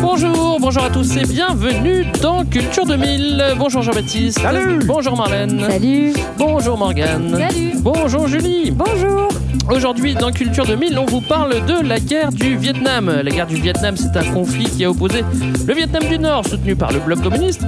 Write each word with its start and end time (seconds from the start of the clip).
Bonjour, 0.00 0.58
bonjour 0.60 0.84
à 0.84 0.90
tous 0.90 1.16
et 1.16 1.26
bienvenue 1.26 2.06
dans 2.22 2.44
Culture 2.44 2.86
2000. 2.86 3.54
Bonjour 3.58 3.82
Jean-Baptiste. 3.82 4.40
Salut. 4.40 4.78
Bonjour 4.86 5.16
Marlène. 5.16 5.60
Salut. 5.68 6.12
Bonjour 6.38 6.78
Morgane. 6.78 7.36
Salut. 7.36 7.72
Bonjour 7.76 8.26
Julie. 8.26 8.70
Bonjour. 8.70 9.28
Aujourd'hui, 9.70 10.14
dans 10.14 10.30
Culture 10.30 10.66
2000, 10.66 10.98
on 10.98 11.06
vous 11.06 11.22
parle 11.22 11.64
de 11.64 11.86
la 11.86 11.98
guerre 11.98 12.30
du 12.30 12.56
Vietnam. 12.56 13.10
La 13.10 13.30
guerre 13.30 13.46
du 13.46 13.56
Vietnam, 13.56 13.96
c'est 13.96 14.14
un 14.16 14.24
conflit 14.32 14.64
qui 14.64 14.84
a 14.84 14.90
opposé 14.90 15.24
le 15.66 15.74
Vietnam 15.74 16.02
du 16.08 16.18
Nord, 16.18 16.46
soutenu 16.46 16.76
par 16.76 16.92
le 16.92 17.00
bloc 17.00 17.22
communiste, 17.22 17.62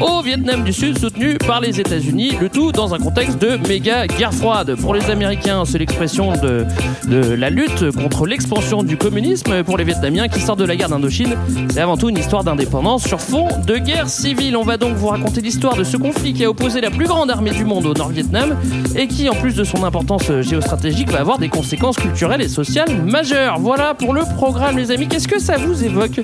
au 0.00 0.20
Vietnam 0.20 0.62
du 0.62 0.74
Sud, 0.74 0.98
soutenu 0.98 1.38
par 1.38 1.60
les 1.60 1.80
États-Unis. 1.80 2.32
Le 2.38 2.50
tout 2.50 2.70
dans 2.70 2.94
un 2.94 2.98
contexte 2.98 3.40
de 3.40 3.56
méga 3.66 4.06
guerre 4.06 4.34
froide. 4.34 4.74
Pour 4.76 4.94
les 4.94 5.10
Américains, 5.10 5.64
c'est 5.64 5.78
l'expression 5.78 6.32
de, 6.32 6.66
de 7.08 7.34
la 7.34 7.48
lutte 7.48 7.92
contre 7.92 8.26
l'expansion 8.26 8.82
du 8.82 8.98
communisme. 8.98 9.64
Pour 9.64 9.78
les 9.78 9.84
Vietnamiens 9.84 10.28
qui 10.28 10.40
sortent 10.40 10.60
de 10.60 10.66
la 10.66 10.76
guerre 10.76 10.90
d'Indochine, 10.90 11.34
c'est 11.70 11.80
avant 11.80 11.96
tout 11.96 12.10
une 12.10 12.18
histoire 12.18 12.44
d'indépendance 12.44 13.04
sur 13.06 13.20
fond 13.20 13.48
de 13.66 13.78
guerre 13.78 14.08
civile. 14.10 14.54
On 14.56 14.64
va 14.64 14.76
donc 14.76 14.96
vous 14.96 15.08
raconter 15.08 15.40
l'histoire 15.40 15.76
de 15.76 15.84
ce 15.84 15.96
conflit 15.96 16.34
qui 16.34 16.44
a 16.44 16.50
opposé 16.50 16.82
la 16.82 16.90
plus 16.90 17.06
grande 17.06 17.30
armée 17.30 17.52
du 17.52 17.64
monde 17.64 17.86
au 17.86 17.94
Nord-Vietnam 17.94 18.56
et 18.94 19.08
qui, 19.08 19.30
en 19.30 19.34
plus 19.34 19.54
de 19.54 19.64
son 19.64 19.82
importance 19.84 20.30
géostratégique, 20.42 21.10
va 21.10 21.20
avoir 21.20 21.37
des 21.38 21.48
conséquences 21.48 21.96
culturelles 21.96 22.42
et 22.42 22.48
sociales 22.48 23.02
majeures. 23.04 23.58
Voilà 23.60 23.94
pour 23.94 24.12
le 24.14 24.22
programme, 24.36 24.76
les 24.78 24.90
amis. 24.90 25.06
Qu'est-ce 25.08 25.28
que 25.28 25.38
ça 25.38 25.56
vous 25.56 25.84
évoque 25.84 26.20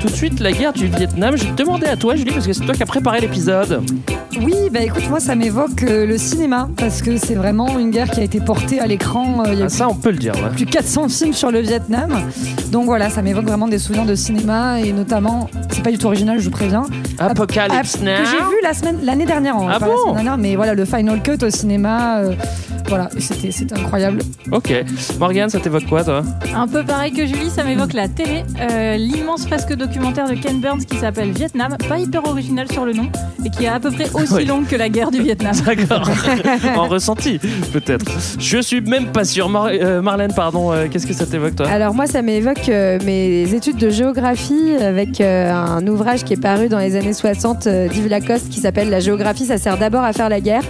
Tout 0.00 0.06
de 0.06 0.12
suite, 0.12 0.40
la 0.40 0.52
guerre 0.52 0.72
du 0.72 0.86
Vietnam. 0.86 1.36
Je 1.36 1.44
vais 1.44 1.50
te 1.52 1.62
demander 1.62 1.86
à 1.86 1.96
toi, 1.96 2.14
Julie, 2.16 2.30
parce 2.32 2.46
que 2.46 2.52
c'est 2.52 2.64
toi 2.64 2.74
qui 2.74 2.82
as 2.82 2.86
préparé 2.86 3.20
l'épisode. 3.20 3.82
Oui, 4.42 4.54
bah 4.72 4.80
écoute, 4.80 5.08
moi 5.08 5.20
ça 5.20 5.36
m'évoque 5.36 5.84
euh, 5.84 6.06
le 6.06 6.18
cinéma 6.18 6.68
parce 6.76 7.02
que 7.02 7.16
c'est 7.18 7.36
vraiment 7.36 7.78
une 7.78 7.90
guerre 7.90 8.10
qui 8.10 8.18
a 8.18 8.24
été 8.24 8.40
portée 8.40 8.80
à 8.80 8.86
l'écran. 8.86 9.44
euh, 9.46 9.52
il 9.52 9.58
y 9.60 9.62
a 9.62 9.66
Ah, 9.66 9.68
ça, 9.68 9.88
on 9.88 9.94
peut 9.94 10.10
le 10.10 10.16
dire. 10.16 10.34
ouais. 10.34 10.50
plus 10.56 10.64
de 10.64 10.70
400 10.72 11.08
films 11.08 11.32
sur 11.32 11.52
le 11.52 11.60
Vietnam. 11.60 12.10
Donc 12.72 12.86
voilà, 12.86 13.10
ça 13.10 13.22
m'évoque 13.22 13.44
vraiment 13.46 13.68
des 13.68 13.78
souvenirs 13.78 14.04
de 14.06 14.16
cinéma 14.16 14.80
et 14.80 14.92
notamment, 14.92 15.48
c'est 15.70 15.84
pas 15.84 15.92
du 15.92 15.98
tout 15.98 16.06
original, 16.06 16.40
je 16.40 16.44
vous 16.46 16.50
préviens. 16.50 16.82
Apocalypse 17.18 17.98
Ah, 18.00 18.04
Now. 18.04 18.24
Que 18.24 18.28
j'ai 18.30 18.36
vu 18.38 18.56
la 18.64 18.74
semaine, 18.74 18.98
l'année 19.04 19.24
dernière, 19.26 19.56
en 19.56 19.68
Ah 19.68 19.78
pas 19.78 19.86
la 19.86 19.94
bon 20.04 20.12
dernière, 20.14 20.36
mais 20.36 20.56
voilà, 20.56 20.74
le 20.74 20.84
Final 20.84 21.22
Cut 21.22 21.44
au 21.44 21.50
cinéma. 21.50 22.18
euh, 22.18 22.32
voilà, 22.88 23.08
c'était, 23.18 23.50
c'était 23.50 23.78
incroyable. 23.78 24.18
Ok. 24.52 24.72
Morgane, 25.18 25.48
ça 25.48 25.58
t'évoque 25.60 25.86
quoi, 25.86 26.04
toi? 26.04 26.22
Un 26.54 26.68
peu 26.68 26.82
pareil 26.84 27.12
que 27.12 27.26
Julie, 27.26 27.50
ça 27.50 27.64
m'évoque 27.64 27.92
la 27.92 28.08
télé. 28.08 28.44
Euh, 28.60 28.96
L'immense 28.96 29.46
fresque 29.46 29.72
documentaire 29.74 30.28
de 30.28 30.34
Ken 30.34 30.60
Burns 30.60 30.84
qui 30.84 30.96
s'appelle 30.96 31.30
Vietnam, 31.30 31.76
pas 31.88 31.98
hyper 31.98 32.26
original 32.26 32.70
sur 32.70 32.84
le 32.84 32.92
nom, 32.92 33.08
et 33.44 33.50
qui 33.50 33.64
est 33.64 33.68
à 33.68 33.80
peu 33.80 33.90
près 33.90 34.08
aussi 34.14 34.34
Ouais. 34.34 34.44
longue 34.44 34.66
que 34.66 34.76
la 34.76 34.88
guerre 34.88 35.10
du 35.10 35.22
Vietnam. 35.22 35.54
D'accord. 35.66 36.08
en 36.76 36.88
ressenti, 36.88 37.38
peut-être. 37.72 38.04
Je 38.38 38.58
suis 38.58 38.80
même 38.80 39.06
pas 39.12 39.24
sûr. 39.24 39.48
Mar- 39.48 39.68
euh, 39.72 40.02
Marlène, 40.02 40.32
pardon, 40.34 40.72
euh, 40.72 40.86
qu'est-ce 40.90 41.06
que 41.06 41.12
ça 41.14 41.24
t'évoque, 41.26 41.56
toi? 41.56 41.68
Alors 41.68 41.94
moi, 41.94 42.06
ça 42.06 42.22
m'évoque 42.22 42.68
euh, 42.68 42.98
mes 43.04 43.52
études 43.54 43.76
de 43.76 43.90
géographie 43.90 44.72
avec 44.80 45.20
euh, 45.20 45.52
un 45.52 45.86
ouvrage 45.86 46.24
qui 46.24 46.32
est 46.32 46.40
paru 46.40 46.68
dans 46.68 46.78
les 46.78 46.96
années 46.96 47.12
60 47.12 47.66
euh, 47.66 47.88
d'Yves 47.88 48.08
Lacoste 48.08 48.48
qui 48.48 48.60
s'appelle 48.60 48.90
La 48.90 49.00
géographie, 49.00 49.46
ça 49.46 49.58
sert 49.58 49.78
d'abord 49.78 50.02
à 50.04 50.12
faire 50.12 50.28
la 50.28 50.40
guerre. 50.40 50.62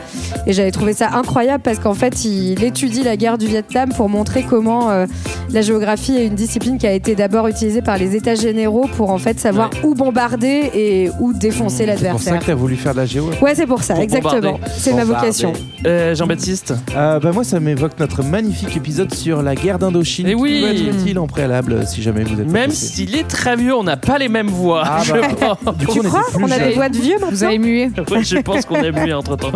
Et 0.46 0.52
j'avais 0.52 0.70
trouvé 0.70 0.92
ça 0.92 1.10
incroyable 1.14 1.62
parce 1.62 1.78
qu'en 1.78 1.94
fait, 1.94 2.03
il 2.25 2.62
étudie 2.65 3.03
la 3.03 3.16
guerre 3.16 3.38
du 3.38 3.47
Vietnam 3.47 3.91
pour 3.97 4.09
montrer 4.09 4.42
comment 4.42 4.91
euh, 4.91 5.06
la 5.50 5.60
géographie 5.62 6.16
est 6.16 6.26
une 6.26 6.34
discipline 6.34 6.78
qui 6.78 6.87
a 6.87 6.92
été 6.92 7.15
d'abord 7.15 7.48
utilisée 7.48 7.82
par 7.82 7.98
les 7.98 8.16
États 8.16 8.34
généraux 8.34 8.88
pour 8.97 9.10
en 9.10 9.19
fait 9.19 9.38
savoir 9.41 9.70
où 9.82 9.94
bombarder 9.94 10.70
et 10.75 11.10
où 11.20 11.32
défoncer 11.32 11.64
Mmh, 11.64 11.76
C'est 11.76 11.87
pour 11.87 11.91
ça 11.91 11.94
l'adversaire. 12.04 12.38
que 12.41 12.44
t'as 12.47 12.54
voulu 12.54 12.76
faire 12.76 12.93
de 12.93 12.98
la 12.98 13.06
géo 13.06 13.31
Ouais, 13.41 13.54
c'est 13.54 13.66
pour 13.66 13.82
ça, 13.82 13.94
Pour 13.94 14.03
exactement. 14.03 14.59
C'est 14.76 14.93
ma 14.93 15.04
vocation. 15.04 15.53
Euh, 15.87 16.14
Jean-Baptiste 16.14 16.75
Euh, 16.97 17.19
bah, 17.20 17.31
Moi, 17.32 17.43
ça 17.44 17.59
m'évoque 17.60 17.98
notre 17.98 18.22
magnifique 18.22 18.76
épisode 18.76 19.12
sur 19.14 19.43
la 19.43 19.54
guerre 19.54 19.78
d'Indochine. 19.78 20.26
Eh 20.28 20.34
qui 20.34 20.41
oui. 20.41 20.60
peut 20.62 20.70
être 20.70 21.00
utile 21.00 21.19
en 21.19 21.26
préalable 21.26 21.87
si 21.87 22.03
jamais 22.03 22.22
vous 22.25 22.41
êtes. 22.41 22.50
Même 22.50 22.70
s'il 22.70 23.14
est 23.16 23.26
très 23.28 23.56
vieux, 23.56 23.75
on 23.75 23.82
n'a 23.84 23.97
pas 23.97 24.19
les 24.19 24.28
mêmes 24.28 24.48
voix. 24.48 24.82
Ah 24.84 25.00
je 25.04 25.12
bah. 25.12 25.56
pense. 25.64 25.76
Du 25.78 25.87
coup, 25.87 25.93
Tu 25.94 26.00
on 26.00 26.03
crois 26.04 26.22
On 26.41 26.50
a 26.50 26.59
des 26.59 26.72
voix 26.75 26.88
de 26.88 26.97
vieux 26.97 27.16
Vous 27.31 27.44
avez 27.44 27.59
mué. 27.59 27.91
Ouais, 28.10 28.22
je 28.22 28.37
pense 28.38 28.64
qu'on 28.66 28.76
a 28.82 28.91
mué 28.91 29.12
entre 29.12 29.37
temps. 29.37 29.50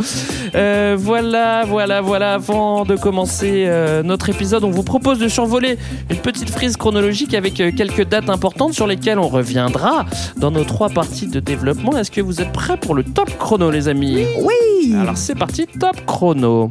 voilà, 0.96 1.64
voilà, 1.66 2.00
voilà. 2.00 2.37
Avant 2.38 2.84
de 2.84 2.94
commencer 2.94 3.64
euh, 3.66 4.04
notre 4.04 4.28
épisode, 4.28 4.62
on 4.62 4.70
vous 4.70 4.84
propose 4.84 5.18
de 5.18 5.26
survoler 5.26 5.76
une 6.08 6.18
petite 6.18 6.50
frise 6.50 6.76
chronologique 6.76 7.34
avec 7.34 7.60
euh, 7.60 7.72
quelques 7.76 8.04
dates 8.04 8.30
importantes 8.30 8.74
sur 8.74 8.86
lesquelles 8.86 9.18
on 9.18 9.26
reviendra 9.26 10.06
dans 10.36 10.52
nos 10.52 10.62
trois 10.62 10.88
parties 10.88 11.26
de 11.26 11.40
développement. 11.40 11.98
Est-ce 11.98 12.12
que 12.12 12.20
vous 12.20 12.40
êtes 12.40 12.52
prêts 12.52 12.76
pour 12.76 12.94
le 12.94 13.02
top 13.02 13.36
chrono, 13.38 13.72
les 13.72 13.88
amis? 13.88 14.24
Oui 14.40 14.94
Alors 14.94 15.16
c'est 15.16 15.34
parti, 15.34 15.66
top 15.66 16.06
chrono. 16.06 16.70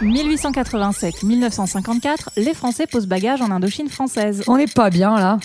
1887-1954, 0.00 2.28
les 2.38 2.54
Français 2.54 2.86
posent 2.86 3.06
bagage 3.06 3.42
en 3.42 3.50
Indochine 3.50 3.90
française. 3.90 4.42
On 4.46 4.56
n'est 4.56 4.68
pas 4.68 4.88
bien 4.88 5.16
là. 5.16 5.38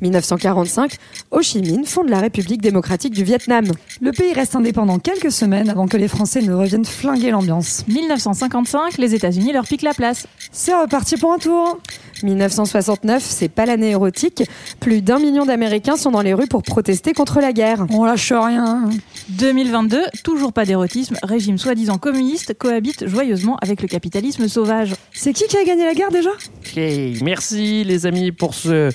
1945, 0.00 0.96
Ho 1.30 1.42
Chi 1.42 1.60
Minh 1.62 1.84
fonde 1.84 2.08
la 2.08 2.20
République 2.20 2.60
démocratique 2.60 3.12
du 3.12 3.24
Vietnam. 3.24 3.64
Le 4.00 4.12
pays 4.12 4.32
reste 4.32 4.56
indépendant 4.56 4.98
quelques 4.98 5.32
semaines 5.32 5.70
avant 5.70 5.86
que 5.86 5.96
les 5.96 6.08
Français 6.08 6.42
ne 6.42 6.52
reviennent 6.52 6.84
flinguer 6.84 7.30
l'ambiance. 7.30 7.84
1955, 7.88 8.98
les 8.98 9.14
États-Unis 9.14 9.52
leur 9.52 9.64
piquent 9.64 9.82
la 9.82 9.94
place. 9.94 10.26
C'est 10.52 10.74
reparti 10.74 11.16
pour 11.16 11.32
un 11.32 11.38
tour 11.38 11.78
1969, 12.24 13.22
c'est 13.22 13.48
pas 13.48 13.66
l'année 13.66 13.90
érotique. 13.90 14.42
Plus 14.80 15.02
d'un 15.02 15.18
million 15.18 15.44
d'Américains 15.44 15.96
sont 15.96 16.10
dans 16.10 16.22
les 16.22 16.34
rues 16.34 16.46
pour 16.46 16.62
protester 16.62 17.12
contre 17.12 17.40
la 17.40 17.52
guerre. 17.52 17.86
On 17.90 18.04
lâche 18.04 18.32
rien. 18.32 18.88
2022, 19.28 20.02
toujours 20.22 20.52
pas 20.52 20.64
d'érotisme, 20.64 21.16
régime 21.22 21.58
soi-disant 21.58 21.98
communiste 21.98 22.54
cohabite 22.58 23.06
joyeusement 23.06 23.56
avec 23.62 23.82
le 23.82 23.88
capitalisme 23.88 24.48
sauvage. 24.48 24.94
C'est 25.12 25.32
qui 25.32 25.46
qui 25.46 25.56
a 25.56 25.64
gagné 25.64 25.84
la 25.84 25.94
guerre 25.94 26.10
déjà? 26.10 26.30
Ok, 26.30 26.80
merci 27.22 27.84
les 27.84 28.06
amis 28.06 28.32
pour 28.32 28.54
ce 28.54 28.90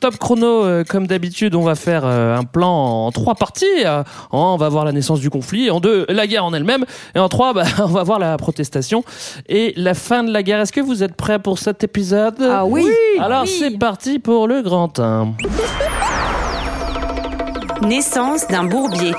top 0.00 0.16
chrono. 0.18 0.64
Euh, 0.64 0.84
Comme 0.84 1.06
d'habitude, 1.06 1.54
on 1.54 1.62
va 1.62 1.74
faire 1.74 2.02
euh, 2.04 2.36
un 2.36 2.44
plan 2.44 3.06
en 3.06 3.12
trois 3.12 3.34
parties. 3.34 3.66
Euh, 3.84 4.02
En 4.30 4.50
un, 4.50 4.54
on 4.54 4.56
va 4.56 4.68
voir 4.68 4.84
la 4.84 4.92
naissance 4.92 5.20
du 5.20 5.30
conflit. 5.30 5.70
En 5.70 5.80
deux, 5.80 6.06
la 6.08 6.26
guerre 6.26 6.44
en 6.44 6.54
elle-même. 6.54 6.84
Et 7.14 7.18
en 7.18 7.28
trois, 7.28 7.52
bah, 7.54 7.64
on 7.78 7.86
va 7.86 8.02
voir 8.02 8.18
la 8.18 8.36
protestation 8.36 9.04
et 9.48 9.72
la 9.76 9.94
fin 9.94 10.24
de 10.24 10.32
la 10.32 10.42
guerre. 10.42 10.60
Est-ce 10.60 10.72
que 10.72 10.80
vous 10.80 11.02
êtes 11.02 11.14
prêts 11.14 11.38
pour 11.38 11.58
cet 11.58 11.84
épisode? 11.84 12.36
Ah 12.40 12.59
oui, 12.64 12.86
Alors 13.18 13.42
Oui. 13.42 13.56
c'est 13.58 13.78
parti 13.78 14.18
pour 14.18 14.48
le 14.48 14.62
grand 14.62 14.98
1. 14.98 15.34
Naissance 17.82 18.46
d'un 18.48 18.64
bourbier. 18.64 19.12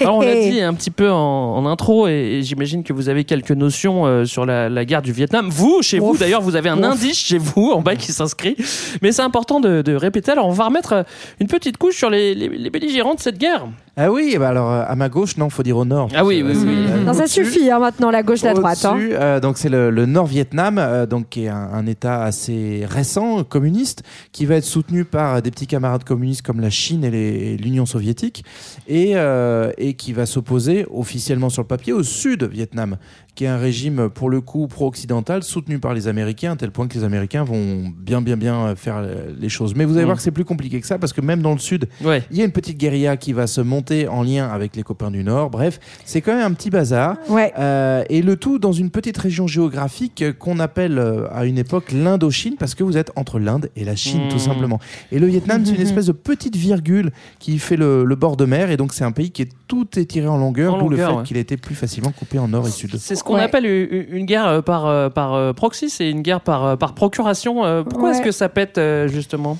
Alors 0.00 0.16
on 0.16 0.20
l'a 0.20 0.34
dit 0.50 0.60
un 0.60 0.74
petit 0.74 0.90
peu 0.90 1.10
en, 1.10 1.56
en 1.56 1.66
intro 1.66 2.08
et, 2.08 2.12
et 2.12 2.42
j'imagine 2.42 2.82
que 2.84 2.92
vous 2.92 3.08
avez 3.08 3.24
quelques 3.24 3.50
notions 3.52 4.06
euh, 4.06 4.24
sur 4.24 4.46
la, 4.46 4.68
la 4.68 4.84
guerre 4.84 5.02
du 5.02 5.12
Vietnam. 5.12 5.48
Vous, 5.50 5.80
chez 5.82 5.98
vous 5.98 6.16
d'ailleurs, 6.16 6.42
vous 6.42 6.56
avez 6.56 6.68
un 6.68 6.78
Ouf. 6.78 6.84
indice 6.84 7.18
chez 7.18 7.38
vous 7.38 7.70
en 7.72 7.80
bas 7.82 7.96
qui 7.96 8.12
s'inscrit. 8.12 8.56
Mais 9.02 9.12
c'est 9.12 9.22
important 9.22 9.60
de, 9.60 9.82
de 9.82 9.94
répéter. 9.94 10.32
Alors 10.32 10.46
on 10.48 10.52
va 10.52 10.66
remettre 10.66 10.92
euh, 10.92 11.02
une 11.40 11.46
petite 11.46 11.76
couche 11.78 11.96
sur 11.96 12.10
les, 12.10 12.34
les, 12.34 12.48
les 12.48 12.70
belligérants 12.70 13.14
de 13.14 13.20
cette 13.20 13.38
guerre. 13.38 13.66
Ah 13.96 14.10
oui, 14.10 14.36
bah 14.40 14.48
alors 14.48 14.72
euh, 14.72 14.82
à 14.86 14.96
ma 14.96 15.08
gauche, 15.08 15.36
non, 15.36 15.48
faut 15.50 15.62
dire 15.62 15.76
au 15.76 15.84
nord. 15.84 16.08
Ah 16.16 16.24
oui, 16.24 16.42
oui, 16.44 16.52
oui. 16.56 16.74
Euh, 16.88 17.04
non, 17.04 17.12
ça 17.12 17.28
suffit 17.28 17.70
hein, 17.70 17.78
maintenant, 17.78 18.10
la 18.10 18.24
gauche, 18.24 18.42
la 18.42 18.52
droite. 18.54 18.84
hein. 18.84 18.98
Euh, 19.00 19.38
donc 19.38 19.56
c'est 19.56 19.68
le, 19.68 19.90
le 19.90 20.04
Nord-Vietnam, 20.06 20.78
euh, 20.78 21.06
donc 21.06 21.28
qui 21.28 21.44
est 21.44 21.48
un, 21.48 21.68
un 21.72 21.86
État 21.86 22.22
assez 22.24 22.84
récent, 22.90 23.44
communiste, 23.44 24.02
qui 24.32 24.46
va 24.46 24.56
être 24.56 24.64
soutenu 24.64 25.04
par 25.04 25.40
des 25.42 25.52
petits 25.52 25.68
camarades 25.68 26.02
communistes 26.02 26.42
comme 26.42 26.60
la 26.60 26.70
Chine 26.70 27.04
et 27.04 27.56
l'Union 27.56 27.86
soviétique, 27.86 28.44
et, 28.88 29.12
euh, 29.14 29.70
et 29.86 29.94
qui 29.94 30.12
va 30.12 30.24
s'opposer 30.26 30.86
officiellement 30.90 31.50
sur 31.50 31.62
le 31.62 31.66
papier 31.68 31.92
au 31.92 32.02
Sud-Vietnam, 32.02 32.96
qui 33.34 33.44
est 33.44 33.48
un 33.48 33.58
régime 33.58 34.08
pour 34.08 34.30
le 34.30 34.40
coup 34.40 34.66
pro-occidental 34.66 35.42
soutenu 35.42 35.78
par 35.78 35.92
les 35.94 36.08
Américains, 36.08 36.52
à 36.52 36.56
tel 36.56 36.70
point 36.70 36.88
que 36.88 36.94
les 36.94 37.04
Américains 37.04 37.44
vont 37.44 37.92
bien 37.96 38.22
bien 38.22 38.36
bien 38.36 38.74
faire 38.76 38.96
euh, 38.98 39.32
les 39.38 39.48
choses. 39.48 39.74
Mais 39.74 39.84
vous 39.84 39.94
allez 39.96 40.04
Mm. 40.04 40.06
voir 40.06 40.16
que 40.16 40.22
c'est 40.22 40.30
plus 40.30 40.44
compliqué 40.44 40.80
que 40.80 40.86
ça, 40.86 40.98
parce 40.98 41.12
que 41.12 41.20
même 41.20 41.42
dans 41.42 41.52
le 41.52 41.58
Sud, 41.58 41.88
Ouais. 42.04 42.22
il 42.30 42.36
y 42.38 42.42
a 42.42 42.44
une 42.44 42.52
petite 42.52 42.78
guérilla 42.78 43.16
qui 43.16 43.32
va 43.32 43.46
se 43.46 43.60
monter 43.60 44.08
en 44.08 44.22
lien 44.22 44.48
avec 44.48 44.74
les 44.76 44.82
copains 44.82 45.10
du 45.10 45.22
Nord. 45.24 45.50
Bref, 45.50 45.78
c'est 46.04 46.20
quand 46.20 46.34
même 46.34 46.46
un 46.46 46.54
petit 46.54 46.70
bazar. 46.70 47.16
Ouais. 47.28 47.52
Euh, 47.58 48.04
et 48.08 48.22
le 48.22 48.36
tout 48.36 48.58
dans 48.58 48.72
une 48.72 48.90
petite 48.90 49.18
région 49.18 49.46
géographique 49.46 50.22
euh, 50.22 50.32
qu'on 50.32 50.58
appelle 50.60 50.98
euh, 50.98 51.26
à 51.32 51.44
une 51.44 51.58
époque 51.58 51.92
l'Indochine, 51.92 52.56
parce 52.58 52.74
que 52.74 52.84
vous 52.84 52.96
êtes 52.96 53.10
entre 53.16 53.38
l'Inde 53.38 53.68
et 53.76 53.84
la 53.84 53.96
Chine, 53.96 54.26
Mmh. 54.26 54.28
tout 54.30 54.38
simplement. 54.38 54.78
Et 55.12 55.18
le 55.18 55.26
Vietnam, 55.26 55.62
c'est 55.64 55.74
une 55.74 55.80
espèce 55.88 56.06
de 56.06 56.12
petite 56.12 56.56
virgule 56.56 57.10
qui 57.40 57.58
fait 57.58 57.76
le, 57.76 58.04
le 58.04 58.14
bord 58.16 58.36
de 58.36 58.44
mer, 58.44 58.70
et 58.70 58.76
donc 58.76 58.92
c'est 58.94 59.04
un 59.04 59.12
pays 59.12 59.30
qui 59.32 59.42
est 59.42 59.48
tout 59.66 59.73
étiré 59.96 60.26
en 60.28 60.36
longueur, 60.38 60.74
En 60.74 60.78
d'où 60.78 60.88
le 60.88 60.96
longueur, 60.96 61.10
fait 61.10 61.16
ouais. 61.18 61.22
qu'il 61.24 61.36
a 61.36 61.40
été 61.40 61.56
plus 61.56 61.74
facilement 61.74 62.10
coupé 62.12 62.38
en 62.38 62.48
nord 62.48 62.66
et 62.66 62.70
sud. 62.70 62.96
C'est 62.98 63.16
ce 63.16 63.24
qu'on 63.24 63.34
Ouais. 63.34 63.42
appelle 63.42 63.66
une, 63.66 64.24
guerre 64.26 64.46
euh, 64.46 64.62
par, 64.62 64.86
euh, 64.86 65.08
par 65.10 65.34
euh, 65.34 65.52
proxy, 65.52 65.90
c'est 65.90 66.08
une 66.10 66.22
guerre 66.22 66.40
par, 66.40 66.78
par 66.78 66.94
procuration. 66.94 67.84
Pourquoi 67.88 68.10
Ouais. 68.10 68.14
est-ce 68.16 68.22
que 68.22 68.32
ça 68.32 68.48
pète 68.48 68.80
justement? 69.08 69.58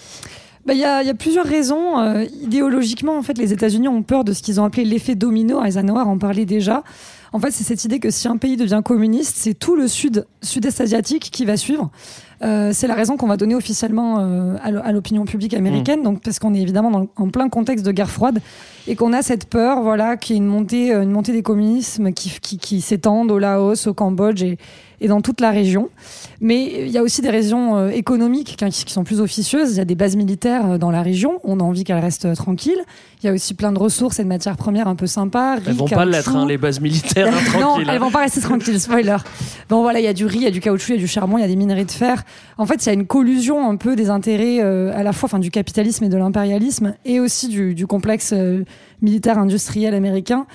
Bah, 0.66 0.72
Il 0.72 0.80
y, 0.80 0.84
a, 0.84 1.02
il 1.02 1.06
y 1.06 1.10
a 1.10 1.14
plusieurs 1.14 1.44
raisons. 1.44 1.98
Euh, 1.98 2.24
idéologiquement, 2.42 3.18
en 3.18 3.22
fait, 3.22 3.36
les 3.36 3.52
États-Unis 3.52 3.88
ont 3.88 4.02
peur 4.02 4.24
de 4.24 4.32
ce 4.32 4.42
qu'ils 4.42 4.60
ont 4.60 4.64
appelé 4.64 4.84
l'effet 4.84 5.14
domino. 5.14 5.62
Eisenhower 5.62 6.04
en 6.06 6.16
parlait 6.16 6.46
déjà. 6.46 6.82
En 7.34 7.40
fait, 7.40 7.50
c'est 7.50 7.64
cette 7.64 7.84
idée 7.84 7.98
que 7.98 8.10
si 8.10 8.28
un 8.28 8.36
pays 8.36 8.56
devient 8.56 8.80
communiste, 8.84 9.34
c'est 9.36 9.54
tout 9.54 9.74
le 9.74 9.88
sud, 9.88 10.24
sud-est 10.40 10.80
asiatique 10.80 11.30
qui 11.32 11.44
va 11.44 11.56
suivre. 11.56 11.90
Euh, 12.42 12.70
c'est 12.72 12.86
la 12.86 12.94
raison 12.94 13.16
qu'on 13.16 13.26
va 13.26 13.36
donner 13.36 13.56
officiellement 13.56 14.20
euh, 14.20 14.56
à 14.62 14.70
l'o- 14.70 14.80
à 14.84 14.92
l'opinion 14.92 15.24
publique 15.24 15.52
américaine, 15.54 16.02
donc 16.04 16.20
parce 16.22 16.38
qu'on 16.38 16.54
est 16.54 16.60
évidemment 16.60 16.90
dans- 16.92 17.08
en 17.16 17.28
plein 17.30 17.48
contexte 17.48 17.84
de 17.84 17.90
guerre 17.90 18.10
froide 18.10 18.40
et 18.86 18.94
qu'on 18.96 19.12
a 19.12 19.22
cette 19.22 19.46
peur, 19.46 19.82
voilà, 19.82 20.16
qui 20.16 20.34
est 20.34 20.36
une 20.36 20.46
montée, 20.46 20.92
euh, 20.94 21.02
une 21.02 21.10
montée 21.10 21.32
des 21.32 21.42
communismes 21.42 22.12
qui, 22.12 22.30
qui, 22.40 22.58
qui 22.58 22.80
s'étendent 22.80 23.30
au 23.32 23.38
Laos, 23.40 23.86
au 23.88 23.94
Cambodge 23.94 24.42
et, 24.42 24.58
et 25.04 25.08
dans 25.08 25.20
toute 25.20 25.42
la 25.42 25.50
région. 25.50 25.90
Mais 26.40 26.86
il 26.86 26.88
y 26.88 26.96
a 26.96 27.02
aussi 27.02 27.20
des 27.20 27.28
raisons 27.28 27.76
euh, 27.76 27.88
économiques 27.90 28.56
qui, 28.56 28.92
sont 28.92 29.04
plus 29.04 29.20
officieuses. 29.20 29.72
Il 29.72 29.76
y 29.76 29.80
a 29.80 29.84
des 29.84 29.94
bases 29.94 30.16
militaires 30.16 30.72
euh, 30.72 30.78
dans 30.78 30.90
la 30.90 31.02
région. 31.02 31.40
On 31.44 31.60
a 31.60 31.62
envie 31.62 31.84
qu'elles 31.84 31.98
restent 31.98 32.24
euh, 32.24 32.34
tranquilles. 32.34 32.82
Il 33.22 33.26
y 33.26 33.28
a 33.28 33.32
aussi 33.32 33.52
plein 33.52 33.70
de 33.70 33.78
ressources 33.78 34.18
et 34.18 34.22
de 34.22 34.28
matières 34.28 34.56
premières 34.56 34.88
un 34.88 34.96
peu 34.96 35.06
sympas. 35.06 35.58
Elles 35.66 35.74
vont 35.74 35.86
pas 35.86 36.06
l'être, 36.06 36.34
hein, 36.34 36.46
les 36.46 36.56
bases 36.56 36.80
militaires, 36.80 37.28
hein, 37.28 37.38
non, 37.60 37.60
tranquilles. 37.60 37.90
elles 37.90 38.00
vont 38.00 38.10
pas 38.10 38.20
rester 38.20 38.40
tranquilles, 38.40 38.80
spoiler. 38.80 39.16
Bon 39.68 39.82
voilà, 39.82 40.00
il 40.00 40.04
y 40.04 40.08
a 40.08 40.14
du 40.14 40.24
riz, 40.24 40.38
il 40.38 40.44
y 40.44 40.46
a 40.46 40.50
du 40.50 40.60
caoutchouc, 40.60 40.92
il 40.92 40.96
y 40.96 40.98
a 40.98 41.02
du 41.02 41.06
charbon, 41.06 41.36
il 41.36 41.42
y 41.42 41.44
a 41.44 41.48
des 41.48 41.56
minerais 41.56 41.84
de 41.84 41.90
fer. 41.90 42.22
En 42.56 42.64
fait, 42.64 42.84
il 42.84 42.86
y 42.86 42.90
a 42.90 42.94
une 42.94 43.06
collusion 43.06 43.68
un 43.68 43.76
peu 43.76 43.94
des 43.94 44.08
intérêts 44.08 44.62
euh, 44.62 44.98
à 44.98 45.02
la 45.02 45.12
fois 45.12 45.26
enfin, 45.26 45.38
du 45.38 45.50
capitalisme 45.50 46.04
et 46.04 46.08
de 46.08 46.16
l'impérialisme 46.16 46.94
et 47.04 47.20
aussi 47.20 47.48
du, 47.48 47.74
du 47.74 47.86
complexe 47.86 48.32
euh, 48.34 48.64
militaire 49.02 49.38
industriel 49.38 49.94
américain 49.94 50.46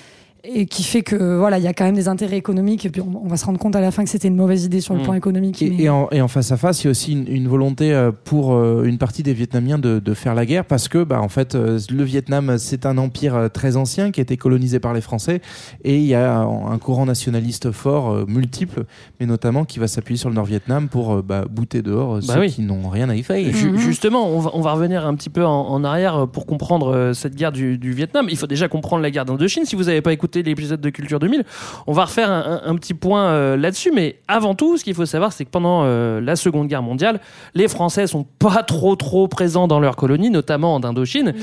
et 0.43 0.65
qui 0.67 0.83
fait 0.83 1.01
que 1.01 1.37
voilà, 1.37 1.57
il 1.57 1.63
y 1.63 1.67
a 1.67 1.73
quand 1.73 1.83
même 1.83 1.95
des 1.95 2.07
intérêts 2.07 2.37
économiques 2.37 2.85
et 2.85 2.89
puis 2.89 3.01
on, 3.01 3.23
on 3.25 3.27
va 3.27 3.35
se 3.37 3.45
rendre 3.45 3.59
compte 3.59 3.75
à 3.75 3.81
la 3.81 3.91
fin 3.91 4.03
que 4.03 4.09
c'était 4.09 4.29
une 4.29 4.35
mauvaise 4.35 4.63
idée 4.65 4.79
sur 4.79 4.93
le 4.93 5.01
Mm. 5.01 5.03
plan 5.03 5.13
économique. 5.13 5.61
Et, 5.61 5.69
mais- 5.69 5.83
et 5.83 5.89
en, 5.89 6.07
et 6.11 6.21
en 6.21 6.27
face 6.29 6.51
à 6.51 6.57
face, 6.57 6.81
il 6.83 6.85
y 6.85 6.87
a 6.87 6.91
aussi 6.91 7.11
une, 7.11 7.27
une 7.27 7.47
volonté 7.47 7.93
euh, 7.93 8.11
pour 8.23 8.53
euh, 8.53 8.83
une 8.85 8.97
partie 8.97 9.21
des 9.23 9.33
Vietnamiens 9.33 9.77
de, 9.79 9.99
de 9.99 10.13
faire 10.13 10.35
la 10.35 10.45
guerre 10.45 10.63
parce 10.65 10.87
que, 10.87 11.03
bah, 11.03 11.21
en 11.21 11.27
fait, 11.29 11.55
euh, 11.55 11.79
le 11.91 12.03
Vietnam, 12.03 12.57
c'est 12.57 12.85
un 12.85 12.97
empire 12.97 13.49
très 13.53 13.75
ancien 13.75 14.11
qui 14.11 14.21
a 14.21 14.23
été 14.23 14.37
colonisé 14.37 14.79
par 14.79 14.93
les 14.93 15.01
Français 15.01 15.41
et 15.83 15.97
il 15.97 16.05
y 16.05 16.15
a 16.15 16.39
un, 16.39 16.77
courant 16.77 17.05
nationaliste 17.05 17.71
fort, 17.71 18.25
multiple, 18.27 18.85
mais 19.19 19.25
notamment 19.25 19.65
qui 19.65 19.79
va 19.79 19.87
s'appuyer 19.87 20.17
sur 20.17 20.29
le 20.29 20.35
Nord-Vietnam 20.35 20.87
pour 20.87 21.21
bah, 21.21 21.43
bouter 21.49 21.81
dehors 21.81 22.15
Bah 22.15 22.21
ceux 22.35 22.39
oui. 22.39 22.49
qui 22.51 22.61
n'ont 22.61 22.87
rien 22.87 23.09
à 23.09 23.15
y 23.15 23.23
faire. 23.23 23.37
Ju- 23.53 23.77
Justement, 23.77 24.29
on 24.29 24.39
va, 24.39 24.51
on 24.53 24.61
va 24.61 24.71
revenir 24.73 25.05
un 25.05 25.15
petit 25.15 25.29
peu 25.29 25.45
en, 25.45 25.67
en 25.67 25.83
arrière 25.83 26.27
pour 26.31 26.45
comprendre 26.45 27.11
cette 27.13 27.35
guerre 27.35 27.51
du, 27.51 27.77
du 27.77 27.91
Vietnam. 27.91 28.27
Il 28.29 28.37
faut 28.37 28.47
déjà 28.47 28.67
comprendre 28.69 29.01
la 29.03 29.11
guerre 29.11 29.25
d'Indochine. 29.25 29.65
Si 29.65 29.75
vous 29.75 29.83
n'avez 29.85 30.01
pas 30.01 30.13
écouté 30.13 30.28
l'épisode 30.35 30.81
de 30.81 30.89
Culture 30.89 31.19
2000, 31.19 31.43
on 31.87 31.93
va 31.93 32.05
refaire 32.05 32.29
un, 32.31 32.61
un- 32.65 32.71
un 32.71 32.75
petit 32.75 32.93
point 32.93 33.27
euh, 33.29 33.57
là-dessus. 33.57 33.91
Mais 33.93 34.19
avant 34.27 34.55
tout, 34.55 34.77
ce 34.77 34.83
qu'il 34.83 34.93
faut 34.95 35.05
savoir, 35.05 35.33
c'est 35.33 35.45
que 35.45 35.49
pendant 35.49 35.81
euh, 35.83 36.21
la 36.21 36.35
Seconde 36.35 36.67
Guerre 36.67 36.83
mondiale, 36.83 37.19
les 37.55 37.67
Français 37.67 38.07
sont 38.07 38.25
pas 38.39 38.63
trop 38.63 38.95
trop 38.95 39.27
présents 39.27 39.67
dans 39.67 39.79
leurs 39.79 39.95
colonies, 39.95 40.29
notamment 40.29 40.75
en 40.75 40.83
Indochine. 40.83 41.33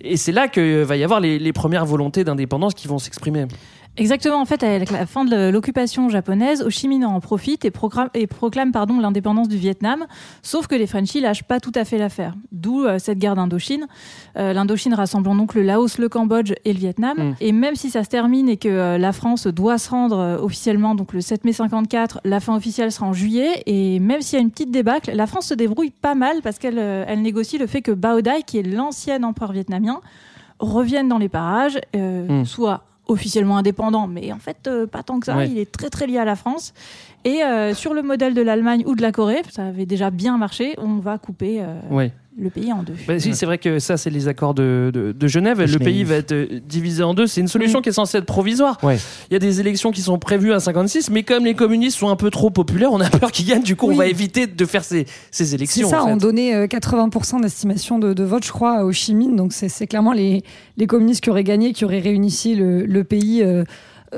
Et 0.00 0.16
c'est 0.16 0.32
là 0.32 0.48
que 0.48 0.82
va 0.82 0.96
y 0.96 1.04
avoir 1.04 1.20
les, 1.20 1.38
les 1.38 1.52
premières 1.52 1.86
volontés 1.86 2.24
d'indépendance 2.24 2.74
qui 2.74 2.88
vont 2.88 2.98
s'exprimer. 2.98 3.46
Exactement, 3.96 4.40
en 4.40 4.44
fait, 4.44 4.62
avec 4.64 4.90
la 4.90 5.06
fin 5.06 5.24
de 5.24 5.50
l'occupation 5.50 6.08
japonaise, 6.08 6.62
Ho 6.62 6.70
Chi 6.70 6.88
Minh 6.88 7.04
en 7.04 7.20
profite 7.20 7.64
et, 7.64 7.70
proclame 7.70 8.72
pardon, 8.72 8.98
l'indépendance 8.98 9.48
du 9.48 9.56
Vietnam, 9.56 10.06
sauf 10.42 10.66
que 10.66 10.74
les 10.74 10.88
Frenchies 10.88 11.20
lâchent 11.20 11.44
pas 11.44 11.60
tout 11.60 11.70
à 11.76 11.84
fait 11.84 11.96
l'affaire. 11.96 12.34
D'où 12.50 12.84
euh, 12.84 12.98
cette 12.98 13.18
guerre 13.18 13.36
d'Indochine. 13.36 13.86
Euh, 14.36 14.52
L'Indochine 14.52 14.94
rassemblant 14.94 15.36
donc 15.36 15.54
le 15.54 15.62
Laos, 15.62 15.98
le 15.98 16.08
Cambodge 16.08 16.54
et 16.64 16.72
le 16.72 16.78
Vietnam. 16.78 17.16
Mm. 17.18 17.34
Et 17.40 17.52
même 17.52 17.76
si 17.76 17.90
ça 17.90 18.02
se 18.02 18.08
termine 18.08 18.48
et 18.48 18.56
que 18.56 18.68
euh, 18.68 18.98
la 18.98 19.12
France 19.12 19.46
doit 19.46 19.78
se 19.78 19.90
rendre 19.90 20.40
officiellement 20.42 20.96
donc 20.96 21.12
le 21.12 21.20
7 21.20 21.44
mai 21.44 21.52
54, 21.52 22.20
la 22.24 22.40
fin 22.40 22.56
officielle 22.56 22.90
sera 22.90 23.06
en 23.06 23.12
juillet. 23.12 23.62
Et 23.66 24.00
même 24.00 24.22
s'il 24.22 24.38
y 24.38 24.40
a 24.40 24.42
une 24.42 24.50
petite 24.50 24.72
débâcle, 24.72 25.12
la 25.14 25.28
France 25.28 25.46
se 25.46 25.54
débrouille 25.54 25.90
pas 25.90 26.16
mal 26.16 26.42
parce 26.42 26.58
qu'elle 26.58 26.78
elle 26.78 27.22
négocie 27.22 27.58
le 27.58 27.68
fait 27.68 27.82
que 27.82 27.92
Bao 27.92 28.22
Dai, 28.22 28.42
qui 28.44 28.58
est 28.58 28.62
l'ancien 28.62 29.22
empereur 29.22 29.52
vietnamien, 29.52 30.00
revienne 30.58 31.08
dans 31.08 31.18
les 31.18 31.28
parages, 31.28 31.78
Mm. 31.94 32.44
soit 32.44 32.82
officiellement 33.06 33.56
indépendant, 33.58 34.06
mais 34.06 34.32
en 34.32 34.38
fait 34.38 34.66
euh, 34.66 34.86
pas 34.86 35.02
tant 35.02 35.20
que 35.20 35.26
ça. 35.26 35.36
Ouais. 35.36 35.48
Il 35.48 35.58
est 35.58 35.70
très 35.70 35.90
très 35.90 36.06
lié 36.06 36.18
à 36.18 36.24
la 36.24 36.36
France. 36.36 36.72
Et 37.24 37.42
euh, 37.42 37.74
sur 37.74 37.94
le 37.94 38.02
modèle 38.02 38.34
de 38.34 38.42
l'Allemagne 38.42 38.84
ou 38.86 38.94
de 38.94 39.02
la 39.02 39.10
Corée, 39.12 39.42
ça 39.50 39.66
avait 39.66 39.86
déjà 39.86 40.10
bien 40.10 40.36
marché. 40.36 40.74
On 40.78 40.96
va 40.96 41.18
couper 41.18 41.62
euh, 41.62 41.80
Ouais. 41.90 42.12
Le 42.36 42.50
pays 42.50 42.72
en 42.72 42.82
deux. 42.82 42.94
Bah, 43.06 43.18
si, 43.20 43.34
C'est 43.34 43.46
vrai 43.46 43.58
que 43.58 43.78
ça, 43.78 43.96
c'est 43.96 44.10
les 44.10 44.26
accords 44.26 44.54
de, 44.54 44.90
de, 44.92 45.12
de 45.12 45.26
Genève. 45.28 45.60
Le 45.60 45.66
Genève. 45.66 45.84
pays 45.84 46.02
va 46.04 46.16
être 46.16 46.32
euh, 46.32 46.60
divisé 46.68 47.02
en 47.02 47.14
deux. 47.14 47.26
C'est 47.28 47.40
une 47.40 47.46
solution 47.48 47.80
qui 47.80 47.90
est 47.90 47.92
censée 47.92 48.18
être 48.18 48.24
provisoire. 48.26 48.78
Ouais. 48.82 48.98
Il 49.30 49.34
y 49.34 49.36
a 49.36 49.38
des 49.38 49.60
élections 49.60 49.92
qui 49.92 50.00
sont 50.02 50.18
prévues 50.18 50.52
à 50.52 50.58
56, 50.58 51.10
mais 51.10 51.22
comme 51.22 51.44
les 51.44 51.54
communistes 51.54 51.98
sont 51.98 52.08
un 52.08 52.16
peu 52.16 52.30
trop 52.30 52.50
populaires, 52.50 52.92
on 52.92 53.00
a 53.00 53.08
peur 53.08 53.30
qu'ils 53.30 53.46
gagnent. 53.46 53.62
Du 53.62 53.76
coup, 53.76 53.86
Oui. 53.88 53.94
on 53.94 53.98
va 53.98 54.06
éviter 54.08 54.46
de 54.48 54.64
faire 54.66 54.82
ces, 54.84 55.06
ces 55.30 55.44
C'est 55.44 55.54
élections. 55.54 55.88
ça, 55.88 56.02
en 56.02 56.06
fait. 56.06 56.12
on 56.12 56.16
donnait 56.16 56.54
euh, 56.54 56.66
80% 56.66 57.40
d'estimation 57.40 57.98
de, 58.00 58.12
de 58.12 58.24
vote, 58.24 58.44
je 58.44 58.50
crois, 58.52 58.78
à 58.78 58.84
Ho 58.84 58.90
Chi 58.92 59.14
Minh. 59.14 59.36
Donc 59.36 59.52
c'est 59.52 59.68
c'est 59.68 59.86
clairement 59.86 60.12
les, 60.12 60.42
les 60.76 60.86
communistes 60.86 61.22
qui 61.22 61.30
auraient 61.30 61.44
gagné, 61.44 61.72
qui 61.72 61.84
auraient 61.84 62.00
réunifié 62.00 62.54
le, 62.56 62.84
le 62.84 63.04
pays 63.04 63.42
euh, 63.42 63.64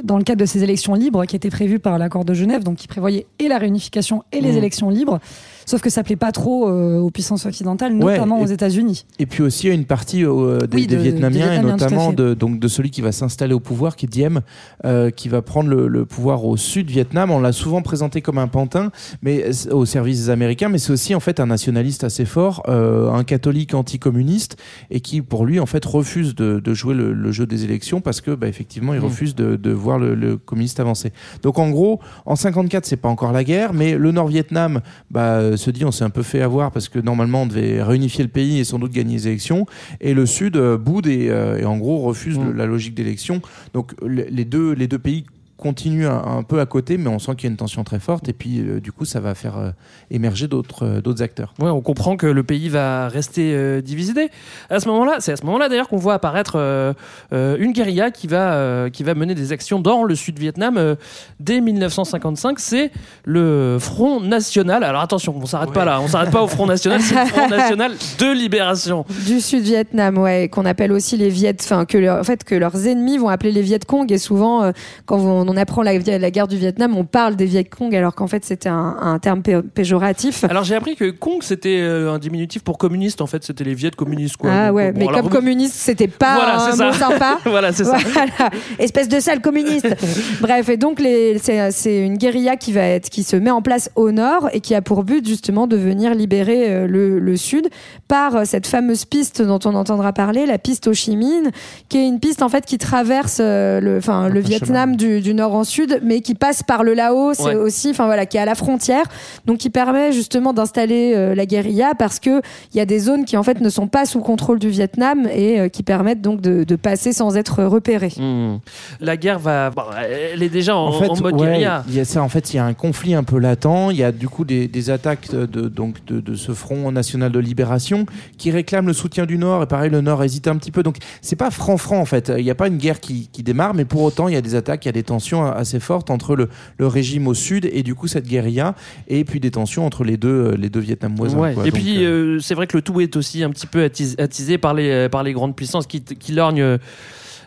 dans 0.03 0.19
le 0.19 0.25
cadre 0.25 0.41
de 0.41 0.47
ces 0.47 0.63
élections 0.63 0.95
libres 0.95 1.25
qui 1.27 1.37
étaient 1.37 1.49
prévues 1.51 1.79
par 1.79 1.99
l'accord 1.99 2.25
de 2.25 2.35
Genève, 2.35 2.63
donc 2.65 2.77
qui 2.77 2.87
prévoyait 2.89 3.27
et 3.39 3.49
la 3.49 3.59
réunification 3.59 4.25
et 4.33 4.41
les 4.41 4.53
Mmh. 4.53 4.57
élections 4.59 4.91
libres. 4.91 5.21
Sauf 5.67 5.81
que 5.83 5.91
ça 5.91 6.03
plaît 6.03 6.17
pas 6.17 6.33
trop 6.33 6.69
euh, 6.69 6.99
aux 6.99 7.11
puissances 7.11 7.45
occidentales, 7.45 7.93
Ouais, 7.95 8.15
notamment 8.15 8.39
et- 8.39 8.45
aux 8.45 8.47
États-Unis. 8.47 9.05
Et 9.19 9.27
puis 9.27 9.43
aussi, 9.43 9.69
a 9.69 9.73
une 9.73 9.85
partie 9.85 10.25
euh, 10.25 10.61
des, 10.61 10.77
Oui, 10.77 10.87
des 10.87 10.97
de- 10.97 11.01
Vietnamiens, 11.03 11.29
des 11.31 11.37
et 11.37 11.41
Vietnamiens, 11.51 11.69
à 11.69 11.73
notamment 11.73 12.13
de, 12.13 12.35
donc, 12.35 12.59
de 12.61 12.69
celui 12.69 12.91
qui 12.91 13.01
va 13.03 13.11
s'installer 13.13 13.53
au 13.53 13.61
pouvoir, 13.61 13.97
qui 13.97 14.07
est 14.07 14.09
Diem, 14.09 14.41
euh, 14.85 15.11
qui 15.11 15.29
va 15.29 15.43
prendre 15.43 15.69
le, 15.69 15.89
le 15.89 16.05
pouvoir 16.07 16.45
au 16.45 16.57
sud 16.57 16.89
Vietnam. 16.89 17.31
On 17.31 17.41
l'a 17.41 17.53
souvent 17.53 17.83
présenté 17.83 18.23
comme 18.23 18.39
un 18.39 18.47
pantin 18.49 18.91
mais, 19.23 19.45
au 19.73 19.85
service 19.85 20.21
des 20.25 20.31
Américains, 20.31 20.69
mais 20.69 20.79
c'est 20.79 20.93
aussi 20.93 21.15
en 21.15 21.21
fait 21.21 21.41
un 21.41 21.47
nationaliste 21.47 22.05
assez 22.05 22.25
fort, 22.25 22.63
un 22.69 23.25
catholique 23.25 23.75
anticommuniste, 23.75 24.57
et 24.91 25.01
qui 25.01 25.21
pour 25.21 25.47
lui 25.47 25.59
en 25.59 25.67
fait 25.67 25.85
refuse 25.85 26.35
de, 26.37 26.61
de 26.61 26.75
jouer 26.75 26.95
le, 26.95 27.13
le 27.13 27.33
jeu 27.33 27.47
des 27.47 27.65
élections 27.65 28.01
parce 28.01 28.21
que 28.21 28.31
bah, 28.31 28.47
effectivement 28.49 28.95
il 28.95 29.01
Mmh. 29.01 29.05
refuse 29.05 29.35
de, 29.35 29.57
de 29.57 29.71
voir 29.73 29.99
le, 29.99 30.15
le 30.15 30.37
communiste 30.37 30.81
avancer. 30.81 31.13
Donc 31.43 31.59
en 31.59 31.71
gros, 31.71 32.01
en 32.25 32.37
54 32.37 32.85
c'est 32.87 32.97
pas 32.97 33.09
encore 33.09 33.33
la 33.33 33.43
guerre, 33.45 33.73
mais 33.73 33.97
le 33.97 34.13
Nord-Vietnam 34.13 34.81
bah, 35.11 35.39
euh, 35.39 35.56
se 35.57 35.71
dit 35.71 35.85
on 35.85 35.91
s'est 35.93 36.05
un 36.05 36.11
peu 36.11 36.23
fait 36.23 36.41
avoir 36.43 36.71
parce 36.71 36.89
que 36.89 36.99
normalement 36.99 37.43
on 37.43 37.47
devait 37.47 37.83
réunifier 37.83 38.25
le 38.25 38.31
pays 38.31 38.59
et 38.59 38.65
sans 38.65 38.79
doute 38.79 38.93
gagner 38.93 39.15
les 39.15 39.29
élections, 39.29 39.67
et 40.01 40.15
le 40.15 40.27
Sud 40.27 40.57
euh, 40.57 40.77
boude 40.77 41.07
et, 41.07 41.29
euh, 41.31 41.59
et 41.59 41.65
en 41.65 41.77
gros 41.79 41.99
refuse 41.99 42.39
le- 42.39 42.53
la 42.53 42.67
logique 42.67 42.95
d'élection. 42.95 43.41
Donc 43.75 43.93
le- 44.05 44.27
les 44.31 44.45
deux, 44.45 44.73
les 44.73 44.87
deux 44.89 44.99
pays 44.99 45.25
continuent 45.57 46.07
un, 46.07 46.23
un 46.39 46.43
peu 46.43 46.61
à 46.61 46.67
côté, 46.67 46.99
mais 46.99 47.09
on 47.09 47.19
sent 47.19 47.33
qu'il 47.37 47.45
y 47.45 47.47
a 47.47 47.51
une 47.51 47.57
tension 47.57 47.83
très 47.83 47.99
forte, 47.99 48.29
et 48.29 48.33
puis 48.33 48.61
euh, 48.61 48.79
du 48.81 48.93
coup 48.93 49.05
ça 49.05 49.21
va 49.21 49.35
faire 49.35 49.57
euh, 49.59 49.71
émerger 50.11 50.49
d'autres 50.49 50.85
euh, 50.85 51.01
d'autres 51.01 51.23
acteurs. 51.23 51.55
Ouais, 51.59 51.71
on 51.71 51.81
comprend 51.81 52.17
que 52.17 52.27
le 52.27 52.43
pays 52.43 52.69
va 52.69 53.09
rester 53.09 53.55
euh, 53.55 53.81
divisé. 53.81 54.29
À 54.71 54.81
ce 54.81 54.89
moment-là, 54.89 55.17
c'est 55.21 55.33
à 55.33 55.37
ce 55.37 55.45
moment-là 55.47 55.69
d'ailleurs 55.69 55.89
qu'on 55.89 55.97
voit 55.97 56.15
apparaître 56.15 56.55
euh, 56.57 56.93
euh, 57.33 57.57
une 57.59 57.73
guérilla 57.73 58.11
qui 58.11 58.27
va 58.27 58.53
euh, 58.55 58.91
qui 58.91 59.03
va 59.03 59.15
mener 59.15 59.35
des 59.35 59.53
actions 59.53 59.81
dans 59.81 60.05
le 60.05 60.15
Sud-Vietnam 60.15 60.77
euh, 60.77 60.95
dès 61.41 61.61
1955. 61.61 62.59
C'est 62.59 62.91
le 63.25 63.79
Front 63.81 64.21
National. 64.21 64.85
Alors 64.85 65.01
attention, 65.03 65.35
on 65.41 65.47
s'arrête 65.47 65.73
pas 65.73 65.85
là, 65.85 66.01
on 66.01 66.09
s'arrête 66.09 66.31
pas 66.31 66.43
au 66.43 66.49
Front 66.49 66.67
National. 66.67 67.01
C'est 67.01 67.15
le 67.15 67.27
Front 67.27 67.49
National 67.49 67.93
de 68.19 68.33
Libération. 68.33 69.05
Du 69.27 69.41
Sud-Vietnam, 69.41 70.19
ouais, 70.19 70.49
qu'on 70.49 70.67
appelle 70.67 70.93
aussi 70.93 71.17
les 71.17 71.29
Viet, 71.31 71.57
enfin 71.61 71.85
que 71.87 71.97
leur- 71.99 72.21
en 72.21 72.25
fait 72.25 72.45
que 72.45 72.55
leurs 72.55 72.87
ennemis 72.87 73.19
vont 73.19 73.29
appeler 73.29 73.53
les 73.53 73.63
Viet 73.63 73.81
Cong 73.87 74.11
et 74.13 74.19
souvent 74.19 74.63
euh, 74.63 74.73
quand 75.07 75.19
on, 75.19 75.46
on 75.49 75.57
apprend 75.57 75.83
la, 75.83 75.99
la 75.99 76.31
guerre 76.31 76.49
du 76.49 76.57
Vietnam, 76.57 76.97
on 76.97 77.05
parle 77.05 77.37
des 77.37 77.45
Viet 77.47 77.65
Cong 77.65 77.95
alors 77.95 78.15
qu'en 78.15 78.27
fait 78.27 78.45
c'était 78.45 78.69
un, 78.69 78.97
un 79.01 79.19
terme 79.19 79.43
pé- 79.43 79.63
péjoratif. 79.63 80.45
Alors 80.45 80.65
j'ai 80.65 80.75
appris 80.75 80.97
que 80.97 81.11
Kong 81.11 81.39
c'était 81.43 81.79
euh, 81.81 82.13
un 82.13 82.19
diminutif 82.19 82.63
pour 82.63 82.79
communiste. 82.79 83.21
En 83.21 83.27
fait, 83.27 83.45
c'était 83.45 83.65
les 83.65 83.75
Viet 83.75 83.91
communistes 83.97 84.37
quoi. 84.37 84.51
Ah 84.53 84.67
Donc, 84.69 84.77
ouais, 84.77 84.93
bon, 84.93 84.99
mais 85.01 85.05
alors, 85.09 85.21
comme 85.23 85.29
vous- 85.31 85.37
communiste, 85.37 85.75
c'était 85.75 86.09
pas 86.09 86.35
Voilà, 86.37 86.57
un 86.57 86.73
c'est 86.73 86.85
mot 86.85 86.93
ça. 86.93 86.99
sympa. 87.11 87.39
Voilà, 87.47 87.73
c'est 87.73 87.85
ça. 87.85 87.97
Voilà. 88.13 88.51
Espèce 88.79 89.09
de 89.09 89.21
sale 89.21 89.41
communiste. 89.41 89.87
Bref, 90.41 90.69
et 90.69 90.77
donc 90.77 91.01
c'est 91.01 91.99
une 92.05 92.17
guérilla 92.17 92.57
qui 92.57 92.73
va 92.73 92.83
être 92.83 93.09
qui 93.11 93.23
se 93.23 93.37
met 93.37 93.51
en 93.51 93.63
place 93.63 93.91
au 93.97 94.11
nord 94.13 94.49
et 94.53 94.61
qui 94.61 94.75
a 94.75 94.83
pour 94.83 95.05
but 95.05 95.27
justement 95.27 95.67
de 95.67 95.77
venir 95.77 96.15
libérer 96.15 96.69
euh, 96.69 96.87
le, 96.87 97.19
le 97.19 97.37
sud 97.37 97.69
par 98.09 98.37
euh, 98.37 98.43
cette 98.45 98.67
fameuse 98.67 99.05
piste 99.05 99.43
dont 99.43 99.59
on 99.65 99.75
entendra 99.75 100.13
parler, 100.13 100.47
la 100.47 100.59
piste 100.59 100.87
Ho 100.89 100.93
Chi 100.95 101.17
Minh, 101.17 101.51
qui 101.89 101.99
est 101.99 102.07
une 102.07 102.21
piste 102.21 102.43
en 102.43 102.49
fait 102.49 102.65
qui 102.67 102.79
traverse 102.79 103.41
le, 103.41 103.97
enfin 103.99 104.29
le 104.29 104.41
Vietnam 104.41 104.97
du, 104.97 105.21
du 105.21 105.35
nord 105.37 105.55
en 105.55 105.63
sud, 105.65 106.01
mais 106.03 106.21
qui 106.21 106.35
passe 106.35 106.63
par 106.65 106.83
le 106.83 106.95
Laos 106.95 107.39
Ouais. 107.41 107.55
aussi, 107.55 107.91
enfin 107.91 108.07
voilà, 108.07 108.27
qui 108.27 108.37
est 108.37 108.41
à 108.41 108.45
la 108.45 108.55
frontière, 108.55 109.05
donc 109.47 109.59
qui 109.59 109.71
permet 109.71 110.11
justement 110.13 110.53
d'installer 110.53 111.13
euh, 111.15 111.35
la 111.35 111.47
guérilla 111.47 111.93
parce 111.99 112.19
que 112.19 112.41
il 112.73 112.77
y 112.77 112.81
a 112.81 112.87
des 112.87 112.99
zones 112.99 113.25
qui 113.25 113.37
en 113.37 113.43
fait 113.43 113.61
ne 113.61 113.69
sont 113.69 113.87
pas 113.87 114.07
sous 114.07 114.21
contrôle 114.21 114.59
du 114.59 114.69
Vietnam 114.69 115.29
et 115.33 115.61
euh, 115.61 115.69
qui 115.69 115.83
permettent 115.83 116.23
donc 116.23 116.41
de, 116.41 116.65
de 116.65 116.77
passer 116.77 117.13
sans 117.13 117.37
être 117.37 117.63
repérés. 117.65 118.13
Hmm. 118.17 118.57
La 119.01 119.17
guerre 119.17 119.39
va. 119.39 119.71
bon, 119.71 119.83
elle 120.03 120.43
est 120.43 120.49
déjà 120.49 120.77
en, 120.77 120.89
en 120.89 121.01
mode 121.17 121.35
ouais, 121.35 121.47
guérilla. 121.47 121.85
il 121.89 121.95
y 121.95 122.01
a 122.01 122.05
ça. 122.05 122.23
En 122.23 122.29
fait, 122.29 122.53
il 122.53 122.57
y 122.57 122.59
a 122.59 122.65
un 122.65 122.75
conflit 122.75 123.15
un 123.15 123.25
peu 123.25 123.39
latent. 123.39 123.91
Il 123.91 123.97
y 123.97 124.03
a 124.05 124.13
du 124.13 124.29
coup 124.29 124.45
des, 124.45 124.67
des 124.69 124.91
attaques 124.91 125.31
de, 125.31 125.45
donc 125.69 126.05
de, 126.07 126.21
de 126.21 126.35
ce 126.35 126.53
Front 126.53 126.91
national 126.91 127.31
de 127.33 127.39
libération 127.39 128.07
qui 128.39 128.51
réclame 128.51 128.87
le 128.87 128.93
soutien 128.93 129.27
du 129.27 129.37
Nord. 129.39 129.63
Et 129.63 129.67
pareil, 129.67 129.91
le 129.91 130.01
Nord 130.01 130.23
hésite 130.25 130.49
un 130.49 130.57
petit 130.57 130.71
peu. 130.71 130.83
Donc, 130.83 130.97
c'est 131.21 131.37
pas 131.37 131.51
franc-franc 131.51 131.99
en 132.01 132.05
fait. 132.07 132.33
Il 132.37 132.45
n'y 132.45 132.51
a 132.51 132.55
pas 132.55 132.69
une 132.69 132.79
guerre 132.79 133.01
qui, 133.01 133.29
qui 133.33 133.43
démarre, 133.43 133.75
mais 133.75 133.85
pour 133.85 134.03
autant, 134.03 134.29
il 134.29 134.35
y 134.35 134.37
a 134.37 134.41
des 134.41 134.55
attaques, 134.55 134.85
il 134.85 134.89
y 134.89 134.91
a 134.91 134.93
des 134.93 135.03
tensions. 135.03 135.26
Assez 135.35 135.81
fortes 135.81 136.11
entre 136.11 136.37
le, 136.37 136.49
le 136.79 136.87
régime 136.87 137.27
au 137.27 137.35
sud 137.35 137.69
et 137.73 137.83
du 137.83 137.95
coup 137.95 138.09
cette 138.09 138.27
guérilla, 138.27 138.75
et 139.09 139.25
puis 139.25 139.41
des 139.41 139.51
tensions 139.51 139.85
entre 139.85 140.05
les 140.05 140.17
deux, 140.17 140.29
euh, 140.29 140.57
les 140.57 140.69
deux 140.69 140.81
Vietnam 140.81 141.15
voisins. 141.17 141.39
Ouais. 141.39 141.55
quoi. 141.55 141.67
Et 141.67 141.71
puis, 141.71 142.05
euh, 142.05 142.39
c'est 142.41 142.55
vrai 142.55 142.67
que 142.67 142.77
le 142.77 142.83
tout 142.83 143.01
est 143.01 143.17
aussi 143.17 143.43
un 143.43 143.51
petit 143.51 143.67
peu 143.67 143.83
attisé, 143.83 144.21
attisé 144.21 144.59
par, 144.59 144.75
les, 144.75 145.09
par 145.09 145.23
les 145.23 145.33
grandes 145.33 145.57
puissances 145.57 145.87
qui, 145.87 146.03
qui 146.03 146.33
lorgnent 146.33 146.79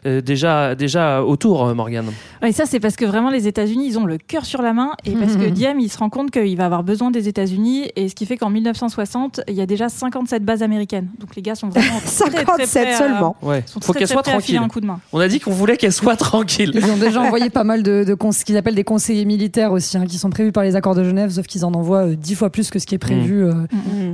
euh, 0.05 0.17
euh, 0.17 0.21
déjà, 0.21 0.75
déjà 0.75 1.23
autour, 1.23 1.65
euh, 1.67 1.73
Morgane. 1.73 2.07
Et 2.45 2.51
ça, 2.51 2.65
c'est 2.65 2.79
parce 2.79 2.95
que 2.95 3.05
vraiment 3.05 3.29
les 3.29 3.47
États-Unis, 3.47 3.85
ils 3.87 3.99
ont 3.99 4.05
le 4.05 4.17
cœur 4.17 4.45
sur 4.45 4.61
la 4.61 4.73
main 4.73 4.91
et 5.05 5.11
parce 5.11 5.35
que 5.35 5.45
Diem, 5.49 5.79
il 5.79 5.89
se 5.89 5.97
rend 5.97 6.09
compte 6.09 6.31
qu'il 6.31 6.55
va 6.57 6.65
avoir 6.65 6.83
besoin 6.83 7.11
des 7.11 7.27
États-Unis 7.27 7.89
et 7.95 8.07
ce 8.09 8.15
qui 8.15 8.25
fait 8.25 8.37
qu'en 8.37 8.49
1960, 8.49 9.41
il 9.47 9.53
y 9.55 9.61
a 9.61 9.65
déjà 9.65 9.89
57 9.89 10.43
bases 10.43 10.63
américaines. 10.63 11.07
Donc 11.19 11.35
les 11.35 11.41
gars 11.41 11.55
sont 11.55 11.69
vraiment 11.69 11.99
très, 12.05 12.29
très 12.29 12.45
57 12.45 12.83
prêts 12.83 12.93
à- 12.93 12.97
seulement. 12.97 13.35
Ouais. 13.41 13.63
sont 13.65 13.79
Faut 13.81 13.91
très, 13.93 13.99
qu'elle 13.99 14.07
très 14.07 14.13
soit 14.15 14.23
tranquille. 14.23 14.57
un 14.57 14.67
coup 14.67 14.79
de 14.81 14.85
main. 14.85 14.99
On 15.13 15.19
a 15.19 15.27
dit 15.27 15.39
qu'on 15.39 15.51
voulait 15.51 15.77
qu'elle 15.77 15.93
soit 15.93 16.15
tranquille. 16.15 16.71
Ils 16.73 16.85
ont 16.91 16.97
déjà 16.97 17.21
envoyé 17.21 17.49
pas 17.49 17.63
mal 17.63 17.83
de, 17.83 18.05
ce 18.31 18.45
qu'ils 18.45 18.57
appellent 18.57 18.75
des 18.75 18.83
conseillers 18.83 19.25
militaires 19.25 19.71
aussi, 19.71 19.97
hein, 19.97 20.05
qui 20.07 20.17
sont 20.17 20.29
prévus 20.29 20.51
par 20.51 20.63
les 20.63 20.75
accords 20.75 20.95
de 20.95 21.03
Genève, 21.03 21.29
sauf 21.31 21.45
qu'ils 21.47 21.65
en 21.65 21.73
envoient 21.73 22.07
euh, 22.07 22.15
dix 22.15 22.35
fois 22.35 22.49
plus 22.49 22.69
que 22.69 22.79
ce 22.79 22.85
qui 22.85 22.95
est 22.95 22.99
prévu. 22.99 23.43
euh, 23.43 23.53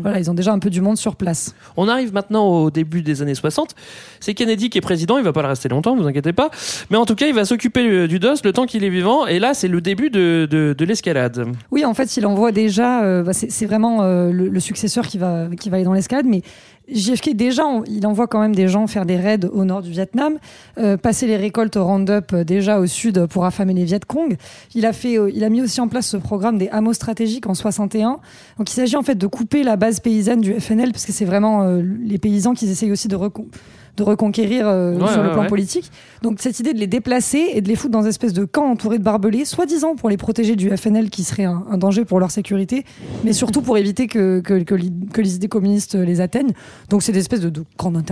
Voilà, 0.01 0.19
ils 0.19 0.29
ont 0.31 0.33
déjà 0.33 0.51
un 0.51 0.59
peu 0.59 0.69
du 0.69 0.81
monde 0.81 0.97
sur 0.97 1.15
place. 1.15 1.53
On 1.77 1.87
arrive 1.87 2.13
maintenant 2.13 2.45
au 2.47 2.71
début 2.71 3.01
des 3.01 3.21
années 3.21 3.35
60. 3.35 3.75
C'est 4.19 4.33
Kennedy 4.33 4.69
qui 4.69 4.77
est 4.77 4.81
président, 4.81 5.17
il 5.17 5.23
va 5.23 5.33
pas 5.33 5.41
le 5.41 5.47
rester 5.47 5.69
longtemps, 5.69 5.74
vous 5.81 6.07
inquiétez 6.07 6.33
pas. 6.33 6.49
Mais 6.89 6.97
en 6.97 7.05
tout 7.05 7.15
cas, 7.15 7.27
il 7.27 7.33
va 7.33 7.45
s'occuper 7.45 7.87
euh, 7.87 8.07
du 8.07 8.19
DOS 8.19 8.35
le 8.43 8.51
temps 8.53 8.65
qu'il 8.65 8.83
est 8.83 8.89
vivant. 8.89 9.25
Et 9.27 9.39
là, 9.39 9.53
c'est 9.53 9.67
le 9.67 9.81
début 9.81 10.09
de, 10.09 10.47
de, 10.49 10.75
de 10.77 10.85
l'escalade. 10.85 11.45
Oui, 11.71 11.85
en 11.85 11.93
fait, 11.93 12.15
il 12.17 12.25
envoie 12.25 12.51
déjà. 12.51 13.03
euh, 13.03 13.23
bah, 13.23 13.33
c'est 13.33 13.65
vraiment 13.65 14.03
euh, 14.03 14.31
le, 14.31 14.59
successeur 14.59 15.07
qui 15.07 15.17
va, 15.17 15.47
qui 15.59 15.69
va 15.69 15.77
aller 15.77 15.85
dans 15.85 15.93
l'escalade, 15.93 16.25
mais. 16.27 16.41
JFK, 16.87 17.33
déjà, 17.35 17.63
il 17.87 18.05
envoie 18.05 18.27
quand 18.27 18.39
même 18.39 18.53
des 18.53 18.67
gens 18.67 18.85
faire 18.85 19.07
des 19.07 19.15
raids 19.17 19.43
au 19.51 19.65
nord 19.65 19.81
du 19.81 19.89
Vietnam, 19.89 20.35
passer 21.01 21.25
les 21.25 21.35
récoltes 21.35 21.77
au 21.77 21.83
Roundup 21.83 22.31
euh, 22.31 22.43
déjà 22.43 22.79
au 22.79 22.85
sud 22.85 23.25
pour 23.25 23.43
affamer 23.45 23.73
les 23.73 23.85
Viet 23.85 24.01
Cong. 24.07 24.37
Il 24.75 24.85
a, 24.85 24.93
fait, 24.93 25.17
il 25.33 25.43
a 25.43 25.49
mis 25.49 25.63
aussi 25.63 25.81
en 25.81 25.87
place 25.87 26.05
ce 26.05 26.17
programme 26.17 26.59
des 26.59 26.69
hameaux 26.69 26.93
stratégiques 26.93 27.47
en 27.47 27.55
61. 27.55 28.19
Donc 28.59 28.69
il 28.69 28.73
s'agit 28.73 28.97
en 28.97 29.01
fait 29.01 29.15
de 29.15 29.25
couper 29.25 29.63
la 29.63 29.77
base 29.77 29.99
paysanne 29.99 30.41
du 30.41 30.53
FNL, 30.59 30.91
parce 30.91 31.07
que 31.07 31.11
c'est 31.11 31.25
vraiment 31.25 31.67
les 32.03 32.19
paysans 32.19 32.53
qui 32.53 32.69
essayent 32.69 32.91
aussi 32.91 33.07
de, 33.07 33.15
recon- 33.15 33.47
de 33.97 34.03
reconquérir 34.03 34.67
euh, 34.67 34.95
Ouais, 34.97 35.11
sur 35.11 35.23
le 35.23 35.31
plan 35.31 35.41
ouais. 35.41 35.47
politique. 35.47 35.91
Donc 36.21 36.37
cette 36.39 36.59
idée 36.59 36.73
de 36.73 36.79
les 36.79 36.87
déplacer 36.87 37.45
et 37.53 37.61
de 37.61 37.67
les 37.67 37.75
foutre 37.75 37.91
dans 37.91 38.01
une 38.01 38.07
espèce 38.09 38.33
de 38.33 38.45
camp 38.45 38.65
entouré 38.71 38.97
de 38.97 39.03
barbelés, 39.03 39.45
soi-disant 39.45 39.95
pour 39.95 40.09
les 40.09 40.17
protéger 40.17 40.55
du 40.55 40.69
FNL 40.75 41.09
qui 41.09 41.23
serait 41.23 41.45
un, 41.45 41.63
un 41.69 41.77
danger 41.77 42.05
pour 42.05 42.19
leur 42.19 42.31
sécurité, 42.31 42.83
mais 43.23 43.33
surtout 43.33 43.61
pour 43.61 43.77
éviter 43.77 44.07
que, 44.07 44.39
que, 44.41 44.63
que 44.63 44.75
l'i- 44.75 44.93
que 45.13 45.21
les 45.21 45.35
idées 45.35 45.47
communistes 45.47 45.95
les 45.95 46.21
atteignent. 46.21 46.53
Donc 46.89 47.03
c'est 47.03 47.11
des 47.11 47.19
espèces 47.19 47.41
de, 47.41 47.49
de 47.49 47.63
quand 47.77 47.91
même. 47.91 48.03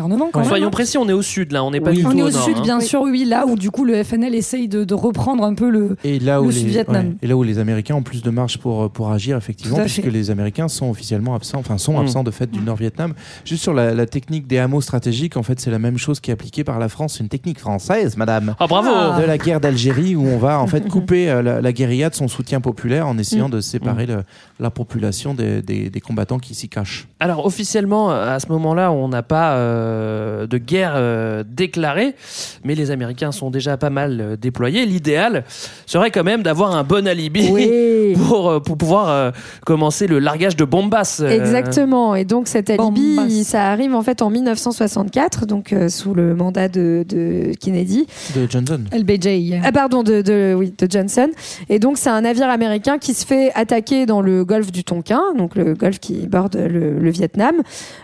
Soyons 0.45 0.67
hein. 0.67 0.69
précis, 0.71 0.97
on 0.97 1.07
est 1.09 1.13
au 1.13 1.21
sud 1.21 1.51
là, 1.51 1.63
on 1.63 1.71
n'est 1.71 1.81
pas 1.81 1.91
Oui. 1.91 1.97
du 1.97 2.03
tout 2.03 2.09
On 2.09 2.17
est 2.17 2.21
au, 2.21 2.27
au 2.27 2.31
nord. 2.31 2.43
sud, 2.45 2.57
hein. 2.57 2.61
bien 2.63 2.79
sûr, 2.79 3.01
oui, 3.01 3.25
là 3.25 3.45
où 3.45 3.55
du 3.55 3.69
coup 3.71 3.85
le 3.85 4.01
FNL 4.03 4.33
essaye 4.35 4.67
de, 4.67 4.83
de 4.83 4.93
reprendre 4.93 5.43
un 5.43 5.53
peu 5.53 5.69
le. 5.69 5.97
Et 6.03 6.19
là, 6.19 6.41
où 6.41 6.45
Le 6.45 6.51
les, 6.51 6.59
Sud-Vietnam. 6.59 7.05
ouais, 7.07 7.13
et 7.21 7.27
là 7.27 7.35
où 7.35 7.43
les 7.43 7.59
Américains 7.59 7.95
ont 7.95 8.03
plus 8.03 8.23
de 8.23 8.29
marge 8.29 8.57
pour, 8.57 8.89
pour 8.89 9.11
agir, 9.11 9.37
effectivement, 9.37 9.77
puisque 9.79 10.01
fait. 10.03 10.09
les 10.11 10.31
Américains 10.31 10.67
sont 10.67 10.89
officiellement 10.89 11.35
absents, 11.35 11.59
enfin 11.59 11.77
sont 11.77 11.93
Mm. 11.93 12.01
absents 12.01 12.23
de 12.23 12.31
fait 12.31 12.49
du 12.49 12.59
Nord-Vietnam. 12.61 13.13
Juste 13.45 13.61
sur 13.63 13.73
la, 13.73 13.93
la 13.93 14.05
technique 14.05 14.47
des 14.47 14.57
hameaux 14.57 14.81
stratégiques, 14.81 15.37
en 15.37 15.43
fait, 15.43 15.59
c'est 15.59 15.69
la 15.73 15.79
même 15.79 15.97
chose 15.97 16.19
qui 16.21 16.31
est 16.31 16.33
appliquée 16.33 16.63
par 16.63 16.79
la 16.79 16.87
France. 16.87 17.15
C'est 17.17 17.23
une 17.23 17.29
technique 17.29 17.59
française, 17.59 18.15
madame. 18.15 18.55
Ah 18.59 18.67
bravo 18.67 19.19
De 19.21 19.25
la 19.27 19.37
guerre 19.37 19.59
d'Algérie, 19.59 20.15
où 20.15 20.25
on 20.25 20.37
va 20.37 20.59
en 20.59 20.67
fait 20.67 20.87
couper 20.89 21.29
euh, 21.29 21.41
la, 21.41 21.61
la 21.61 21.71
guérilla 21.73 22.09
de 22.09 22.15
son 22.15 22.27
soutien 22.27 22.61
populaire 22.61 23.07
en 23.07 23.17
essayant 23.17 23.49
de 23.49 23.59
séparer 23.59 24.05
le- 24.05 24.23
la 24.59 24.69
population 24.69 25.33
des, 25.33 25.61
des- 25.61 25.89
des 25.89 25.99
combattants 25.99 26.39
qui 26.39 26.55
s'y 26.55 26.69
cachent. 26.69 27.07
Alors 27.19 27.45
officiellement, 27.45 28.11
à 28.11 28.39
ce 28.39 28.47
moment-là, 28.47 28.91
on 28.91 29.07
n'a 29.09 29.23
pas 29.23 29.53
euh, 29.55 30.47
de 30.47 30.57
guerre 30.57 30.93
euh, 30.95 31.43
déclarée, 31.45 32.15
mais 32.63 32.75
les 32.75 32.91
Américains 32.91 33.31
sont 33.31 33.49
déjà 33.49 33.75
pas 33.77 33.89
mal 33.89 34.21
euh, 34.21 34.35
déployés. 34.37 34.85
L'idéal 34.85 35.43
serait 35.85 36.11
quand 36.11 36.23
même 36.23 36.43
d'avoir 36.43 36.75
un 36.75 36.83
bon 36.83 37.07
alibi 37.07 37.49
Oui. 37.51 38.13
pour, 38.27 38.49
euh, 38.49 38.59
pour 38.59 38.77
pouvoir 38.77 39.09
euh, 39.09 39.31
commencer 39.65 40.07
le 40.07 40.19
largage 40.19 40.55
de 40.55 40.65
bombasses. 40.65 41.19
euh. 41.21 41.29
Exactement. 41.29 42.15
Et 42.15 42.25
donc 42.25 42.47
cet 42.47 42.69
alibi, 42.69 43.15
Bombas. 43.15 43.43
ça 43.43 43.71
arrive 43.71 43.95
en 43.95 44.01
fait 44.03 44.21
en 44.21 44.29
1964, 44.29 45.45
donc 45.45 45.62
euh, 45.71 45.87
sous 45.87 46.13
le 46.13 46.35
mandat 46.35 46.67
de, 46.67 47.05
de 47.07 47.51
Kennedy. 47.59 48.07
De 48.35 48.45
Johnson. 48.49 48.81
LBJ. 48.91 49.61
Ah 49.63 49.71
pardon, 49.71 50.03
de, 50.03 50.21
de, 50.21 50.53
oui, 50.57 50.73
de 50.77 50.87
Johnson. 50.91 51.29
Et 51.69 51.79
donc 51.79 51.97
c'est 51.97 52.09
un 52.09 52.21
navire 52.21 52.49
américain 52.49 52.97
qui 52.97 53.13
se 53.13 53.25
fait 53.25 53.51
attaquer 53.55 54.05
dans 54.05 54.21
le 54.21 54.43
golfe 54.43 54.71
du 54.71 54.83
Tonkin, 54.83 55.21
donc 55.37 55.55
le 55.55 55.75
golfe 55.75 55.99
qui 55.99 56.27
borde 56.27 56.55
le, 56.55 56.99
le 56.99 57.09
Vietnam. 57.11 57.55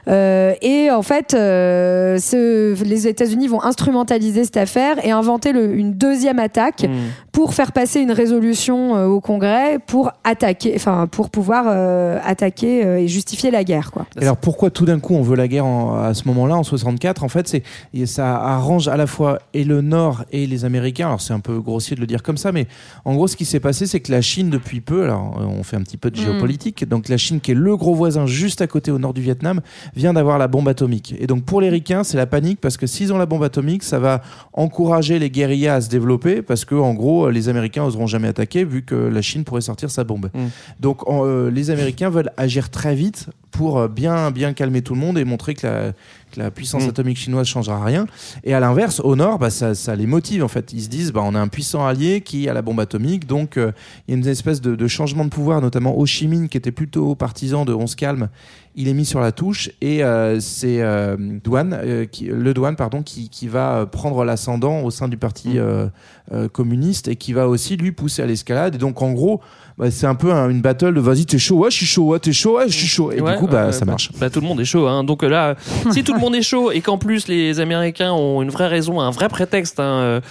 Euh, 0.08 0.54
et 0.62 0.92
en 0.92 1.02
fait, 1.02 1.34
euh, 1.34 2.18
ce- 2.20 2.82
les 2.84 3.08
États-Unis 3.08 3.48
vont 3.48 3.62
instrumentaliser 3.64 4.44
cette 4.46 4.58
affaire 4.58 5.04
et 5.06 5.12
inventer 5.12 5.52
le- 5.52 5.74
une 5.76 5.94
deuxième 5.94 6.40
attaque 6.40 6.84
Hmm. 6.84 7.10
pour 7.32 7.54
faire 7.54 7.72
passer 7.72 8.00
une 8.00 8.12
résolution 8.12 8.96
euh, 8.96 9.06
au 9.08 9.20
Congrès 9.22 9.80
pour 9.86 10.12
attaquer, 10.24 10.74
enfin 10.76 11.08
pour 11.10 11.30
pouvoir 11.30 11.66
euh, 11.68 12.18
attaquer 12.24 12.86
euh, 12.86 13.00
et 13.00 13.08
justifier 13.08 13.50
la 13.52 13.64
guerre, 13.64 13.92
quoi. 13.92 14.06
Et 14.20 14.24
alors 14.24 14.38
pourquoi 14.38 14.70
tout 14.70 14.86
d'un 14.86 15.00
coup 15.00 15.14
on 15.16 15.22
veut 15.22 15.36
la 15.36 15.48
guerre 15.48 15.66
en- 15.66 15.96
à 15.98 16.14
ce 16.14 16.28
moment-là, 16.28 16.56
en 16.58 16.64
64 16.64 17.24
En 17.24 17.30
fait, 17.30 17.48
c'est 17.50 17.64
et 17.94 18.06
ça 18.06 18.38
arrange 18.38 18.88
à 18.88 18.98
la 18.98 19.08
fois 19.08 19.40
et 19.54 19.64
le 19.64 19.82
Nord 19.82 20.26
et 20.32 20.46
les 20.46 20.64
Américains. 20.66 21.08
Alors 21.08 21.22
c'est 21.22 21.34
un 21.34 21.40
peu 21.40 21.60
grossier 21.60 21.96
de 21.96 22.02
le 22.02 22.08
dire 22.08 22.24
comme 22.24 22.38
ça, 22.38 22.52
mais 22.52 22.68
en 23.06 23.16
gros, 23.16 23.28
ce 23.28 23.36
qui 23.36 23.46
s'est 23.46 23.60
passé, 23.60 23.88
c'est 23.88 24.00
que 24.00 24.12
la 24.12 24.22
Chine 24.22 24.50
depuis 24.50 24.82
peu, 24.82 25.04
alors 25.04 25.40
euh, 25.40 25.46
on 25.46 25.64
fait 25.64 25.76
un 25.76 25.82
petit 25.82 25.98
peu 25.98 26.12
de 26.12 26.20
Mm. 26.20 26.24
géopolitique, 26.24 26.88
donc 26.88 27.10
la 27.10 27.18
Chine 27.18 27.40
qui 27.40 27.52
est 27.52 27.56
le 27.56 27.76
gros 27.78 27.96
voisin 27.96 28.26
juste 28.26 28.62
à 28.62 28.68
côté 28.68 28.92
au 28.92 29.00
nord 29.00 29.14
du 29.14 29.22
Vietnam 29.22 29.62
vient 29.96 30.14
d'avoir 30.14 30.38
la 30.38 30.48
bombe 30.48 30.68
atomique. 30.68 31.16
Et 31.20 31.28
donc 31.28 31.44
pour 31.44 31.62
les 31.62 31.70
Ricains, 31.70 32.04
c'est 32.04 32.18
la 32.18 32.26
panique 32.26 32.60
parce 32.62 32.78
que 32.78 32.88
s'ils 32.88 33.12
ont 33.14 33.18
la 33.18 33.26
bombe 33.26 33.44
atomique, 33.44 33.84
ça 33.84 34.00
va 34.00 34.22
encourager 34.54 35.20
les 35.20 35.30
guérillas 35.30 35.76
à 35.76 35.82
se 35.82 35.90
développer 35.90 36.42
parce 36.42 36.66
que 36.66 36.76
en 36.76 36.94
gros, 36.94 37.30
les 37.30 37.50
Américains 37.50 37.84
n'oseront 37.84 38.08
jamais 38.08 38.28
attaquer 38.28 38.64
vu 38.64 38.84
que 38.84 38.96
la 38.96 39.22
Chine 39.22 39.44
pourrait 39.44 39.62
sortir 39.62 39.90
sa 39.92 40.04
bombe. 40.04 40.30
Mm. 40.34 40.40
Donc 40.80 41.08
en, 41.10 41.26
euh, 41.26 41.50
les 41.50 41.70
Américains 41.70 42.10
veulent 42.10 42.32
agir 42.38 42.70
très 42.70 42.96
vite 42.96 43.28
pour 43.52 43.80
euh, 43.80 43.88
bien, 43.88 44.32
bien 44.32 44.54
calmer 44.54 44.82
tout 44.82 44.94
le 44.94 45.00
monde 45.00 45.18
et 45.18 45.26
montrer 45.26 45.54
que 45.56 45.66
la, 45.66 45.92
que 46.30 46.40
la 46.40 46.52
puissance 46.52 46.86
Mm. 46.86 46.90
atomique 46.90 47.18
chinoise 47.18 47.48
changera 47.48 47.84
rien. 47.84 48.08
Et 48.44 48.54
à 48.54 48.60
l'inverse, 48.60 49.00
au 49.04 49.16
nord, 49.16 49.40
bah, 49.40 49.50
ça, 49.50 49.76
ça 49.76 49.96
les 49.96 50.06
motive 50.06 50.44
en 50.44 50.48
fait. 50.48 50.72
Ils 50.74 50.84
se 50.84 50.90
disent, 50.90 51.12
bah, 51.12 51.22
on 51.24 51.36
a 51.36 51.40
un 51.40 51.48
puissant 51.48 51.86
allié 51.86 52.22
qui 52.22 52.48
a 52.50 52.54
la 52.54 52.62
bombe 52.62 52.80
atomique, 52.80 53.28
donc 53.28 53.58
euh, 53.58 53.72
il 54.08 54.12
y 54.12 54.14
a 54.16 54.18
une 54.20 54.28
espèce 54.28 54.62
de, 54.62 54.76
de 54.76 54.88
changement 54.88 55.26
de 55.26 55.30
pouvoir, 55.30 55.62
notamment 55.62 55.98
Ho 55.98 56.06
Chi 56.06 56.28
Minh 56.28 56.48
qui 56.50 56.58
était 56.58 56.72
plutôt 56.72 57.16
partisan 57.16 57.66
de 57.66 57.74
on 57.74 57.88
se 57.88 57.96
calme, 57.96 58.30
il 58.76 58.88
est 58.88 58.94
mis 58.94 59.06
sur 59.06 59.20
la 59.20 59.32
touche 59.32 59.70
et 59.82 60.04
euh, 60.04 60.40
c'est 60.40 60.82
euh, 60.82 61.18
Douane, 61.44 61.78
euh, 61.84 62.06
qui, 62.06 62.26
le 62.26 62.54
Douane 62.54 62.76
pardon, 62.76 63.02
qui, 63.04 63.30
qui 63.30 63.48
va 63.48 63.86
prendre 63.86 64.24
l'ascendant 64.24 64.82
au 64.84 64.92
sein 64.92 65.08
du 65.08 65.18
parti 65.18 65.58
euh, 65.58 65.88
euh, 66.32 66.48
communiste 66.48 67.08
et 67.08 67.16
qui 67.16 67.34
va 67.34 67.48
aussi 67.50 67.76
lui 67.78 67.92
pousser 67.92 68.22
à 68.22 68.26
l'escalade. 68.26 68.76
Et 68.76 68.78
donc 68.78 69.02
en 69.02 69.12
gros, 69.12 69.42
bah, 69.78 69.90
c'est 69.92 70.06
un 70.08 70.16
peu 70.16 70.32
un- 70.32 70.50
une 70.50 70.62
battle 70.62 70.94
de 70.94 71.00
vas-y 71.00 71.26
t'es 71.26 71.40
chaud, 71.40 71.58
ouais 71.58 71.72
je 71.72 71.78
suis 71.78 71.86
chaud, 71.86 72.08
ouais 72.10 72.20
t'es 72.20 72.32
chaud, 72.32 72.58
ouais 72.58 72.68
je 72.70 72.78
suis 72.78 72.88
chaud. 72.88 73.12
Et 73.12 73.20
Ouais, 73.22 73.34
du 73.34 73.40
coup 73.40 73.48
bah 73.48 73.72
ça 73.72 73.82
bah, 73.86 73.92
marche. 73.94 74.12
bah, 74.20 74.30
tout 74.30 74.40
le 74.40 74.48
monde 74.48 74.60
est 74.62 74.66
chaud. 74.66 74.88
Hein. 74.88 75.04
Donc 75.04 75.24
là, 75.24 75.56
si 75.92 76.04
tout 76.04 76.14
le 76.14 76.20
monde 76.20 76.36
est 76.36 76.42
chaud 76.42 76.72
et 76.72 76.82
qu'en 76.82 76.98
plus 76.98 77.28
les 77.28 77.60
Américains 77.60 78.12
ont 78.14 78.42
une 78.42 78.50
vraie 78.52 78.68
raison, 78.68 79.02
un 79.02 79.12
vrai 79.12 79.28
prétexte, 79.30 79.80
hein, 79.80 80.22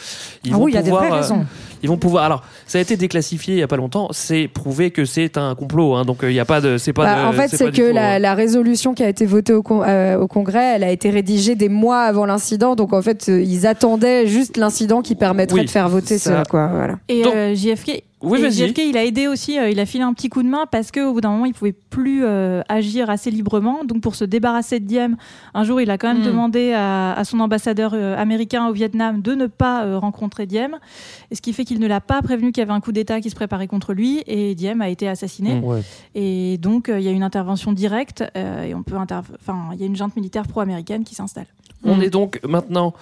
ils 0.45 0.53
Ah 0.53 0.57
vont 0.57 0.65
oui, 0.65 0.73
il 0.73 0.75
y 0.75 0.79
a 0.79 0.83
des 0.83 0.91
pouvoir. 0.91 1.09
vraies 1.09 1.21
raisons. 1.21 1.45
Ils 1.83 1.89
vont 1.89 1.97
pouvoir. 1.97 2.25
Alors, 2.25 2.43
ça 2.67 2.79
a 2.79 2.81
été 2.81 2.97
déclassifié 2.97 3.55
il 3.55 3.59
y 3.61 3.63
a 3.63 3.69
pas 3.69 3.77
longtemps. 3.77 4.09
C'est 4.13 4.49
prouvé 4.49 4.91
que 4.91 5.05
c'est 5.05 5.37
un 5.39 5.55
complot. 5.55 5.95
Hein. 5.95 6.05
Donc 6.05 6.25
euh, 6.25 6.31
il 6.31 6.35
y 6.35 6.41
a 6.41 6.45
pas 6.45 6.61
de. 6.61 6.79
C'est 6.79 6.93
pas. 6.93 7.05
Bah, 7.05 7.23
de- 7.23 7.29
en 7.29 7.33
fait, 7.33 7.49
c'est 7.49 7.71
que 7.71 7.89
tout, 7.89 7.95
la, 7.95 8.17
euh, 8.17 8.19
la 8.19 8.35
résolution 8.35 8.95
qui 8.95 9.03
a 9.03 9.09
été 9.09 9.27
votée 9.27 9.53
au, 9.53 9.63
con- 9.63 9.83
euh, 9.83 10.19
au 10.19 10.27
Congrès, 10.27 10.75
elle 10.77 10.85
a 10.85 10.91
été 10.91 11.11
rédigée 11.11 11.55
des 11.55 11.69
mois 11.69 12.01
avant 12.03 12.27
l'incident. 12.27 12.75
Donc 12.77 12.93
en 12.93 13.03
fait, 13.03 13.29
ils 13.29 13.67
attendaient 13.67 14.27
juste 14.27 14.57
l'incident 14.57 15.03
qui 15.03 15.15
permettrait 15.15 15.61
Oui, 15.61 15.65
de 15.67 15.71
faire 15.71 15.89
voter 15.89 16.19
ça- 16.19 16.39
ça. 16.39 16.43
Quoi, 16.49 16.69
voilà. 16.69 16.95
Et 17.09 17.23
Donc- 17.23 17.35
euh, 17.35 17.55
JFK, 17.55 18.03
Oui, 18.21 18.39
et 18.41 18.43
vas-y. 18.43 18.69
JFK, 18.69 18.79
il 18.79 18.97
a 18.97 19.05
aidé 19.05 19.29
aussi, 19.29 19.59
euh, 19.59 19.71
il 19.71 19.79
a 19.79 19.87
filé 19.87 20.03
un 20.03 20.13
petit 20.13 20.29
coup 20.29 20.43
de 20.43 20.49
main 20.49 20.67
parce 20.71 20.91
qu'au 20.91 21.13
bout 21.13 21.21
d'un 21.21 21.31
moment, 21.31 21.45
il 21.45 21.55
pouvait 21.55 21.73
plus 21.73 22.25
euh, 22.25 22.63
agir 22.69 23.11
assez 23.11 23.31
librement. 23.31 23.85
Donc, 23.85 24.01
pour 24.01 24.15
se 24.17 24.25
débarrasser 24.25 24.81
de 24.81 24.87
Diem, 24.87 25.17
un 25.55 25.65
jour, 25.65 25.81
il 25.81 25.91
a 25.91 25.99
quand 25.99 26.09
même 26.13 26.23
Mm. 26.23 26.27
demandé 26.27 26.73
à, 26.73 27.13
à 27.13 27.25
son 27.25 27.39
ambassadeur 27.41 27.93
euh, 27.95 28.17
américain 28.17 28.67
au 28.67 28.73
Vietnam 28.73 29.23
de 29.23 29.35
ne 29.35 29.47
pas 29.47 29.99
rencontrer 29.99 30.47
Diem. 30.47 30.79
Et 31.31 31.35
ce 31.37 31.41
qui 31.43 31.53
fait 31.53 31.65
qu'il 31.65 31.79
ne 31.79 31.87
l'a 31.87 32.01
pas 32.01 32.21
prévenu 32.23 32.51
qu'il 32.53 32.61
y 32.61 32.65
avait 32.65 32.73
un 32.73 32.81
coup 32.81 32.93
d'État 32.93 33.21
qui 33.21 33.31
se 33.31 33.37
préparait 33.37 33.69
contre 33.69 33.93
lui. 33.93 34.23
Et 34.27 34.55
Diem 34.55 34.81
a 34.81 34.89
été 34.89 35.09
assassiné. 35.09 35.61
Mm. 35.61 35.65
Ouais. 35.65 35.83
Et 36.15 36.59
donc, 36.59 36.91
il 36.93 37.03
y 37.03 37.09
a 37.09 37.13
une 37.13 37.23
intervention 37.23 37.73
directe. 37.73 38.25
et 38.35 38.75
on 38.75 38.83
peut 38.83 38.97
enfin, 38.97 39.69
il 39.75 39.81
y 39.81 39.85
a 39.85 39.87
une 39.87 39.97
junte 39.97 40.17
militaire 40.17 40.47
pro-américaine 40.47 41.05
qui 41.05 41.15
s'installe. 41.15 41.47
On 41.85 42.01
est 42.01 42.11
donc 42.11 42.41
maintenant 42.47 42.93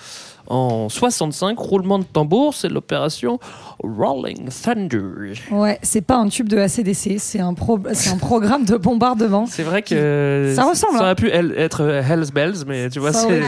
en 0.49 0.89
65, 0.89 1.59
roulement 1.59 1.99
de 1.99 2.05
tambour, 2.05 2.55
c'est 2.55 2.69
l'opération 2.69 3.39
Rolling 3.83 4.49
Thunder. 4.63 5.33
Ouais, 5.51 5.79
c'est 5.83 6.01
pas 6.01 6.17
un 6.17 6.29
tube 6.29 6.49
de 6.49 6.57
ACDC, 6.59 7.19
c'est 7.19 7.41
un, 7.41 7.55
pro- 7.55 7.79
un 7.87 8.17
programme 8.17 8.65
de 8.65 8.77
bombardement. 8.77 9.47
C'est 9.47 9.63
vrai 9.63 9.83
que 9.83 10.53
Ça 10.55 10.65
ressemble, 10.65 10.95
Ça 10.95 10.99
hein. 11.01 11.03
aurait 11.03 11.15
pu 11.15 11.29
être 11.31 11.81
Hell's 12.09 12.33
Bells, 12.33 12.65
mais 12.67 12.89
tu 12.91 12.99
vois, 13.01 13.13
c'est. 13.13 13.41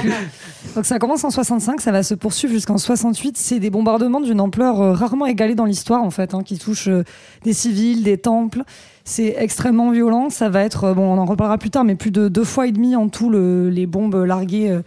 Donc 0.74 0.84
ça 0.84 0.98
commence 0.98 1.24
en 1.24 1.30
65, 1.30 1.80
ça 1.80 1.92
va 1.92 2.02
se 2.02 2.14
poursuivre 2.14 2.52
jusqu'en 2.52 2.78
68. 2.78 3.36
C'est 3.38 3.58
des 3.58 3.70
bombardements 3.70 4.20
d'une 4.20 4.40
ampleur 4.40 4.80
euh, 4.80 4.92
rarement 4.92 5.26
égalée 5.26 5.54
dans 5.54 5.64
l'histoire 5.64 6.02
en 6.02 6.10
fait, 6.10 6.34
hein, 6.34 6.42
qui 6.44 6.58
touchent 6.58 6.88
euh, 6.88 7.04
des 7.44 7.52
civils, 7.52 8.02
des 8.02 8.18
temples. 8.18 8.62
C'est 9.04 9.34
extrêmement 9.38 9.90
violent. 9.90 10.28
Ça 10.28 10.50
va 10.50 10.62
être, 10.64 10.84
euh, 10.84 10.94
bon, 10.94 11.14
on 11.14 11.18
en 11.18 11.24
reparlera 11.24 11.56
plus 11.56 11.70
tard, 11.70 11.84
mais 11.84 11.94
plus 11.94 12.10
de 12.10 12.28
deux 12.28 12.44
fois 12.44 12.66
et 12.66 12.72
demi 12.72 12.94
en 12.94 13.08
tout 13.08 13.30
le- 13.30 13.70
les 13.70 13.86
bombes 13.86 14.14
larguées 14.26 14.70
euh, 14.70 14.82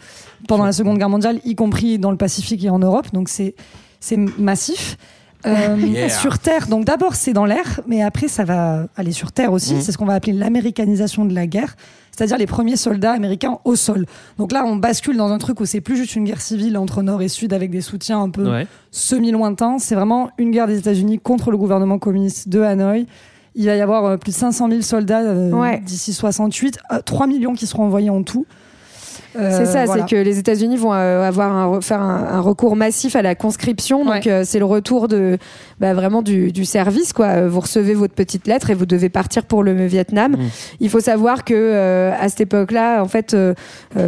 pendant 0.47 0.65
la 0.65 0.71
Seconde 0.73 0.97
Guerre 0.99 1.09
mondiale, 1.09 1.39
y 1.45 1.55
compris 1.55 1.97
dans 2.01 2.11
le 2.11 2.17
Pacifique 2.17 2.63
et 2.65 2.69
en 2.69 2.79
Europe. 2.79 3.07
Donc 3.13 3.29
c'est 3.29 3.55
c'est 3.99 4.17
massif. 4.17 4.97
Euh, 5.45 5.75
Yeah. 5.77 6.09
Sur 6.09 6.37
Terre, 6.37 6.67
donc 6.67 6.85
d'abord 6.85 7.15
c'est 7.15 7.33
dans 7.33 7.45
l'air, 7.45 7.81
mais 7.87 8.03
après 8.03 8.27
ça 8.27 8.43
va 8.43 8.85
aller 8.95 9.11
sur 9.11 9.31
Terre 9.31 9.51
aussi. 9.53 9.73
Mm. 9.75 9.81
C'est 9.81 9.91
ce 9.91 9.97
qu'on 9.97 10.05
va 10.05 10.13
appeler 10.13 10.33
l'américanisation 10.33 11.25
de 11.25 11.33
la 11.33 11.47
guerre, 11.47 11.75
c'est-à-dire 12.11 12.37
les 12.37 12.45
premiers 12.45 12.75
soldats 12.75 13.11
américains 13.13 13.57
au 13.65 13.75
sol. 13.75 14.05
Donc 14.37 14.51
là, 14.51 14.63
on 14.65 14.75
bascule 14.75 15.17
dans 15.17 15.31
un 15.31 15.39
truc 15.39 15.59
où 15.59 15.65
c'est 15.65 15.81
plus 15.81 15.97
juste 15.97 16.15
une 16.15 16.25
guerre 16.25 16.41
civile 16.41 16.77
entre 16.77 17.01
Nord 17.01 17.23
et 17.23 17.27
Sud 17.27 17.53
avec 17.53 17.71
des 17.71 17.81
soutiens 17.81 18.21
un 18.21 18.29
peu 18.29 18.47
Ouais. 18.51 18.67
semi-lointains. 18.91 19.79
C'est 19.79 19.95
vraiment 19.95 20.29
une 20.37 20.51
guerre 20.51 20.67
des 20.67 20.77
États-Unis 20.77 21.19
contre 21.19 21.49
le 21.49 21.57
gouvernement 21.57 21.97
communiste 21.99 22.47
de 22.49 22.61
Hanoï. 22.61 23.07
Il 23.55 23.65
va 23.65 23.75
y 23.75 23.81
avoir 23.81 24.05
euh, 24.05 24.17
plus 24.17 24.31
de 24.31 24.37
500 24.37 24.69
000 24.69 24.81
soldats 24.81 25.21
euh, 25.21 25.49
Ouais. 25.51 25.79
d'ici 25.83 26.13
68, 26.13 26.77
euh, 26.93 26.99
3 27.03 27.25
millions 27.27 27.53
qui 27.53 27.65
seront 27.67 27.83
envoyés 27.85 28.09
en 28.11 28.21
tout. 28.23 28.45
Euh, 29.39 29.49
C'est 29.57 29.65
ça, 29.65 29.85
voilà. 29.85 30.05
c'est 30.07 30.15
que 30.15 30.21
les 30.21 30.39
États-Unis 30.39 30.77
vont 30.77 30.93
euh, 30.93 31.23
avoir 31.27 31.55
un, 31.55 31.77
re- 31.77 31.81
faire 31.81 32.01
un, 32.01 32.27
un 32.33 32.39
recours 32.41 32.75
massif 32.75 33.15
à 33.15 33.21
la 33.21 33.35
conscription. 33.35 34.03
Donc 34.05 34.27
euh, 34.27 34.43
c'est 34.45 34.59
le 34.59 34.65
retour 34.65 35.07
de 35.07 35.37
bah, 35.79 35.93
vraiment 35.93 36.21
du, 36.21 36.51
du 36.51 36.65
service 36.65 37.13
quoi. 37.13 37.47
Vous 37.47 37.59
recevez 37.61 37.93
votre 37.93 38.13
petite 38.13 38.47
lettre 38.47 38.69
et 38.69 38.73
vous 38.73 38.85
devez 38.85 39.09
partir 39.09 39.45
pour 39.45 39.63
le 39.63 39.73
Vietnam. 39.85 40.35
Il 40.79 40.89
faut 40.89 40.99
savoir 40.99 41.43
que 41.45 41.53
euh, 41.55 42.11
à 42.19 42.27
cette 42.29 42.41
époque-là, 42.41 43.01
en 43.01 43.07
fait, 43.07 43.35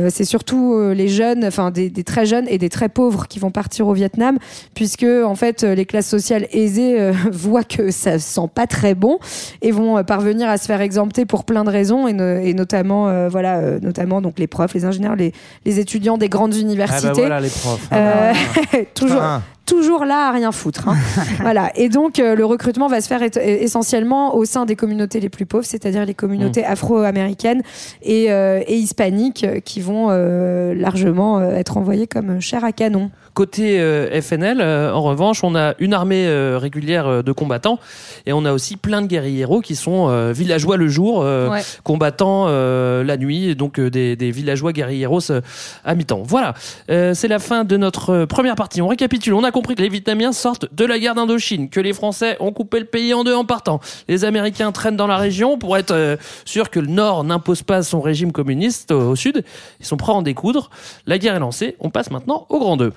c'est 0.09 0.25
surtout 0.25 0.77
les 0.93 1.07
jeunes, 1.07 1.45
enfin 1.45 1.71
des, 1.71 1.89
des 1.89 2.03
très 2.03 2.25
jeunes 2.25 2.45
et 2.47 2.57
des 2.57 2.69
très 2.69 2.89
pauvres 2.89 3.27
qui 3.27 3.39
vont 3.39 3.51
partir 3.51 3.87
au 3.87 3.93
Vietnam, 3.93 4.37
puisque 4.73 5.05
en 5.25 5.35
fait 5.35 5.63
les 5.63 5.85
classes 5.85 6.07
sociales 6.07 6.47
aisées 6.51 6.99
euh, 6.99 7.13
voient 7.31 7.63
que 7.63 7.91
ça 7.91 8.19
sent 8.19 8.49
pas 8.53 8.67
très 8.67 8.95
bon 8.95 9.17
et 9.61 9.71
vont 9.71 9.97
euh, 9.97 10.03
parvenir 10.03 10.49
à 10.49 10.57
se 10.57 10.65
faire 10.65 10.81
exempter 10.81 11.25
pour 11.25 11.43
plein 11.45 11.63
de 11.63 11.69
raisons 11.69 12.07
et, 12.07 12.13
no- 12.13 12.37
et 12.39 12.53
notamment 12.53 13.07
euh, 13.07 13.29
voilà 13.29 13.79
notamment 13.79 14.21
donc 14.21 14.39
les 14.39 14.47
profs, 14.47 14.73
les 14.73 14.85
ingénieurs, 14.85 15.12
les, 15.15 15.33
les 15.65 15.79
étudiants 15.79 16.17
des 16.17 16.29
grandes 16.29 16.53
Ah 16.55 16.59
universités. 16.59 17.07
bah 17.07 17.13
voilà 17.15 17.39
les 17.39 17.49
profs. 17.49 17.87
Euh, 17.93 18.33
toujours, 18.95 19.21
Ah. 19.21 19.41
toujours 19.65 20.05
là 20.05 20.27
à 20.29 20.31
rien 20.31 20.51
foutre. 20.51 20.87
hein. 20.89 20.95
voilà. 21.41 21.71
Et 21.75 21.89
donc 21.89 22.19
euh, 22.19 22.35
le 22.35 22.45
recrutement 22.45 22.87
va 22.87 23.01
se 23.01 23.07
faire 23.07 23.21
essentiellement 23.23 24.35
au 24.35 24.45
sein 24.45 24.65
des 24.65 24.75
communautés 24.75 25.19
les 25.19 25.29
plus 25.29 25.45
pauvres, 25.45 25.65
c'est-à-dire 25.65 26.05
les 26.05 26.13
communautés 26.13 26.65
afro-américaines 26.65 27.61
et, 28.01 28.31
euh, 28.31 28.61
et 28.67 28.75
hispaniques 28.77 29.45
qui 29.63 29.81
vont 29.81 30.07
euh, 30.09 30.73
largement 30.75 31.39
euh, 31.39 31.51
être 31.55 31.77
envoyées 31.77 32.07
comme 32.07 32.39
chair 32.41 32.63
à 32.63 32.71
canon. 32.71 33.09
Côté 33.33 33.79
euh, 33.79 34.21
FNL, 34.21 34.61
euh, 34.61 34.93
en 34.93 35.01
revanche, 35.01 35.43
on 35.43 35.55
a 35.55 35.73
une 35.79 35.93
armée 35.93 36.27
euh, 36.27 36.57
régulière 36.61 37.07
euh, 37.07 37.21
de 37.23 37.31
combattants 37.31 37.79
et 38.27 38.33
on 38.33 38.45
a 38.45 38.53
aussi 38.53 38.77
plein 38.77 39.01
de 39.01 39.07
guerrieros 39.07 39.61
qui 39.61 39.75
sont 39.75 40.07
euh, 40.09 40.31
villageois 40.31 40.77
le 40.77 40.87
jour, 40.87 41.21
euh, 41.23 41.49
Ouais. 41.49 41.61
combattants 41.83 42.45
euh, 42.47 43.03
la 43.03 43.17
nuit, 43.17 43.49
et 43.49 43.55
donc 43.55 43.79
euh, 43.79 43.89
des, 43.89 44.15
des 44.15 44.29
villageois 44.31 44.71
guerrieros 44.71 45.31
euh, 45.31 45.41
à 45.83 45.95
mi-temps. 45.95 46.21
Voilà, 46.23 46.53
Euh, 46.91 47.13
c'est 47.15 47.27
la 47.27 47.39
fin 47.39 47.63
de 47.63 47.75
notre 47.75 48.25
première 48.25 48.55
partie. 48.55 48.81
On 48.81 48.87
récapitule. 48.87 49.33
On 49.33 49.43
a 49.43 49.51
compris 49.51 49.73
que 49.75 49.81
les 49.81 49.89
Vietnamiens 49.89 50.31
sortent 50.31 50.67
de 50.73 50.85
la 50.85 50.99
guerre 50.99 51.15
d'Indochine, 51.15 51.69
que 51.69 51.79
les 51.79 51.93
Français 51.93 52.37
ont 52.39 52.51
coupé 52.51 52.79
le 52.79 52.85
pays 52.85 53.13
en 53.15 53.23
deux 53.23 53.33
en 53.35 53.45
partant. 53.45 53.79
Les 54.07 54.25
Américains 54.25 54.71
traînent 54.71 54.95
dans 54.97 55.07
la 55.07 55.17
région 55.17 55.57
pour 55.57 55.75
être 55.77 55.91
euh, 55.91 56.17
sûrs 56.45 56.69
que 56.69 56.79
le 56.79 56.87
Nord 56.87 57.23
n'impose 57.23 57.63
pas 57.63 57.81
son 57.83 57.99
régime 57.99 58.31
communiste 58.31 58.91
au, 58.91 59.09
au 59.11 59.15
Sud. 59.15 59.43
Ils 59.79 59.85
sont 59.85 59.97
prêts 59.97 60.11
à 60.11 60.15
en 60.15 60.21
découdre. 60.21 60.69
La 61.07 61.17
guerre 61.17 61.35
est 61.35 61.39
lancée. 61.39 61.75
On 61.79 61.89
passe 61.89 62.11
maintenant 62.11 62.45
au 62.49 62.59
grand 62.59 62.77
2. 62.77 62.91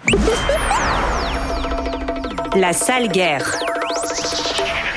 La 2.54 2.72
sale 2.72 3.08
guerre. 3.08 3.65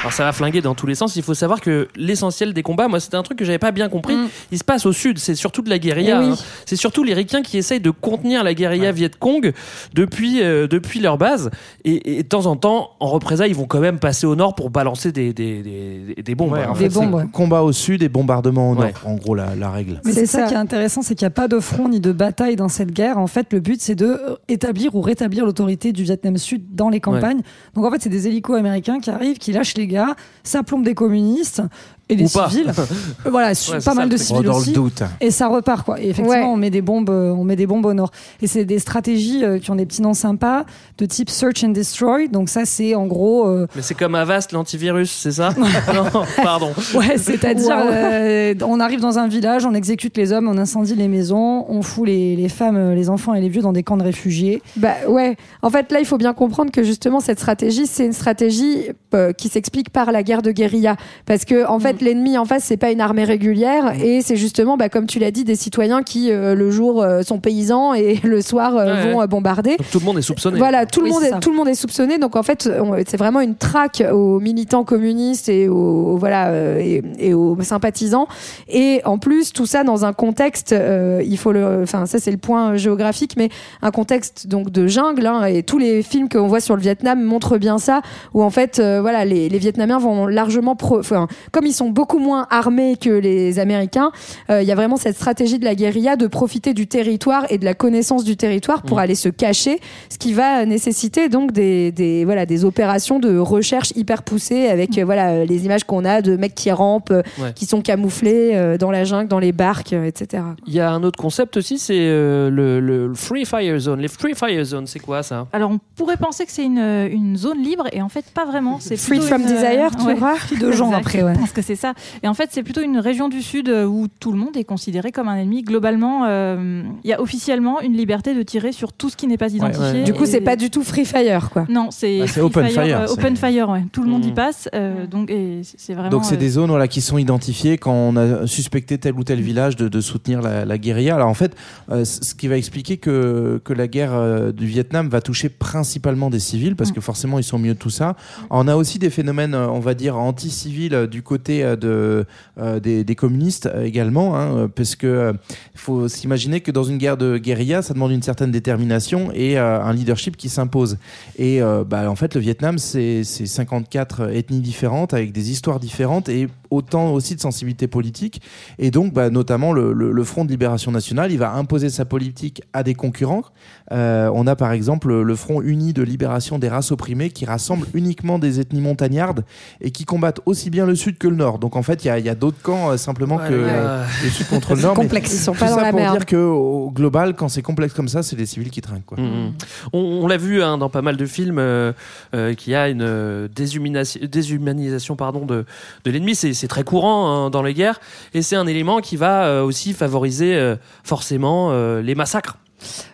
Alors 0.01 0.13
ça 0.13 0.23
va 0.23 0.31
flinguer 0.31 0.61
dans 0.61 0.75
tous 0.75 0.87
les 0.87 0.95
sens. 0.95 1.15
Il 1.17 1.23
faut 1.23 1.33
savoir 1.33 1.59
que 1.61 1.87
l'essentiel 1.95 2.53
des 2.53 2.63
combats, 2.63 2.87
moi 2.87 2.99
c'était 2.99 3.17
un 3.17 3.23
truc 3.23 3.37
que 3.37 3.45
j'avais 3.45 3.57
pas 3.59 3.71
bien 3.71 3.89
compris. 3.89 4.15
Il 4.51 4.57
se 4.57 4.63
passe 4.63 4.85
au 4.85 4.93
sud. 4.93 5.19
C'est 5.19 5.35
surtout 5.35 5.61
de 5.61 5.69
la 5.69 5.77
guérilla. 5.77 6.19
Eh 6.21 6.25
oui. 6.25 6.31
hein. 6.33 6.37
C'est 6.65 6.75
surtout 6.77 7.03
les 7.03 7.13
Ricains 7.13 7.41
qui 7.41 7.57
essayent 7.57 7.81
de 7.81 7.89
contenir 7.91 8.43
la 8.43 8.53
guérilla 8.53 8.91
Viet 8.91 9.11
Cong 9.19 9.51
depuis 9.93 10.41
euh, 10.41 10.67
depuis 10.67 10.99
leur 11.01 11.17
base. 11.17 11.49
Et, 11.83 12.19
et 12.19 12.23
de 12.23 12.27
temps 12.27 12.45
en 12.45 12.55
temps, 12.55 12.91
en 12.99 13.07
représailles, 13.07 13.49
ils 13.51 13.55
vont 13.55 13.65
quand 13.65 13.79
même 13.81 13.99
passer 13.99 14.25
au 14.25 14.35
nord 14.35 14.55
pour 14.55 14.69
balancer 14.69 15.11
des 15.11 15.33
des, 15.33 15.61
des, 15.63 16.21
des 16.23 16.35
bombes. 16.35 16.53
Ouais, 16.53 16.63
hein. 16.63 16.69
en 16.69 16.75
fait, 16.75 16.89
c'est 16.89 17.31
combat 17.33 17.61
au 17.63 17.71
sud 17.73 18.01
et 18.03 18.09
bombardement 18.09 18.71
au 18.71 18.75
nord, 18.75 18.85
Ouais. 18.85 18.93
en 19.05 19.15
gros 19.15 19.35
la, 19.35 19.55
la 19.55 19.69
règle. 19.69 19.99
Mais 20.05 20.13
c'est 20.13 20.25
ça. 20.25 20.39
ça. 20.43 20.47
qui 20.47 20.53
est 20.53 20.57
intéressant, 20.57 21.01
c'est 21.01 21.15
qu'il 21.15 21.25
n'y 21.25 21.31
a 21.31 21.31
pas 21.31 21.47
de 21.49 21.59
front 21.59 21.89
ni 21.89 21.99
de 21.99 22.11
bataille 22.13 22.55
dans 22.55 22.69
cette 22.69 22.91
guerre. 22.91 23.17
En 23.17 23.27
fait, 23.27 23.51
le 23.51 23.59
but, 23.59 23.81
c'est 23.81 23.95
de 23.95 24.05
euh, 24.05 24.35
établir 24.47 24.95
ou 24.95 25.01
rétablir 25.01 25.45
l'autorité 25.45 25.91
du 25.91 26.03
Vietnam 26.03 26.37
Sud 26.37 26.73
dans 26.73 26.89
les 26.89 26.99
campagnes. 27.01 27.41
Donc, 27.75 27.83
en 27.85 27.91
fait, 27.91 28.01
c'est 28.01 28.09
des 28.09 28.27
hélicos 28.27 28.57
américains 28.57 28.99
qui 28.99 29.09
arrivent, 29.09 29.37
qui 29.37 29.51
lâchent 29.51 29.75
les 29.75 29.87
gars, 29.89 30.15
ça 30.43 30.63
plombe 30.63 30.85
des 30.85 30.95
communistes 30.95 31.61
et 32.09 32.15
des 32.15 32.25
Ou 32.25 32.29
pas. 32.29 32.49
civils. 32.49 32.71
Euh, 33.25 33.29
voilà, 33.29 33.49
Ouais, 33.49 33.79
pas 33.83 33.93
mal 33.93 34.09
de 34.09 34.17
civils 34.17 34.41
Oh, 34.47 34.51
dans 34.51 34.57
aussi. 34.57 34.69
le 34.69 34.75
doute. 34.75 35.03
Et 35.21 35.29
ça 35.31 35.47
repart, 35.47 35.83
quoi. 35.85 35.99
Et 35.99 36.09
effectivement, 36.09 36.29
Ouais. 36.31 36.43
on 36.53 36.55
met 36.57 36.69
des 36.69 36.81
bombes, 36.81 37.09
euh, 37.09 37.31
on 37.31 37.43
met 37.43 37.55
des 37.55 37.67
bombes 37.67 37.85
au 37.85 37.93
nord. 37.93 38.11
Et 38.41 38.47
c'est 38.47 38.63
des 38.65 38.79
stratégies 38.79 39.43
euh, 39.43 39.59
qui 39.59 39.69
ont 39.71 39.75
des 39.75 39.85
petits 39.85 40.01
noms 40.01 40.13
sympas, 40.13 40.63
de 40.97 41.05
type 41.05 41.29
search 41.29 41.63
and 41.63 41.69
destroy. 41.69 42.27
Donc 42.29 42.49
ça, 42.49 42.65
c'est 42.65 42.95
en 42.95 43.05
gros, 43.07 43.47
euh, 43.47 43.67
Mais 43.75 43.81
c'est 43.81 43.93
comme 43.95 44.15
Avast 44.15 44.51
l'antivirus, 44.53 45.11
c'est 45.11 45.31
ça? 45.33 45.49
Non, 45.93 46.05
pardon. 46.43 46.71
Ouais, 46.95 47.17
c'est-à-dire, 47.17 47.75
Wow. 47.75 47.91
euh, 47.91 48.53
on 48.65 48.79
arrive 48.79 49.01
dans 49.01 49.19
un 49.19 49.27
village, 49.27 49.65
on 49.65 49.73
exécute 49.73 50.15
les 50.17 50.31
hommes, 50.31 50.47
on 50.47 50.57
incendie 50.57 50.95
les 50.95 51.07
maisons, 51.07 51.65
on 51.69 51.81
fout 51.81 52.07
les, 52.07 52.35
les 52.35 52.49
femmes, 52.49 52.93
les 52.93 53.09
enfants 53.09 53.33
et 53.33 53.41
les 53.41 53.49
vieux 53.49 53.61
dans 53.61 53.73
des 53.73 53.83
camps 53.83 53.97
de 53.97 54.03
réfugiés. 54.03 54.61
Bah 54.77 54.93
ouais. 55.07 55.35
En 55.61 55.69
fait, 55.69 55.91
là, 55.91 55.99
il 55.99 56.05
faut 56.05 56.17
bien 56.17 56.33
comprendre 56.33 56.71
que 56.71 56.83
justement 56.83 57.19
cette 57.19 57.39
stratégie, 57.39 57.85
c'est 57.87 58.05
une 58.05 58.13
stratégie 58.13 58.85
euh, 59.13 59.33
qui 59.33 59.49
s'explique 59.49 59.89
par 59.89 60.11
la 60.11 60.23
guerre 60.23 60.41
de 60.41 60.51
guérilla, 60.51 60.95
parce 61.25 61.43
que 61.45 61.65
en 61.67 61.77
Mm. 61.79 61.81
Fait, 61.99 62.05
l'ennemi 62.05 62.37
en 62.37 62.45
face, 62.45 62.63
c'est 62.63 62.77
pas 62.77 62.91
une 62.91 63.01
armée 63.01 63.23
régulière, 63.23 63.93
et 64.01 64.21
c'est 64.21 64.35
justement, 64.35 64.77
bah, 64.77 64.89
comme 64.89 65.05
tu 65.05 65.19
l'as 65.19 65.31
dit, 65.31 65.43
des 65.43 65.55
citoyens 65.55 66.03
qui 66.03 66.31
euh, 66.31 66.55
le 66.55 66.71
jour 66.71 67.01
euh, 67.01 67.21
sont 67.21 67.39
paysans 67.39 67.93
et 67.93 68.19
le 68.23 68.41
soir 68.41 68.75
euh, 68.75 68.85
Ouais, 69.05 69.11
vont 69.11 69.19
ouais. 69.19 69.27
bombarder. 69.27 69.77
Donc 69.77 69.89
tout 69.91 69.99
le 69.99 70.05
monde 70.05 70.17
est 70.17 70.21
soupçonné. 70.23 70.57
Voilà, 70.57 70.85
tout 70.85 71.01
le 71.01 71.09
monde 71.09 71.23
est, 71.23 71.39
tout 71.39 71.51
le 71.51 71.57
monde 71.57 71.67
est 71.67 71.75
soupçonné. 71.75 72.17
Donc 72.17 72.35
en 72.35 72.43
fait, 72.43 72.69
c'est 73.07 73.17
vraiment 73.17 73.41
une 73.41 73.55
traque 73.55 74.03
aux 74.11 74.39
militants 74.39 74.83
communistes 74.83 75.49
et 75.49 75.67
aux 75.67 76.17
voilà 76.17 76.47
euh, 76.49 76.79
et, 76.79 77.03
et 77.19 77.33
aux 77.33 77.57
sympathisants. 77.61 78.27
Et 78.67 79.01
en 79.05 79.17
plus, 79.17 79.53
tout 79.53 79.65
ça 79.65 79.83
dans 79.83 80.05
un 80.05 80.13
contexte, 80.13 80.71
euh, 80.73 81.21
il 81.25 81.37
faut 81.37 81.51
le, 81.51 81.81
enfin 81.83 82.05
ça 82.05 82.19
c'est 82.19 82.31
le 82.31 82.37
point 82.37 82.75
géographique, 82.77 83.35
mais 83.37 83.49
un 83.81 83.91
contexte 83.91 84.47
donc 84.47 84.69
de 84.71 84.87
jungle. 84.87 85.25
hein, 85.27 85.45
et 85.45 85.63
tous 85.63 85.77
les 85.77 86.01
films 86.03 86.29
qu'on 86.29 86.47
voit 86.47 86.59
sur 86.61 86.75
le 86.75 86.81
Vietnam 86.81 87.21
montrent 87.23 87.57
bien 87.57 87.77
ça, 87.77 88.01
où 88.33 88.43
en 88.43 88.49
fait, 88.49 88.79
euh, 88.79 89.01
voilà, 89.01 89.25
les, 89.25 89.49
les 89.49 89.57
Vietnamiens 89.59 89.99
vont 89.99 90.25
largement, 90.27 90.75
pro, 90.75 90.99
enfin, 90.99 91.27
comme 91.51 91.65
ils 91.65 91.73
sont 91.73 91.88
beaucoup 91.89 92.19
moins 92.19 92.47
armés 92.49 92.95
que 92.99 93.09
les 93.09 93.59
Américains, 93.59 94.11
euh, 94.49 94.61
il 94.61 94.67
y 94.67 94.71
a 94.71 94.75
vraiment 94.75 94.97
cette 94.97 95.15
stratégie 95.15 95.59
de 95.59 95.65
la 95.65 95.75
guérilla 95.75 96.15
de 96.15 96.27
profiter 96.27 96.73
du 96.73 96.87
territoire 96.87 97.45
et 97.49 97.57
de 97.57 97.65
la 97.65 97.73
connaissance 97.73 98.23
du 98.23 98.37
territoire 98.37 98.81
pour 98.83 98.97
Mm. 98.97 99.01
aller 99.01 99.15
se 99.15 99.29
cacher, 99.29 99.79
ce 100.09 100.17
qui 100.17 100.33
va 100.33 100.65
nécessiter 100.65 101.29
donc 101.29 101.51
des, 101.51 101.91
des 101.91 102.25
voilà 102.25 102.45
des 102.45 102.65
opérations 102.65 103.19
de 103.19 103.37
recherche 103.37 103.91
hyper 103.95 104.23
poussées 104.23 104.67
avec 104.67 104.97
euh, 104.97 105.05
voilà 105.05 105.29
euh, 105.31 105.45
les 105.45 105.65
images 105.65 105.83
qu'on 105.83 106.05
a 106.05 106.21
de 106.21 106.35
mecs 106.35 106.55
qui 106.55 106.71
rampent, 106.71 107.11
euh, 107.11 107.21
Ouais. 107.39 107.53
qui 107.53 107.65
sont 107.65 107.81
camouflés 107.81 108.51
euh, 108.53 108.77
dans 108.77 108.91
la 108.91 109.03
jungle, 109.03 109.27
dans 109.27 109.39
les 109.39 109.51
barques, 109.51 109.93
euh, 109.93 110.03
etc. 110.05 110.43
Il 110.67 110.73
y 110.73 110.79
a 110.79 110.91
un 110.91 111.03
autre 111.03 111.17
concept 111.19 111.57
aussi, 111.57 111.77
c'est 111.79 111.93
euh, 111.97 112.49
le, 112.49 113.11
Free 113.15 113.45
Fire 113.45 113.79
Zone. 113.79 113.99
Les 114.01 114.07
Free 114.07 114.33
Fire 114.35 114.63
Zone, 114.65 114.87
c'est 114.87 114.99
quoi 114.99 115.23
ça? 115.23 115.47
Alors 115.53 115.71
on 115.71 115.79
pourrait 115.95 116.17
penser 116.17 116.45
que 116.45 116.51
c'est 116.51 116.63
une, 116.65 116.79
une 116.79 117.35
zone 117.37 117.61
libre 117.61 117.85
et 117.91 118.01
en 118.01 118.09
fait 118.09 118.25
pas 118.33 118.45
vraiment. 118.45 118.77
C'est 118.79 118.95
plutôt 119.01 119.23
from 119.25 119.41
une, 119.41 119.47
euh, 119.47 119.51
desire, 119.61 119.91
tu 119.97 120.05
ouais. 120.05 120.13
vois? 120.15 120.35
de 120.59 120.71
gens 120.71 120.91
après, 120.91 121.23
ouais. 121.23 121.33
Je 121.35 121.39
pense 121.39 121.51
que 121.51 121.61
c'est 121.61 121.75
ça. 121.79 121.93
Et 122.23 122.27
en 122.27 122.33
fait, 122.33 122.49
c'est 122.51 122.63
plutôt 122.63 122.81
une 122.81 122.97
région 122.99 123.29
du 123.29 123.41
Sud 123.41 123.69
euh, 123.69 123.85
où 123.85 124.07
tout 124.19 124.31
le 124.31 124.37
monde 124.37 124.55
est 124.57 124.63
considéré 124.63 125.11
comme 125.11 125.27
un 125.27 125.35
ennemi. 125.37 125.63
Globalement, 125.63 126.25
euh, 126.27 126.83
il 127.03 127.09
y 127.09 127.13
a 127.13 127.21
officiellement 127.21 127.81
une 127.81 127.93
liberté 127.93 128.35
de 128.35 128.43
tirer 128.43 128.71
sur 128.71 128.93
tout 128.93 129.09
ce 129.09 129.15
qui 129.17 129.27
n'est 129.27 129.37
pas 129.37 129.51
identifié. 129.53 129.99
ouais. 129.99 130.03
Du 130.03 130.13
coup, 130.13 130.23
Et- 130.23 130.27
c'est 130.27 130.41
pas 130.41 130.55
du 130.55 130.69
tout 130.69 130.83
Free 130.83 131.05
Fire, 131.05 131.49
quoi. 131.49 131.65
Non, 131.69 131.89
c'est 131.91 132.19
Bah, 132.19 132.43
open 132.43 132.67
Fire, 132.67 132.83
fire, 132.83 132.99
euh, 133.01 133.13
open 133.13 133.35
fire, 133.37 133.69
ouais. 133.69 133.83
Tout 133.91 134.03
le 134.03 134.09
monde 134.09 134.25
y 134.25 134.29
Mhm. 134.29 134.33
passe. 134.35 134.69
euh, 134.75 135.07
donc, 135.07 135.29
c'est- 135.29 135.75
c'est 135.77 135.93
vraiment. 135.93 136.09
Donc 136.09 136.25
c'est 136.25 136.35
euh, 136.35 136.37
des 136.37 136.49
zones 136.49 136.69
voilà, 136.69 136.87
qui 136.87 137.01
sont 137.01 137.17
identifiées 137.17 137.77
quand 137.77 137.93
on 137.93 138.15
a 138.17 138.45
suspecté 138.47 138.97
tel 138.97 139.13
ou 139.15 139.23
tel 139.23 139.39
village 139.41 139.75
de, 139.75 139.87
de 139.87 140.01
soutenir 140.01 140.41
la, 140.41 140.65
la 140.65 140.77
guérilla. 140.77 141.15
Alors 141.15 141.29
en 141.29 141.33
fait, 141.33 141.55
euh, 141.91 142.03
ce 142.05 142.35
qui 142.35 142.47
va 142.47 142.57
expliquer 142.57 142.97
que, 142.97 143.61
que 143.63 143.73
la 143.73 143.87
guerre 143.87 144.13
euh, 144.13 144.51
du 144.51 144.65
Vietnam 144.65 145.07
va 145.09 145.21
toucher 145.21 145.49
principalement 145.49 146.29
des 146.29 146.39
civils, 146.39 146.75
parce 146.75 146.91
que 146.91 147.01
forcément 147.01 147.39
ils 147.39 147.43
sont 147.43 147.57
milieu 147.59 147.73
de 147.73 147.79
tout 147.79 147.89
ça. 147.89 148.15
On 148.49 148.67
a 148.67 148.75
aussi 148.75 148.99
des 148.99 149.09
phénomènes, 149.09 149.55
on 149.55 149.79
va 149.79 149.93
dire, 149.93 150.17
anti-civils 150.17 151.07
du 151.09 151.21
côté 151.21 151.58
euh, 151.63 151.75
de, 151.75 152.25
euh, 152.59 152.79
des, 152.79 153.15
communistes 153.15 153.65
euh, 153.67 153.83
également, 153.83 154.37
hein, 154.37 154.69
parce 154.73 154.95
que 154.95 155.33
faut 155.75 156.07
s'imaginer 156.07 156.61
que 156.61 156.71
dans 156.71 156.83
une 156.83 156.97
guerre 156.97 157.17
de 157.17 157.37
guérilla, 157.37 157.81
ça 157.81 157.93
demande 157.93 158.11
une 158.11 158.21
certaine 158.21 158.51
détermination 158.51 159.31
et 159.33 159.57
un 159.57 159.93
leadership 159.93 160.35
qui 160.35 160.49
s'impose. 160.49 160.97
Et 161.37 161.61
bah, 161.87 162.09
en 162.09 162.15
fait, 162.15 162.35
le 162.35 162.41
Vietnam, 162.41 162.77
c'est 162.77 163.23
c'est 163.23 163.45
54 163.45 164.29
ethnies 164.33 164.59
différentes 164.59 165.13
avec 165.13 165.31
des 165.31 165.51
histoires 165.51 165.79
différentes 165.79 166.27
et 166.27 166.47
autant 166.69 167.13
aussi 167.13 167.35
de 167.35 167.39
sensibilité 167.39 167.87
politique. 167.87 168.41
Et 168.77 168.91
donc, 168.91 169.13
bah, 169.13 169.29
notamment, 169.29 169.71
le, 169.73 169.93
le- 169.93 170.23
Front 170.23 170.45
de 170.45 170.51
Libération 170.51 170.91
Nationale, 170.91 171.31
il 171.31 171.39
va 171.39 171.53
imposer 171.53 171.89
sa 171.89 172.05
politique 172.05 172.61
à 172.73 172.83
des 172.83 172.93
concurrents. 172.93 173.43
On 173.89 174.47
a 174.47 174.55
par 174.55 174.73
exemple 174.73 175.21
le 175.21 175.35
Front 175.35 175.61
Uni 175.61 175.93
de 175.93 176.03
Libération 176.03 176.59
des 176.59 176.69
races 176.69 176.91
opprimées 176.91 177.29
qui 177.29 177.45
rassemble 177.45 177.87
uniquement 177.93 178.37
des 178.37 178.59
ethnies 178.59 178.81
montagnardes 178.81 179.45
et 179.81 179.91
qui 179.91 180.05
combattent 180.05 180.41
aussi 180.45 180.69
bien 180.69 180.85
le 180.85 180.95
Sud 180.95 181.17
que 181.17 181.27
le 181.27 181.35
Nord. 181.35 181.48
Nord. 181.49 181.59
Donc 181.59 181.75
en 181.75 181.83
fait, 181.83 182.03
il 182.03 182.07
y 182.07 182.11
a, 182.11 182.19
il 182.19 182.25
y 182.25 182.29
a 182.29 182.35
d'autres 182.35 182.61
camps 182.61 182.91
euh, 182.91 182.97
simplement 182.97 183.37
que 183.37 183.53
Ouais. 183.53 183.69
euh, 183.69 184.05
le 184.23 184.29
Sud 184.29 184.47
contre 184.47 184.75
le 184.75 184.81
Nord. 184.81 184.95
mais 184.97 185.03
complexe. 185.03 185.33
Ils 185.33 185.37
sont 185.37 185.53
tout 185.53 185.59
pas 185.59 185.69
dans 185.69 185.75
ça 185.77 185.81
la 185.83 185.89
pour 185.91 185.99
merde. 185.99 186.17
dire 186.17 186.25
qu'au 186.25 186.91
global, 186.93 187.33
quand 187.35 187.47
c'est 187.49 187.61
complexe 187.61 187.93
comme 187.93 188.07
ça, 188.07 188.23
c'est 188.23 188.35
les 188.35 188.45
civils 188.45 188.69
qui 188.69 188.81
trinquent. 188.81 189.05
Quoi. 189.05 189.19
Mhm. 189.19 189.53
On, 189.93 189.99
on 190.23 190.27
l'a 190.27 190.37
vu 190.37 190.61
hein, 190.63 190.77
dans 190.77 190.89
pas 190.89 191.01
mal 191.01 191.17
de 191.17 191.25
films 191.25 191.59
euh, 191.59 191.91
euh, 192.33 192.53
qu'il 192.53 192.73
y 192.73 192.75
a 192.75 192.89
une 192.89 193.47
déshumanisation, 193.53 194.21
déshumanisation 194.31 195.15
pardon, 195.15 195.45
de, 195.45 195.65
de 196.05 196.11
l'ennemi. 196.11 196.35
C'est 196.35 196.67
très 196.67 196.83
courant 196.83 197.27
hein, 197.45 197.49
dans 197.49 197.63
les 197.63 197.73
guerres 197.73 197.99
et 198.33 198.41
c'est 198.41 198.55
un 198.55 198.67
élément 198.67 198.99
qui 198.99 199.15
va 199.17 199.45
euh, 199.45 199.63
aussi 199.63 199.93
favoriser 199.93 200.55
euh, 200.55 200.75
forcément 201.03 201.69
euh, 201.71 202.01
les 202.01 202.15
massacres. 202.15 202.57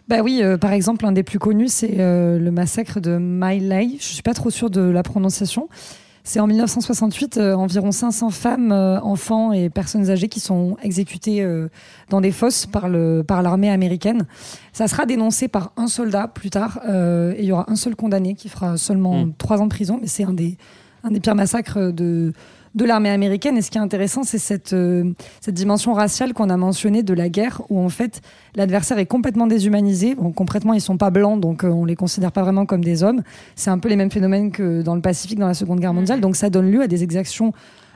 Bah 0.08 0.18
oui, 0.24 0.42
euh, 0.44 0.58
par 0.58 0.74
exemple, 0.74 1.06
un 1.08 1.12
des 1.12 1.24
plus 1.24 1.40
connus, 1.40 1.70
c'est 1.70 1.96
euh, 2.00 2.38
le 2.38 2.52
massacre 2.52 3.00
de 3.00 3.18
My 3.20 3.60
Lai. 3.60 3.98
Je 4.00 4.06
suis 4.06 4.22
pas 4.22 4.34
trop 4.36 4.52
sûre 4.52 4.70
de 4.70 4.82
la 4.82 5.02
prononciation. 5.02 5.70
C'est 6.28 6.40
en 6.40 6.48
1968, 6.48 7.38
euh, 7.38 7.54
environ 7.54 7.92
500 7.92 8.32
femmes, 8.32 8.72
euh, 8.72 9.00
enfants 9.02 9.54
et 9.54 9.70
personnes 9.70 10.10
âgées 10.10 10.28
qui 10.28 10.40
sont 10.40 10.76
exécutées 10.82 11.44
euh, 11.44 11.70
dans 12.10 12.20
des 12.20 12.32
fosses 12.32 12.66
par 12.66 12.90
le 12.90 13.24
par 13.26 13.44
l'armée 13.44 13.70
américaine. 13.70 14.26
Ça 14.74 14.88
sera 14.88 15.06
dénoncé 15.06 15.48
par 15.48 15.72
un 15.78 15.86
soldat 15.88 16.28
plus 16.28 16.50
tard 16.50 16.80
euh, 16.90 17.34
et 17.38 17.44
il 17.44 17.46
y 17.46 17.52
aura 17.52 17.72
un 17.72 17.76
seul 17.76 17.96
condamné 17.96 18.34
qui 18.34 18.50
fera 18.50 18.76
seulement 18.76 19.26
Mm. 19.26 19.34
trois 19.38 19.62
ans 19.62 19.66
de 19.66 19.70
prison. 19.70 20.00
Mais 20.02 20.08
c'est 20.08 20.24
un 20.24 20.34
des 20.34 20.58
un 21.04 21.12
des 21.12 21.20
pires 21.20 21.36
massacres 21.36 21.92
de 21.92 22.34
de 22.76 22.86
l'armée 22.86 23.10
américaine. 23.10 23.58
Et 23.58 23.62
ce 23.62 23.72
qui 23.72 23.78
est 23.78 23.82
intéressant, 23.82 24.24
c'est 24.24 24.38
cette, 24.38 24.74
euh, 24.74 25.12
cette 25.42 25.56
dimension 25.56 25.94
raciale 25.94 26.34
qu'on 26.34 26.50
a 26.50 26.58
mentionnée 26.58 27.04
de 27.04 27.14
la 27.14 27.30
guerre, 27.30 27.62
où 27.70 27.80
en 27.80 27.90
fait 27.90 28.22
l'adversaire 28.56 29.00
est 29.00 29.06
complètement 29.06 29.48
déshumanisé. 29.48 30.16
Bon, 30.16 30.32
concrètement, 30.32 30.74
ils 30.74 30.82
sont 30.82 30.98
pas 30.98 31.10
blancs, 31.10 31.40
donc 31.40 31.64
euh, 31.64 31.70
on 31.70 31.86
les 31.86 31.96
considère 31.96 32.32
pas 32.32 32.44
vraiment 32.44 32.66
comme 32.66 32.84
des 32.84 33.04
hommes. 33.04 33.24
C'est 33.56 33.70
un 33.70 33.80
peu 33.80 33.90
les 33.90 33.96
mêmes 33.96 34.12
phénomènes 34.12 34.52
que 34.52 34.82
dans 34.82 34.96
le 34.96 35.02
Pacifique 35.02 35.40
dans 35.40 35.48
la 35.48 35.54
Seconde 35.54 35.80
Guerre 35.80 35.94
mondiale. 35.94 36.20
Donc 36.20 36.36
ça 36.36 36.50
donne 36.50 36.70
lieu 36.70 36.82
à 36.82 36.88
des 36.88 37.04
exactions 37.04 37.54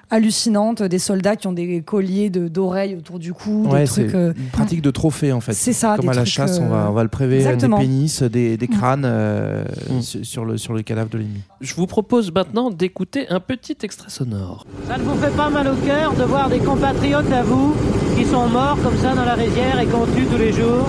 hallucinantes, 0.10 0.82
des 0.84 1.00
soldats 1.00 1.36
qui 1.36 1.48
ont 1.48 1.52
des 1.54 1.82
colliers 1.82 2.30
de- 2.30 2.48
d'oreilles 2.48 2.96
autour 2.96 3.20
du 3.20 3.34
cou, 3.34 3.68
Ouais, 3.70 3.82
des 3.82 3.86
c'est 3.86 4.04
trucs. 4.04 4.16
euh, 4.16 4.34
une 4.38 4.46
pratique 4.48 4.82
de 4.82 4.92
trophée 4.92 5.32
en 5.32 5.40
fait. 5.42 5.54
C'est 5.54 5.74
ça, 5.74 5.96
Comme 5.98 6.10
à 6.10 6.14
la 6.14 6.26
chasse, 6.26 6.60
on, 6.60 6.68
va, 6.68 6.86
euh, 6.86 6.88
on 6.90 6.94
va 6.94 7.04
le 7.04 7.10
prélever 7.10 7.44
des 7.56 7.68
pénis, 7.70 8.24
des, 8.24 8.58
des 8.58 8.68
Mm. 8.68 8.70
crânes 8.78 9.04
euh, 9.06 9.64
Mm. 9.90 10.02
sur, 10.02 10.46
le, 10.46 10.58
sur 10.58 10.74
le 10.74 10.82
cadavre 10.82 11.10
de 11.10 11.18
l'ennemi. 11.20 11.42
Je 11.62 11.74
vous 11.76 11.88
propose 11.88 12.32
maintenant 12.34 12.70
d'écouter 12.72 13.28
un 13.30 13.40
petit 13.40 13.78
extrait 13.84 14.10
sonore. 14.10 14.66
Ça 14.88 14.98
ne 14.98 15.04
vous 15.04 15.16
fait 15.16 15.36
pas 15.36 15.50
mal 15.50 15.68
au 15.68 15.76
cœur 15.86 16.14
de 16.14 16.24
voir 16.24 16.50
des 16.50 16.60
compatriotes 16.60 17.32
à 17.32 17.44
vous 17.44 17.76
qui 18.18 18.26
sont 18.26 18.48
morts 18.48 18.78
comme 18.84 18.98
ça 18.98 19.14
dans 19.14 19.26
la 19.26 19.36
rizière 19.36 19.80
et 19.80 19.86
qu'on 19.86 20.06
tue 20.08 20.26
tous 20.26 20.38
les 20.38 20.52
jours? 20.54 20.88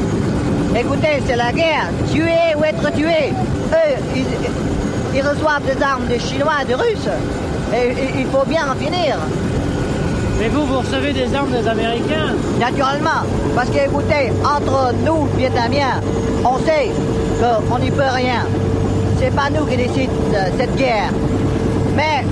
Écoutez, 0.79 1.21
c'est 1.27 1.37
la 1.37 1.53
guerre. 1.53 1.89
Tuer 2.13 2.55
ou 2.59 2.65
être 2.65 2.93
tué. 2.95 3.31
Eux, 3.73 3.97
ils, 4.17 5.17
ils 5.19 5.23
reçoivent 5.23 5.65
des 5.67 5.83
armes 5.83 6.07
des 6.07 6.19
Chinois 6.21 6.53
et 6.63 6.67
des 6.67 6.75
Russes. 6.75 7.09
Et, 7.75 8.21
il 8.21 8.27
faut 8.27 8.45
bien 8.47 8.63
en 8.71 8.75
finir. 8.75 9.17
Mais 10.39 10.49
vous, 10.49 10.65
vous 10.65 10.79
recevez 10.79 11.13
des 11.13 11.35
armes 11.35 11.51
des 11.51 11.69
Américains 11.69 12.35
Naturellement. 12.59 13.23
Parce 13.55 13.69
que, 13.71 13.79
écoutez, 13.79 14.33
entre 14.45 14.95
nous, 15.05 15.27
Vietnamiens, 15.37 16.01
on 16.45 16.59
sait 16.59 16.91
qu'on 17.69 17.79
n'y 17.79 17.91
peut 17.91 18.03
rien. 18.13 18.47
C'est 19.19 19.35
pas 19.35 19.51
nous 19.51 19.67
qui 19.67 19.77
décidons 19.77 20.13
de 20.31 20.59
cette 20.59 20.75
guerre. 20.77 21.11
Mais, 21.95 22.25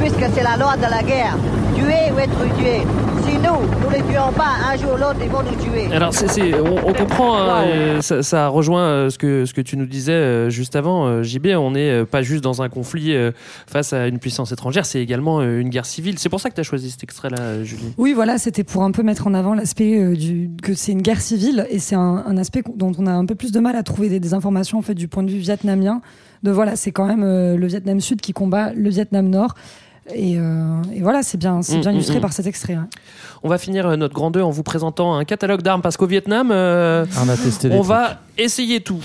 puisque 0.00 0.24
c'est 0.34 0.42
la 0.42 0.56
loi 0.56 0.76
de 0.76 0.90
la 0.90 1.02
guerre, 1.02 1.36
tuer 1.74 2.12
ou 2.14 2.18
être 2.18 2.56
tué. 2.58 2.80
Si 3.26 3.36
nous, 3.36 3.80
nous 3.80 3.90
ne 3.90 3.94
les 3.94 4.02
tuons 4.02 4.32
pas, 4.32 4.52
un 4.70 4.76
jour 4.76 4.94
ou 4.94 4.96
l'autre, 4.96 5.18
ils 5.22 5.30
vont 5.30 5.42
nous 5.42 5.62
tuer. 5.62 5.94
Alors, 5.94 6.12
on, 6.64 6.88
on 6.88 6.92
comprend, 6.92 7.36
hein, 7.38 8.00
ça, 8.00 8.22
ça 8.22 8.48
rejoint 8.48 8.82
euh, 8.82 9.10
ce 9.10 9.18
que, 9.18 9.44
ce 9.44 9.54
que 9.54 9.60
tu 9.60 9.76
nous 9.76 9.86
disais 9.86 10.12
euh, 10.12 10.50
juste 10.50 10.76
avant, 10.76 11.06
euh, 11.06 11.22
JB. 11.22 11.48
On 11.56 11.72
n'est 11.72 12.04
pas 12.04 12.22
juste 12.22 12.42
dans 12.42 12.62
un 12.62 12.68
conflit 12.68 13.14
face 13.66 13.92
à 13.92 14.06
une 14.06 14.18
puissance 14.18 14.52
étrangère, 14.52 14.86
c'est 14.86 15.00
également 15.00 15.42
une 15.42 15.68
guerre 15.68 15.86
civile. 15.86 16.18
C'est 16.18 16.28
pour 16.28 16.40
ça 16.40 16.50
que 16.50 16.54
tu 16.54 16.60
as 16.60 16.64
choisi 16.64 16.90
cet 16.90 17.02
extrait-là, 17.02 17.62
Julie. 17.64 17.94
Oui, 17.98 18.12
voilà, 18.12 18.38
c'était 18.38 18.64
pour 18.64 18.82
un 18.82 18.90
peu 18.90 19.02
mettre 19.02 19.26
en 19.26 19.34
avant 19.34 19.54
l'aspect 19.54 20.14
du 20.14 20.50
que 20.62 20.74
c'est 20.74 20.92
une 20.92 21.02
guerre 21.02 21.20
civile 21.20 21.66
et 21.70 21.78
c'est 21.78 21.94
un, 21.94 22.24
un 22.26 22.36
aspect 22.36 22.62
dont 22.76 22.92
on 22.98 23.06
a 23.06 23.12
un 23.12 23.26
peu 23.26 23.34
plus 23.34 23.52
de 23.52 23.60
mal 23.60 23.76
à 23.76 23.82
trouver 23.82 24.08
des, 24.08 24.20
des 24.20 24.34
informations 24.34 24.78
en 24.78 24.82
fait 24.82 24.94
du 24.94 25.08
point 25.08 25.22
de 25.22 25.30
vue 25.30 25.38
vietnamien. 25.38 26.00
De 26.42 26.50
voilà, 26.50 26.76
c'est 26.76 26.90
quand 26.90 27.06
même 27.06 27.22
euh, 27.22 27.56
le 27.56 27.66
Vietnam 27.66 28.00
Sud 28.00 28.20
qui 28.20 28.32
combat 28.32 28.72
le 28.72 28.90
Vietnam 28.90 29.28
Nord. 29.28 29.54
Et, 30.12 30.36
euh, 30.38 30.82
et 30.92 31.00
voilà, 31.00 31.22
c'est 31.22 31.38
bien, 31.38 31.62
c'est 31.62 31.76
Mm, 31.78 31.80
bien 31.80 31.92
mm, 31.92 31.94
illustré 31.94 32.18
mm. 32.18 32.20
par 32.22 32.32
cet 32.32 32.46
extrait. 32.46 32.76
On 33.44 33.48
va 33.48 33.58
finir 33.58 33.86
euh, 33.88 33.96
notre 33.96 34.14
grand 34.14 34.30
2 34.30 34.40
en 34.40 34.50
vous 34.50 34.62
présentant 34.62 35.14
un 35.16 35.24
catalogue 35.24 35.62
d'armes 35.62 35.82
parce 35.82 35.96
qu'au 35.96 36.06
Vietnam, 36.06 36.50
euh, 36.52 37.04
On 37.22 37.28
a 37.28 37.36
testé 37.36 37.68
des 37.68 37.74
on 37.74 37.78
trucs. 37.78 37.88
va 37.88 38.20
essayer 38.38 38.80
tout. 38.80 39.00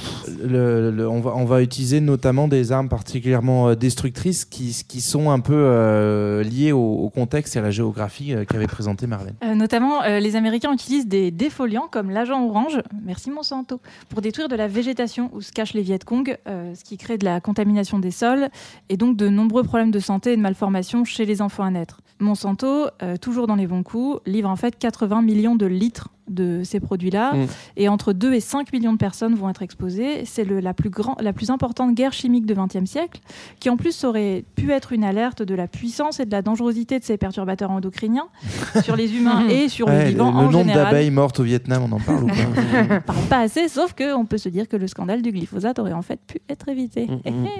Le- 0.47 0.91
le- 0.91 1.09
on, 1.09 1.19
va, 1.21 1.33
on 1.35 1.43
va 1.45 1.61
utiliser 1.63 1.99
notamment 2.01 2.47
des 2.47 2.71
armes 2.71 2.87
particulièrement 2.87 3.69
euh, 3.69 3.75
destructrices 3.75 4.45
qui, 4.45 4.83
qui 4.87 5.01
sont 5.01 5.31
un 5.31 5.39
peu 5.39 5.55
euh, 5.55 6.43
liées 6.43 6.71
au, 6.71 6.79
au 6.79 7.09
contexte 7.09 7.55
et 7.55 7.59
à 7.59 7.61
la 7.63 7.71
géographie 7.71 8.33
qu'avait 8.47 8.67
présenté 8.67 9.07
Marlène. 9.07 9.33
Euh, 9.43 9.55
notamment, 9.55 10.03
euh, 10.03 10.19
les 10.19 10.35
Américains 10.35 10.71
utilisent 10.71 11.07
des 11.07 11.31
défoliants 11.31 11.87
comme 11.89 12.11
l'agent 12.11 12.45
orange, 12.47 12.79
merci 13.03 13.31
Monsanto, 13.31 13.79
pour 14.09 14.21
détruire 14.21 14.49
de 14.49 14.55
la 14.55 14.67
végétation 14.67 15.29
où 15.33 15.41
se 15.41 15.51
cachent 15.51 15.73
les 15.73 15.81
Viet 15.81 15.99
Cong, 16.05 16.37
euh, 16.47 16.73
ce 16.75 16.83
qui 16.83 16.97
crée 16.97 17.17
de 17.17 17.25
la 17.25 17.41
contamination 17.41 17.97
des 17.99 18.11
sols 18.11 18.49
et 18.89 18.97
donc 18.97 19.17
de 19.17 19.29
nombreux 19.29 19.63
problèmes 19.63 19.91
de 19.91 19.99
santé 19.99 20.33
et 20.33 20.37
de 20.37 20.41
malformation 20.41 21.03
chez 21.05 21.25
les 21.25 21.41
enfants 21.41 21.63
à 21.63 21.71
naître. 21.71 22.01
Monsanto, 22.19 22.87
euh, 23.03 23.15
toujours 23.17 23.45
dans 23.45 23.55
les 23.55 23.67
bons 23.67 23.83
coups, 23.83 24.19
livre 24.27 24.49
en 24.49 24.55
fait 24.55 24.77
80 24.77 25.21
millions 25.21 25.55
de 25.55 25.65
litres 25.65 26.09
de 26.27 26.61
ces 26.63 26.79
produits-là 26.79 27.33
Mm. 27.33 27.45
et 27.77 27.89
entre 27.89 28.13
2 28.13 28.33
et 28.33 28.39
5 28.39 28.71
millions 28.73 28.93
de 28.93 28.97
personnes 28.97 29.35
vont 29.35 29.49
être 29.49 29.61
exposées. 29.61 30.25
C'est 30.25 30.43
le- 30.43 30.59
la, 30.59 30.73
plus 30.73 30.89
grand, 30.89 31.15
la 31.21 31.33
plus 31.33 31.49
importante 31.49 31.93
guerre 31.95 32.13
chimique 32.13 32.45
du 32.45 32.53
XXe 32.53 32.85
siècle 32.89 33.21
qui 33.59 33.69
en 33.69 33.77
plus 33.77 34.03
aurait 34.03 34.43
pu 34.55 34.71
être 34.71 34.91
une 34.93 35.03
alerte 35.03 35.41
de 35.43 35.55
la 35.55 35.67
puissance 35.67 36.19
et 36.19 36.25
de 36.25 36.31
la 36.31 36.41
dangerosité 36.41 36.99
de 36.99 37.03
ces 37.03 37.17
perturbateurs 37.17 37.71
endocriniens 37.71 38.27
sur 38.83 38.95
les 38.95 39.15
humains 39.15 39.47
et 39.49 39.69
sur 39.69 39.87
Ouais, 39.87 40.03
le 40.03 40.09
vivant 40.09 40.31
le 40.31 40.37
en 40.37 40.41
nombre 40.43 40.57
général. 40.59 40.85
d'abeilles 40.85 41.11
mortes 41.11 41.39
au 41.39 41.43
Vietnam, 41.43 41.83
on 41.89 41.95
en 41.95 41.99
parle 41.99 42.23
ou 42.23 42.27
pas 42.27 42.33
On 42.97 43.01
parle 43.01 43.25
pas 43.29 43.39
assez, 43.39 43.67
sauf 43.67 43.93
qu'on 43.93 44.25
peut 44.25 44.37
se 44.37 44.49
dire 44.49 44.67
que 44.67 44.75
le 44.77 44.87
scandale 44.87 45.21
du 45.21 45.31
glyphosate 45.31 45.79
aurait 45.79 45.93
en 45.93 46.01
fait 46.01 46.19
pu 46.27 46.39
être 46.49 46.67
évité. 46.69 47.07
Mm, 47.07 47.29
mm. 47.31 47.47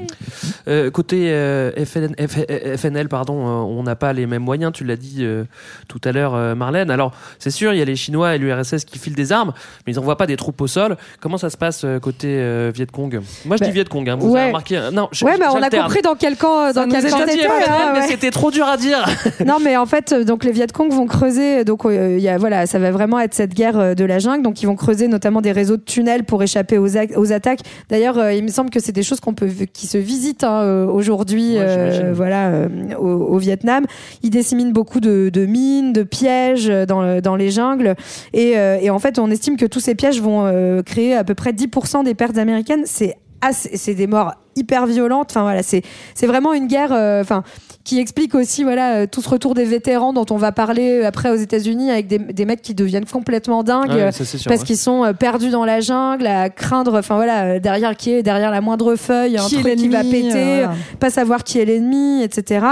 Euh, 0.68 0.92
côté 0.92 1.32
euh, 1.32 1.72
FNL, 1.86 2.12
F- 2.18 2.78
FNL, 2.78 3.08
pardon, 3.08 3.40
euh, 3.48 3.52
on 3.62 3.84
n'a 3.84 3.96
pas 3.96 4.12
les 4.12 4.26
mêmes 4.28 4.44
moyens, 4.44 4.74
tu 4.74 4.84
l'as 4.84 4.98
dit 4.98 5.20
euh, 5.22 5.46
tout 5.88 6.02
à 6.04 6.12
l'heure, 6.12 6.36
euh, 6.36 6.56
Marlène. 6.56 6.92
Alors, 6.92 7.14
c'est 7.40 7.52
sûr, 7.52 7.74
il 7.74 7.80
y 7.80 7.82
a 7.82 7.86
les 7.86 7.96
Chinois 7.96 8.36
et 8.36 8.38
l'URSS 8.38 8.57
qui 8.64 9.00
filent 9.00 9.16
des 9.16 9.32
armes, 9.32 9.54
mais 9.86 9.94
ils 9.94 9.96
n'envoient 9.96 10.18
pas 10.18 10.28
des 10.28 10.38
troupes 10.38 10.60
au 10.62 10.68
sol. 10.68 10.98
Comment 11.20 11.38
ça 11.38 11.50
se 11.50 11.58
passe 11.58 11.84
euh, 11.84 12.00
côté 12.00 12.28
euh, 12.30 12.72
Viet 12.74 12.88
Cong? 12.92 13.22
Moi, 13.46 13.58
je 13.58 13.64
dis 13.64 13.70
Bah, 13.70 13.74
Viet 13.74 13.86
Cong, 13.90 14.10
hein, 14.10 14.16
vous 14.20 14.30
ouais. 14.32 14.40
avez 14.40 14.48
remarqué 14.50 14.78
hein. 14.78 14.92
Non, 14.92 15.10
je- 15.12 15.26
Ouais, 15.26 15.38
bah, 15.38 15.48
on 15.54 15.62
a 15.62 15.70
compris 15.70 16.02
dans 16.02 16.16
quel 16.16 16.36
camp, 16.38 16.72
dans 16.74 16.88
quel 16.88 17.10
camp 17.10 17.20
t'étais, 17.26 17.38
FNL, 17.44 17.50
hein, 17.70 17.92
mais 17.94 18.00
ouais. 18.02 18.08
c'était 18.08 18.32
trop 18.32 18.52
dur 18.52 18.66
à 18.66 18.78
dire. 18.78 19.06
non, 19.46 19.58
mais 19.64 19.76
en 19.78 19.86
fait, 19.86 20.14
donc 20.14 20.44
les 20.44 20.52
Viet 20.52 20.68
Cong 20.74 20.92
vont 20.92 21.06
creuser. 21.08 21.64
Donc, 21.66 21.86
euh, 21.86 22.16
il 22.18 22.24
y 22.24 22.30
a, 22.30 22.38
voilà, 22.38 22.66
ça 22.66 22.80
va 22.80 22.92
vraiment 22.92 23.20
être 23.20 23.34
cette 23.34 23.54
guerre 23.54 23.78
euh, 23.80 23.94
de 23.94 24.06
la 24.06 24.20
jungle. 24.20 24.44
Donc, 24.44 24.62
ils 24.62 24.66
vont 24.66 24.76
creuser 24.76 25.08
notamment 25.08 25.42
des 25.42 25.52
réseaux 25.52 25.78
de 25.78 25.82
tunnels 25.84 26.24
pour 26.24 26.42
échapper 26.44 26.78
aux, 26.78 26.88
aux 27.16 27.32
attaques. 27.34 27.60
D'ailleurs, 27.90 28.32
il 28.32 28.44
me 28.44 28.50
semble 28.50 28.70
que 28.70 28.80
c'est 28.80 28.92
des 28.92 29.04
choses 29.04 29.20
qu'on 29.20 29.34
peut, 29.34 29.48
qui 29.74 29.88
se 29.88 29.98
visitent 29.98 30.44
hein, 30.44 30.86
aujourd'hui, 30.86 31.56
Ouais, 31.58 31.60
euh, 31.60 32.12
voilà, 32.14 32.48
euh, 32.50 32.68
au, 33.00 33.08
au 33.08 33.38
Vietnam. 33.38 33.86
Ils 34.24 34.30
disséminent 34.30 34.72
beaucoup 34.72 35.00
de, 35.00 35.30
de 35.32 35.46
mines, 35.46 35.94
de 35.94 36.04
pièges 36.04 36.68
dans, 36.68 37.22
dans 37.22 37.36
les 37.36 37.52
jungles. 37.52 37.96
Et, 38.34 38.47
euh, 38.56 38.78
et 38.80 38.90
en 38.90 39.00
fait, 39.00 39.20
on 39.20 39.30
estime 39.32 39.58
que 39.58 39.66
tous 39.66 39.80
ces 39.80 39.96
pièges 39.96 40.22
vont 40.22 40.46
euh, 40.46 40.84
créer 40.84 41.16
à 41.16 41.24
peu 41.24 41.36
près 41.36 41.52
10% 41.52 42.04
des 42.04 42.14
pertes 42.14 42.38
américaines. 42.38 42.84
C'est 42.86 43.16
c'est 43.52 43.94
des 43.94 44.08
morts 44.08 44.34
hyper 44.58 44.86
violentes. 44.88 45.28
Enfin 45.32 45.44
voilà, 45.44 45.64
c'est 45.64 45.82
c'est 46.16 46.28
vraiment 46.28 46.54
une 46.54 46.68
guerre. 46.68 46.92
euh, 46.92 47.22
Enfin. 47.22 47.44
qui 47.84 48.00
explique 48.00 48.36
aussi 48.36 48.64
voilà 48.64 48.96
euh, 48.96 49.06
tout 49.10 49.22
ce 49.22 49.30
retour 49.30 49.54
des 49.54 49.64
vétérans 49.64 50.12
dont 50.12 50.26
on 50.30 50.36
va 50.36 50.52
parler 50.52 51.06
après 51.06 51.30
aux 51.30 51.36
États-Unis 51.36 51.90
avec 51.90 52.08
des, 52.08 52.18
des 52.20 52.44
mecs 52.46 52.62
qui 52.62 52.74
deviennent 52.76 53.06
complètement 53.06 53.64
dingues 53.64 53.92
Ouais, 53.92 54.02
euh, 54.02 54.12
ça, 54.12 54.26
c'est 54.26 54.38
sûr, 54.38 54.50
parce 54.50 54.62
ouais. 54.62 54.68
qu'ils 54.68 54.78
sont 54.78 55.06
euh, 55.06 55.14
perdus 55.14 55.52
dans 55.52 55.64
la 55.64 55.80
jungle 55.80 56.28
à 56.28 56.50
craindre 56.50 56.98
enfin 57.00 57.16
voilà 57.16 57.44
euh, 57.46 57.60
derrière 57.60 57.96
qui 57.96 58.12
est 58.12 58.24
derrière 58.24 58.52
la 58.52 58.60
moindre 58.60 58.96
feuille 58.98 59.38
un 59.38 59.46
Qui 59.46 59.62
truc 59.62 59.76
qui 59.78 59.88
va 59.88 60.02
péter 60.04 60.34
euh, 60.36 60.68
pas 61.00 61.10
savoir 61.10 61.46
qui 61.46 61.60
est 61.60 61.66
l'ennemi 61.66 62.24
etc 62.24 62.66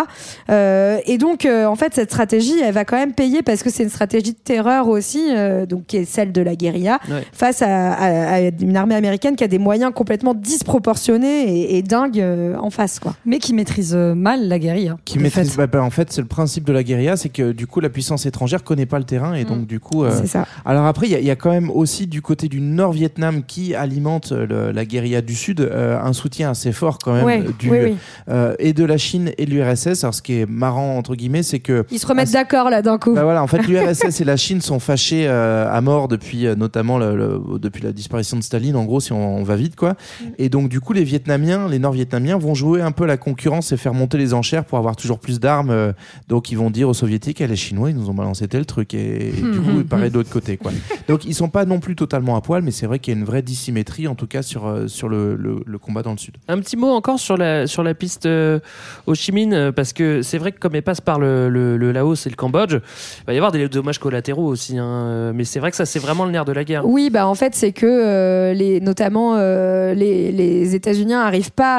Euh, 0.50 0.98
et 1.06 1.18
donc 1.18 1.46
euh, 1.46 1.66
en 1.66 1.76
fait 1.76 1.94
cette 1.96 2.10
stratégie 2.12 2.60
elle 2.62 2.74
va 2.74 2.84
quand 2.86 2.98
même 2.98 3.14
payer 3.14 3.42
parce 3.42 3.64
que 3.64 3.70
c'est 3.70 3.84
une 3.84 3.90
stratégie 3.90 4.34
de 4.34 4.38
terreur 4.44 4.90
aussi 4.90 5.28
euh, 5.30 5.66
donc 5.66 5.86
qui 5.88 5.98
est 5.98 6.06
celle 6.06 6.32
de 6.34 6.42
la 6.42 6.56
guérilla 6.56 7.00
Ouais. 7.10 7.24
face 7.32 7.62
à, 7.62 7.94
à- 7.94 8.36
à 8.36 8.40
une 8.42 8.76
armée 8.76 8.96
américaine 8.96 9.36
qui 9.38 9.44
a 9.44 9.48
des 9.48 9.60
moyens 9.60 9.92
complètement 9.96 10.34
disproportionnés 10.34 11.75
et, 11.75 11.75
et 11.78 11.82
dingues 11.82 12.20
euh, 12.20 12.56
en 12.58 12.70
face 12.70 13.00
quoi 13.00 13.16
Mais 13.26 13.40
qui 13.40 13.54
maîtrise 13.54 13.94
euh, 13.96 14.16
mal 14.16 14.48
la 14.48 14.60
guérilla. 14.60 14.98
qui 15.06 15.18
de 15.18 15.24
maîtrise 15.24 15.52
fait. 15.52 15.58
bah, 15.58 15.68
bah, 15.68 15.84
en 15.84 15.90
fait 15.90 16.12
c'est 16.12 16.22
le 16.22 16.28
principe 16.28 16.64
de 16.66 16.74
la 16.74 16.84
guérilla 16.84 17.18
c'est 17.18 17.30
que 17.30 17.52
du 17.52 17.68
coup 17.68 17.80
la 17.80 17.90
puissance 17.90 18.26
étrangère 18.26 18.64
connaît 18.64 18.86
pas 18.86 19.00
le 19.00 19.06
terrain 19.06 19.34
et 19.34 19.44
donc 19.46 19.68
du 19.68 19.80
coup 19.80 20.04
euh, 20.04 20.12
c'est 20.20 20.28
ça 20.28 20.46
alors 20.66 20.86
après 20.86 21.08
il 21.08 21.12
y, 21.12 21.16
a- 21.16 21.20
il 21.20 21.26
y 21.26 21.32
a 21.32 21.36
quand 21.36 21.52
même 21.52 21.70
aussi 21.70 22.08
du 22.08 22.22
côté 22.22 22.48
du 22.48 22.62
Nord 22.62 22.92
Vietnam 22.94 23.44
qui 23.44 23.76
alimente 23.76 24.32
euh, 24.32 24.46
le- 24.48 24.72
la 24.72 24.86
guérilla 24.86 25.22
du 25.22 25.36
Sud 25.36 25.62
euh, 25.62 26.00
un 26.02 26.14
soutien 26.14 26.52
assez 26.52 26.72
fort 26.72 26.98
quand 27.04 27.14
même 27.14 27.26
Ouais, 27.26 27.44
du 27.60 27.70
oui, 27.70 27.78
oui. 27.84 27.96
euh, 28.30 28.56
et 28.60 28.74
de 28.74 28.84
la 28.86 28.98
Chine 28.98 29.32
et 29.38 29.46
de 29.46 29.52
l'URSS 29.52 30.04
alors 30.04 30.14
ce 30.14 30.22
qui 30.22 30.40
est 30.40 30.50
marrant 30.50 30.98
entre 30.98 31.16
guillemets 31.16 31.44
c'est 31.44 31.60
que 31.60 31.86
ils 31.92 32.00
se 32.00 32.08
remettent 32.08 32.32
d'accord 32.32 32.70
là 32.70 32.82
d'un 32.82 32.98
coup 32.98 33.14
bah 33.14 33.24
voilà, 33.24 33.42
en 33.44 33.48
fait, 33.48 33.62
l'URSS 33.68 34.22
et 34.22 34.24
la 34.24 34.38
Chine 34.38 34.62
sont 34.62 34.80
fâchés 34.80 35.26
euh, 35.28 35.72
à 35.72 35.82
mort 35.82 36.08
depuis 36.08 36.48
euh, 36.48 36.56
notamment 36.56 36.98
le- 36.98 37.16
le- 37.16 37.60
depuis 37.60 37.84
la 37.84 37.92
disparition 37.92 38.38
de 38.38 38.42
Staline. 38.44 38.76
En 38.76 38.84
gros, 38.86 39.00
si 39.00 39.14
on, 39.14 39.38
on 39.38 39.44
va 39.44 39.56
vite, 39.56 39.76
quoi. 39.76 39.96
Et 40.38 40.50
donc, 40.50 40.70
du 40.70 40.80
coup, 40.82 40.94
les 40.94 41.04
Vietnamiens 41.04 41.65
Vietnamiens, 41.66 41.72
les 41.72 41.80
Nord-Vietnamiens 41.80 42.38
vont 42.38 42.54
jouer 42.56 42.82
un 42.82 42.92
peu 42.92 43.06
la 43.06 43.18
concurrence 43.18 43.72
et 43.72 43.78
faire 43.78 43.94
monter 43.94 44.18
les 44.18 44.34
enchères 44.34 44.66
pour 44.66 44.78
avoir 44.78 44.96
toujours 44.96 45.20
plus 45.20 45.40
d'armes. 45.40 45.70
euh, 45.72 45.92
donc 46.28 46.52
ils 46.52 46.58
vont 46.58 46.70
dire 46.70 46.90
aux 46.90 46.94
Soviétiques, 46.94 47.42
et 47.42 47.48
les 47.48 47.56
Chinois, 47.56 47.90
ils 47.90 47.96
nous 47.96 48.10
ont 48.10 48.14
balancé 48.14 48.48
tel 48.48 48.66
truc. 48.66 48.94
Et, 48.94 49.30
et 49.30 49.32
du 49.42 49.60
coup, 49.60 49.78
il 49.78 49.86
paraît 49.86 50.10
de 50.10 50.16
l'autre 50.16 50.30
côté. 50.30 50.58
Quoi. 50.58 50.72
Donc 51.08 51.26
ils 51.26 51.34
sont 51.36 51.50
pas 51.50 51.66
non 51.66 51.80
plus 51.80 51.96
totalement 51.96 52.36
à 52.36 52.42
poil, 52.42 52.62
mais 52.62 52.72
c'est 52.72 52.86
vrai 52.86 53.00
qu'il 53.00 53.14
y 53.14 53.18
a 53.18 53.20
une 53.20 53.26
vraie 53.26 53.42
dissymétrie, 53.42 54.08
en 54.08 54.16
tout 54.16 54.28
cas 54.28 54.42
sur, 54.42 54.68
euh, 54.68 54.88
sur 54.88 55.10
le, 55.10 55.36
le- 55.36 55.64
le 55.66 55.78
combat 55.78 56.02
dans 56.04 56.12
le 56.12 56.18
Sud. 56.18 56.36
Un 56.48 56.60
petit 56.60 56.78
mot 56.78 56.90
encore 56.90 57.20
sur 57.20 57.38
la, 57.38 57.68
sur 57.68 57.84
la 57.84 57.94
piste 57.94 58.26
euh, 58.26 58.60
Ho 59.08 59.16
Chi 59.16 59.32
Minh, 59.32 59.54
euh, 59.54 59.72
parce 59.72 59.94
que 59.94 60.22
c'est 60.22 60.38
vrai 60.38 60.52
que 60.52 60.60
comme 60.60 60.76
elle 60.76 60.84
passe 60.84 61.02
par 61.02 61.20
le, 61.20 61.50
le- 61.50 61.78
le 61.78 61.92
Laos 61.92 62.26
et 62.26 62.30
le 62.30 62.36
Cambodge, 62.36 62.74
il 62.76 63.26
va 63.28 63.34
y 63.34 63.38
avoir 63.38 63.52
des 63.52 63.68
dommages 63.70 64.00
collatéraux 64.00 64.46
aussi. 64.48 64.78
hein, 64.78 65.32
mais 65.34 65.44
c'est 65.44 65.60
vrai 65.60 65.72
que 65.72 65.78
ça, 65.78 65.86
c'est 65.86 66.00
vraiment 66.00 66.26
le 66.26 66.32
nerf 66.32 66.46
de 66.46 66.52
la 66.52 66.64
guerre. 66.64 66.86
Oui, 66.86 67.10
bah 67.10 67.28
en 67.28 67.36
fait, 67.36 67.56
c'est 67.56 67.72
que 67.72 67.86
euh, 67.86 68.54
les, 68.54 68.80
notamment 68.82 69.36
euh, 69.38 69.94
les, 69.94 70.32
les 70.32 70.76
États-Unis 70.76 71.12
n'arrivent 71.12 71.52
pas 71.56 71.78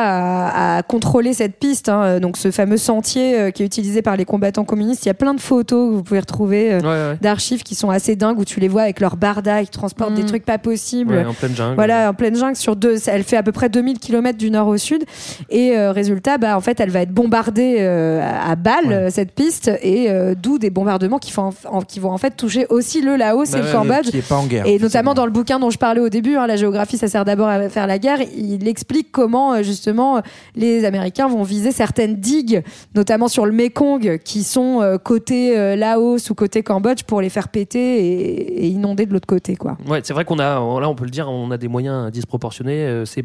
à, 0.48 0.76
à 0.78 0.82
contrôler 0.82 1.32
cette 1.34 1.56
piste. 1.58 1.88
hein. 1.88 2.18
Donc, 2.20 2.36
ce 2.36 2.50
fameux 2.50 2.76
sentier 2.76 3.38
euh, 3.38 3.50
qui 3.50 3.62
est 3.62 3.66
utilisé 3.66 4.02
par 4.02 4.16
les 4.16 4.24
combattants 4.24 4.64
communistes, 4.64 5.04
il 5.04 5.08
y 5.08 5.10
a 5.10 5.14
plein 5.14 5.34
de 5.34 5.40
photos 5.40 5.90
que 5.90 5.94
vous 5.96 6.02
pouvez 6.02 6.20
retrouver 6.20 6.72
euh, 6.72 6.80
Ouais, 6.80 6.86
ouais. 7.12 7.18
d'archives 7.20 7.62
qui 7.62 7.74
sont 7.74 7.90
assez 7.90 8.16
dingues 8.16 8.38
où 8.38 8.44
tu 8.44 8.60
les 8.60 8.68
vois 8.68 8.82
avec 8.82 9.00
leur 9.00 9.16
barda, 9.16 9.62
qui 9.64 9.70
transportent 9.70 10.14
des 10.14 10.24
trucs 10.24 10.44
pas 10.44 10.58
possibles. 10.58 11.14
Ouais, 11.14 11.24
en 11.24 11.32
pleine 11.34 11.54
jungle. 11.54 11.74
Voilà, 11.76 12.10
en 12.10 12.14
pleine 12.14 12.34
jungle, 12.36 12.56
sur 12.56 12.76
deux, 12.76 12.96
ça- 12.96 13.12
elle 13.12 13.24
fait 13.24 13.36
à 13.36 13.42
peu 13.42 13.52
près 13.52 13.68
2000 13.68 13.98
km 13.98 14.38
du 14.38 14.50
nord 14.50 14.68
au 14.68 14.76
sud. 14.76 15.04
Et 15.50 15.76
euh, 15.76 15.92
résultat, 15.92 16.38
bah, 16.38 16.56
en 16.56 16.60
fait, 16.60 16.80
elle 16.80 16.90
va 16.90 17.00
être 17.02 17.12
bombardée 17.12 17.76
euh, 17.80 18.20
à 18.22 18.50
à 18.52 18.54
balles, 18.56 19.10
cette 19.10 19.32
piste, 19.32 19.70
et 19.82 20.08
euh, 20.10 20.34
d'où 20.40 20.58
des 20.58 20.70
bombardements 20.70 21.18
qui, 21.18 21.30
font, 21.32 21.50
en- 21.68 21.82
qui 21.82 21.98
vont 22.00 22.10
en 22.12 22.18
fait 22.18 22.36
toucher 22.36 22.66
aussi 22.70 23.02
le 23.02 23.16
Laos 23.16 23.50
Bah 23.50 23.58
et 23.58 23.60
le 23.60 23.66
ouais, 23.66 23.72
Cambodge. 23.72 24.06
qui 24.10 24.18
est 24.18 24.28
pas 24.28 24.36
en 24.36 24.46
guerre, 24.46 24.64
Et 24.66 24.78
notamment 24.78 25.14
dans 25.14 25.26
le 25.26 25.32
bouquin 25.32 25.58
dont 25.58 25.70
je 25.70 25.78
parlais 25.78 26.00
au 26.00 26.08
début, 26.08 26.36
hein, 26.36 26.46
la 26.46 26.54
géographie, 26.56 26.96
ça 26.96 27.08
sert 27.08 27.24
d'abord 27.24 27.48
à 27.48 27.68
faire 27.68 27.86
la 27.88 27.98
guerre. 27.98 28.18
Il 28.36 28.68
explique 28.68 29.08
comment 29.10 29.55
euh, 29.56 29.62
justement 29.62 30.20
les 30.54 30.84
Américains 30.84 31.28
vont 31.28 31.42
viser 31.42 31.72
certaines 31.72 32.16
digues, 32.16 32.62
notamment 32.94 33.28
sur 33.28 33.46
le 33.46 33.52
Mekong, 33.52 34.18
qui 34.24 34.42
sont 34.44 34.80
euh, 34.82 34.98
côté 34.98 35.56
euh, 35.58 35.76
Laos 35.76 36.30
ou 36.30 36.34
côté 36.34 36.62
Cambodge, 36.62 37.02
pour 37.04 37.20
les 37.20 37.28
faire 37.30 37.48
péter 37.48 37.78
et, 38.06 38.64
et 38.64 38.68
inonder 38.68 39.06
de 39.06 39.12
l'autre 39.12 39.26
côté, 39.26 39.56
quoi. 39.56 39.76
Ouais, 39.88 40.00
c'est 40.02 40.12
vrai 40.14 40.24
qu'on 40.24 40.38
a, 40.38 40.54
là, 40.80 40.88
on 40.88 40.94
peut 40.94 41.04
le 41.04 41.10
dire, 41.10 41.28
on 41.28 41.50
a 41.50 41.58
des 41.58 41.68
moyens 41.68 42.10
disproportionnés. 42.10 42.84
euh, 42.84 43.04
c'est- 43.04 43.24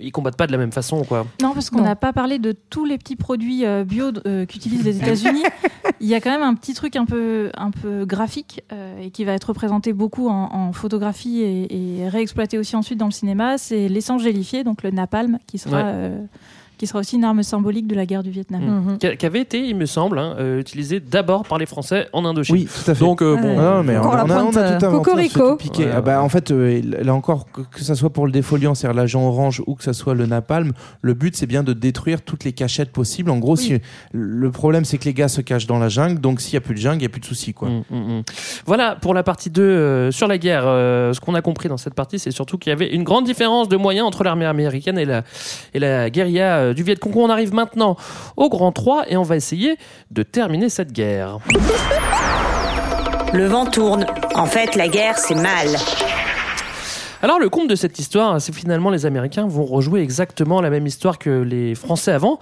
ils 0.00 0.12
combattent 0.12 0.36
pas 0.36 0.46
de 0.46 0.52
la 0.52 0.58
même 0.58 0.72
façon, 0.72 1.04
quoi. 1.04 1.26
Non, 1.42 1.52
parce 1.54 1.70
qu'on 1.70 1.80
n'a 1.82 1.96
pas 1.96 2.12
parlé 2.12 2.38
de 2.38 2.52
tous 2.70 2.84
les 2.84 2.98
petits 2.98 3.16
produits 3.16 3.64
euh, 3.64 3.84
bio 3.84 4.10
euh, 4.26 4.46
qu'utilisent 4.46 4.84
les 4.84 4.96
États-Unis. 4.98 5.42
Il 6.00 6.08
y 6.08 6.14
a 6.14 6.20
quand 6.20 6.30
même 6.30 6.42
un 6.42 6.54
petit 6.54 6.74
truc 6.74 6.96
un 6.96 7.04
peu, 7.04 7.50
un 7.56 7.70
peu 7.70 8.04
graphique 8.04 8.62
euh, 8.72 9.00
et 9.02 9.10
qui 9.10 9.24
va 9.24 9.32
être 9.32 9.44
représenté 9.44 9.92
beaucoup 9.92 10.28
en, 10.28 10.48
en 10.52 10.72
photographie 10.72 11.40
et, 11.42 12.00
et 12.02 12.08
réexploité 12.08 12.58
aussi 12.58 12.74
ensuite 12.76 12.98
dans 12.98 13.06
le 13.06 13.12
cinéma. 13.12 13.58
C'est 13.58 13.88
l'essence 13.88 14.22
gélifiée, 14.22 14.64
donc 14.64 14.82
le 14.82 14.90
napalm, 14.90 15.38
qui 15.46 15.58
sera, 15.58 15.82
Ouais. 15.82 16.10
Qui 16.82 16.88
sera 16.88 16.98
aussi 16.98 17.14
une 17.14 17.22
arme 17.22 17.44
symbolique 17.44 17.86
de 17.86 17.94
la 17.94 18.06
guerre 18.06 18.24
du 18.24 18.32
Vietnam. 18.32 18.96
Mm. 19.00 19.16
Qui 19.16 19.24
avait 19.24 19.38
été, 19.38 19.64
il 19.64 19.76
me 19.76 19.86
semble, 19.86 20.18
hein, 20.18 20.34
euh, 20.40 20.58
utilisé 20.58 20.98
d'abord 20.98 21.44
par 21.44 21.58
les 21.58 21.66
Français 21.66 22.08
en 22.12 22.24
Indochine. 22.24 22.56
Oui, 22.56 22.64
tout 22.66 22.90
à 22.90 22.94
fait. 22.96 23.04
Donc, 23.04 23.22
euh, 23.22 23.36
bon, 23.36 23.56
Ah 23.56 23.76
non, 23.76 23.82
mais 23.84 23.96
on, 23.96 24.02
on 24.02 24.10
a, 24.10 24.24
on 24.42 24.56
a 24.56 24.78
tout 24.80 24.86
inventé, 24.86 25.28
tout 25.28 25.56
piquer. 25.58 25.84
Ouais, 25.84 25.92
Ah 25.94 26.00
bah, 26.00 26.20
en 26.20 26.28
fait, 26.28 26.50
euh, 26.50 26.82
là 27.04 27.14
encore, 27.14 27.46
que, 27.52 27.84
ça 27.84 27.94
soit 27.94 28.10
pour 28.10 28.26
le 28.26 28.32
défoliant, 28.32 28.74
c'est-à-dire 28.74 28.96
l'agent 28.96 29.22
orange, 29.22 29.62
ou 29.68 29.76
que 29.76 29.84
ça 29.84 29.92
soit 29.92 30.14
le 30.14 30.26
napalm, 30.26 30.72
le 31.02 31.14
but 31.14 31.36
c'est 31.36 31.46
bien 31.46 31.62
de 31.62 31.72
détruire 31.72 32.22
toutes 32.22 32.42
les 32.42 32.52
cachettes 32.52 32.90
possibles. 32.90 33.30
En 33.30 33.38
gros, 33.38 33.54
si, 33.54 33.78
le 34.10 34.50
problème 34.50 34.84
c'est 34.84 34.98
que 34.98 35.04
les 35.04 35.14
gars 35.14 35.28
se 35.28 35.40
cachent 35.40 35.68
dans 35.68 35.78
la 35.78 35.88
jungle, 35.88 36.20
donc 36.20 36.40
s'il 36.40 36.54
n'y 36.54 36.58
a 36.58 36.62
plus 36.62 36.74
de 36.74 36.80
jungle, 36.80 36.96
il 36.96 37.02
n'y 37.02 37.06
a 37.06 37.10
plus 37.10 37.20
de 37.20 37.26
soucis. 37.26 37.54
Quoi. 37.54 37.68
Mm, 37.68 37.84
mm, 37.90 38.18
mm. 38.18 38.22
Voilà 38.66 38.96
pour 38.96 39.14
la 39.14 39.22
partie 39.22 39.50
2 39.50 39.62
euh, 39.62 40.10
sur 40.10 40.26
la 40.26 40.36
guerre. 40.36 40.64
Euh, 40.66 41.12
ce 41.12 41.20
qu'on 41.20 41.36
a 41.36 41.42
compris 41.42 41.68
dans 41.68 41.76
cette 41.76 41.94
partie, 41.94 42.18
c'est 42.18 42.32
surtout 42.32 42.58
qu'il 42.58 42.70
y 42.70 42.72
avait 42.72 42.92
une 42.92 43.04
grande 43.04 43.24
différence 43.24 43.68
de 43.68 43.76
moyens 43.76 44.04
entre 44.04 44.24
l'armée 44.24 44.46
américaine 44.46 44.98
et 44.98 45.04
la, 45.04 45.22
et 45.74 45.78
la 45.78 46.10
guérilla 46.10 46.71
euh, 46.72 46.74
du 46.74 46.82
Viet 46.82 46.96
Cong. 46.96 47.16
On 47.16 47.30
arrive 47.30 47.54
maintenant 47.54 47.96
au 48.36 48.48
Grand 48.48 48.72
3 48.72 49.04
et 49.08 49.16
on 49.16 49.22
va 49.22 49.36
essayer 49.36 49.76
de 50.10 50.22
terminer 50.22 50.68
cette 50.68 50.92
guerre. 50.92 51.38
Le 53.32 53.46
vent 53.46 53.66
tourne. 53.66 54.06
En 54.34 54.46
fait, 54.46 54.74
la 54.76 54.88
guerre, 54.88 55.18
c'est 55.18 55.34
mal. 55.34 55.68
Alors 57.24 57.38
le 57.38 57.48
compte 57.48 57.68
de 57.68 57.76
cette 57.76 58.00
histoire, 58.00 58.40
c'est 58.40 58.52
finalement 58.52 58.90
les 58.90 59.06
Américains 59.06 59.46
vont 59.46 59.64
rejouer 59.64 60.00
exactement 60.00 60.60
la 60.60 60.70
même 60.70 60.88
histoire 60.88 61.20
que 61.20 61.30
les 61.30 61.76
Français 61.76 62.10
avant. 62.10 62.40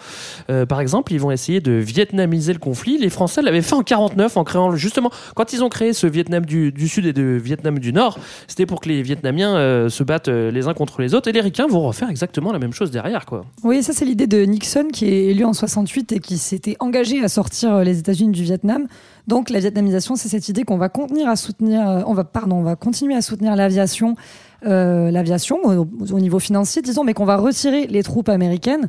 Euh, 0.49 0.65
par 0.65 0.81
exemple, 0.81 1.13
ils 1.13 1.21
vont 1.21 1.31
essayer 1.31 1.61
de 1.61 1.73
vietnamiser 1.73 2.55
le 2.55 2.59
conflit. 2.59 2.97
Les 2.97 3.11
Français 3.11 3.43
l'avaient 3.43 3.61
fait 3.61 3.75
en 3.75 3.83
49 3.83 4.39
en 4.39 4.45
créant 4.45 4.75
justement 4.77 5.11
quand 5.35 5.53
ils 5.53 5.63
ont 5.63 5.69
créé 5.69 5.93
ce 5.93 6.07
Vietnam 6.07 6.47
du, 6.47 6.89
Sud 6.89 7.05
et 7.05 7.13
de 7.13 7.23
Vietnam 7.23 7.79
du 7.79 7.93
Nord, 7.93 8.19
c'était 8.49 8.65
pour 8.65 8.81
que 8.81 8.89
les 8.89 9.03
Vietnamiens 9.03 9.55
euh, 9.55 9.91
se 9.91 10.03
battent 10.03 10.29
euh, 10.29 10.51
les 10.51 10.67
uns 10.67 10.73
contre 10.73 11.03
les 11.03 11.15
autres. 11.15 11.29
Et 11.29 11.33
les 11.33 11.43
Ricains 11.43 11.67
vont 11.67 11.83
refaire 11.83 12.09
exactement 12.09 12.51
la 12.51 12.59
même 12.59 12.73
chose 12.73 12.91
derrière, 12.91 13.27
quoi. 13.27 13.45
Oui, 13.63 13.83
ça 13.83 13.93
c'est 13.93 14.07
l'idée 14.07 14.27
de 14.27 14.47
Nixon 14.47 14.89
qui 14.91 15.05
est 15.05 15.27
élu 15.27 15.45
en 15.45 15.53
68 15.53 16.13
et 16.13 16.21
qui 16.21 16.39
s'était 16.39 16.77
engagé 16.81 17.23
à 17.23 17.29
sortir 17.29 17.81
les 17.81 17.99
États-Unis 17.99 18.33
du 18.33 18.45
Vietnam. 18.45 18.87
Donc 19.27 19.51
la 19.51 19.61
vietnamisation, 19.61 20.17
c'est 20.17 20.31
cette 20.31 20.49
idée 20.49 20.63
qu'on 20.63 20.79
va 20.79 20.89
contenir 20.89 21.29
à 21.29 21.37
soutenir, 21.37 21.83
on 22.07 22.15
va 22.15 22.25
pardon, 22.25 22.57
on 22.57 22.63
va 22.63 22.77
continuer 22.77 23.15
à 23.15 23.21
soutenir 23.21 23.55
l'aviation, 23.55 24.17
l'aviation 24.63 25.59
au, 25.65 25.87
au 26.13 26.21
niveau 26.21 26.39
financier, 26.39 26.83
disons, 26.83 27.05
mais 27.05 27.15
qu'on 27.15 27.25
va 27.25 27.37
retirer 27.37 27.87
les 27.87 28.03
troupes 28.03 28.29
américaines. 28.29 28.89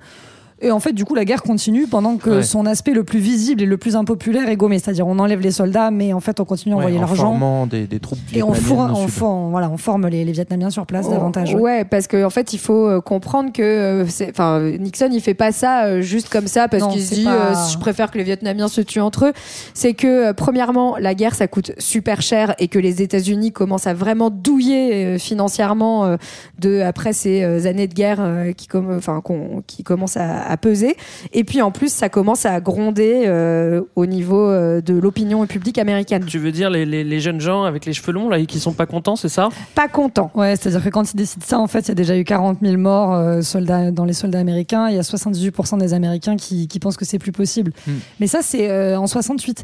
Et 0.61 0.71
en 0.71 0.79
fait, 0.79 0.93
du 0.93 1.05
coup, 1.05 1.15
la 1.15 1.25
guerre 1.25 1.41
continue 1.43 1.87
pendant 1.87 2.17
que 2.17 2.29
Ouais. 2.29 2.43
son 2.43 2.65
aspect 2.65 2.93
le 2.93 3.03
plus 3.03 3.19
visible 3.19 3.61
et 3.63 3.65
le 3.65 3.77
plus 3.77 3.95
impopulaire 3.95 4.47
est 4.47 4.55
gommé. 4.55 4.77
C'est-à-dire, 4.79 5.07
on 5.07 5.17
enlève 5.19 5.39
les 5.41 5.51
soldats, 5.51 5.89
mais 5.91 6.13
en 6.13 6.19
fait, 6.19 6.39
on 6.39 6.45
continue 6.45 6.73
à 6.75 6.77
Ouais, 6.77 6.83
envoyer 6.83 6.97
en 6.99 7.01
l'argent. 7.01 7.23
formant 7.31 7.65
des, 7.65 7.87
des 7.87 7.99
troupes 7.99 8.19
Et 8.33 8.43
on, 8.43 8.49
au 8.49 8.51
on, 8.51 9.07
for- 9.07 9.49
voilà, 9.49 9.69
on 9.71 9.77
forme 9.77 10.07
les, 10.07 10.23
les 10.23 10.31
Vietnamiens 10.31 10.69
sur 10.69 10.85
place 10.85 11.09
davantage. 11.09 11.55
ouais. 11.55 11.61
Ouais, 11.61 11.85
parce 11.85 12.07
qu'en 12.07 12.23
en 12.25 12.29
fait, 12.29 12.53
il 12.53 12.59
faut 12.59 12.87
euh, 12.87 13.01
comprendre 13.01 13.51
que 13.51 13.61
euh, 13.61 14.05
c'est- 14.07 14.29
enfin, 14.29 14.59
Nixon, 14.79 15.09
il 15.11 15.21
fait 15.21 15.33
pas 15.33 15.51
ça 15.51 15.85
euh, 15.85 16.01
juste 16.01 16.29
comme 16.29 16.47
ça 16.47 16.67
parce 16.67 16.85
qu'il 16.93 17.01
se 17.01 17.15
dit 17.15 17.23
pas- 17.23 17.51
euh, 17.51 17.53
je 17.71 17.77
préfère 17.77 18.11
que 18.11 18.17
les 18.17 18.23
Vietnamiens 18.23 18.67
se 18.67 18.81
tuent 18.81 18.99
entre 19.01 19.25
eux. 19.27 19.33
C'est 19.73 19.93
que 19.93 20.31
premièrement, 20.33 20.95
la 20.97 21.15
guerre 21.15 21.33
ça 21.35 21.47
coûte 21.47 21.71
super 21.79 22.21
cher 22.21 22.53
et 22.59 22.67
que 22.67 22.77
les 22.79 23.01
États-Unis 23.01 23.51
commencent 23.51 23.87
à 23.87 23.93
vraiment 23.93 24.29
douiller 24.29 25.05
euh, 25.05 25.17
financièrement 25.17 26.05
euh, 26.05 26.17
de 26.59 26.81
après 26.81 27.13
ces 27.13 27.43
euh, 27.43 27.65
années 27.67 27.87
de 27.87 27.93
guerre 27.93 28.19
euh, 28.21 28.51
qui 28.53 28.67
enfin 28.75 29.21
qu'on- 29.21 29.63
qui 29.65 29.83
commencent 29.83 30.17
à, 30.17 30.50
à 30.51 30.57
peser. 30.57 30.95
Et 31.33 31.43
puis 31.43 31.61
en 31.61 31.71
plus, 31.71 31.91
ça 31.91 32.09
commence 32.09 32.45
à 32.45 32.59
gronder 32.61 33.23
euh, 33.25 33.81
au 33.95 34.05
niveau 34.05 34.47
euh, 34.49 34.81
de 34.81 34.93
l'opinion 34.93 35.45
publique 35.47 35.77
américaine. 35.77 36.25
Tu 36.25 36.39
veux 36.39 36.51
dire 36.51 36.69
les, 36.69 36.85
les- 36.85 37.03
les 37.03 37.19
jeunes 37.19 37.39
gens 37.41 37.63
avec 37.63 37.85
les 37.85 37.93
cheveux 37.93 38.11
longs 38.11 38.29
là 38.29 38.37
et 38.39 38.45
qui 38.45 38.59
sont 38.59 38.73
pas 38.73 38.85
contents, 38.85 39.15
c'est 39.15 39.29
ça? 39.29 39.49
Pas 39.75 39.87
contents. 39.87 40.31
Ouais, 40.35 40.55
c'est-à-dire 40.55 40.83
que 40.83 40.89
quand 40.89 41.11
ils 41.11 41.15
décident 41.17 41.45
ça, 41.45 41.59
en 41.59 41.67
fait, 41.67 41.79
il 41.79 41.87
y 41.89 41.91
a 41.91 41.95
déjà 41.95 42.17
eu 42.17 42.23
40 42.23 42.59
000 42.61 42.77
morts 42.77 43.13
euh, 43.13 43.41
soldats, 43.41 43.91
dans 43.91 44.05
les 44.05 44.13
soldats 44.13 44.39
américains. 44.39 44.89
Il 44.89 44.95
y 44.95 44.99
a 44.99 45.01
78% 45.01 45.77
des 45.79 45.93
Américains 45.93 46.35
qui, 46.35 46.67
qui 46.67 46.79
pensent 46.79 46.97
que 46.97 47.05
c'est 47.05 47.19
plus 47.19 47.31
possible. 47.31 47.71
Hmm. 47.87 47.91
Mais 48.19 48.27
ça, 48.27 48.39
c'est 48.41 48.69
euh, 48.69 48.97
en 48.99 49.07
68. 49.07 49.63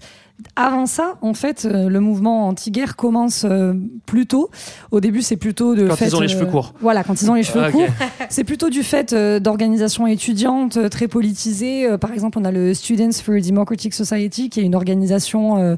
Avant 0.56 0.86
ça, 0.86 1.16
en 1.22 1.34
fait, 1.34 1.66
euh, 1.66 1.90
le 1.90 2.00
mouvement 2.00 2.48
anti-guerre 2.48 2.96
commence 2.96 3.44
euh, 3.44 3.74
plus 4.06 4.28
tôt. 4.28 4.50
Au 4.92 5.00
début, 5.00 5.22
c'est 5.24 5.36
plutôt 5.36 5.76
de 5.76 5.88
Quand 5.88 5.96
fait, 5.96 6.08
ils 6.08 6.16
ont 6.16 6.20
les 6.20 6.28
euh, 6.28 6.38
cheveux 6.38 6.46
courts. 6.46 6.74
Voilà, 6.80 7.04
quand 7.04 7.20
ils 7.22 7.30
ont 7.32 7.34
les 7.34 7.44
cheveux 7.44 7.64
Ah, 7.64 7.72
courts. 7.72 7.88
C'est 8.30 8.44
plutôt 8.44 8.70
du 8.70 8.84
fait 8.84 9.14
euh, 9.14 9.40
d'organisations 9.40 10.06
étudiantes 10.06 10.78
euh, 10.78 10.90
très 10.90 11.08
politisées. 11.08 11.86
Euh, 11.88 11.98
par 11.98 12.12
exemple, 12.12 12.38
on 12.40 12.46
a 12.46 12.52
le 12.52 12.74
Students 12.76 13.14
for 13.24 13.36
a 13.36 13.42
Democratic 13.42 13.94
Society, 13.96 14.50
qui 14.50 14.60
est 14.60 14.64
une 14.64 14.76
organisation 14.76 15.58
euh, 15.58 15.76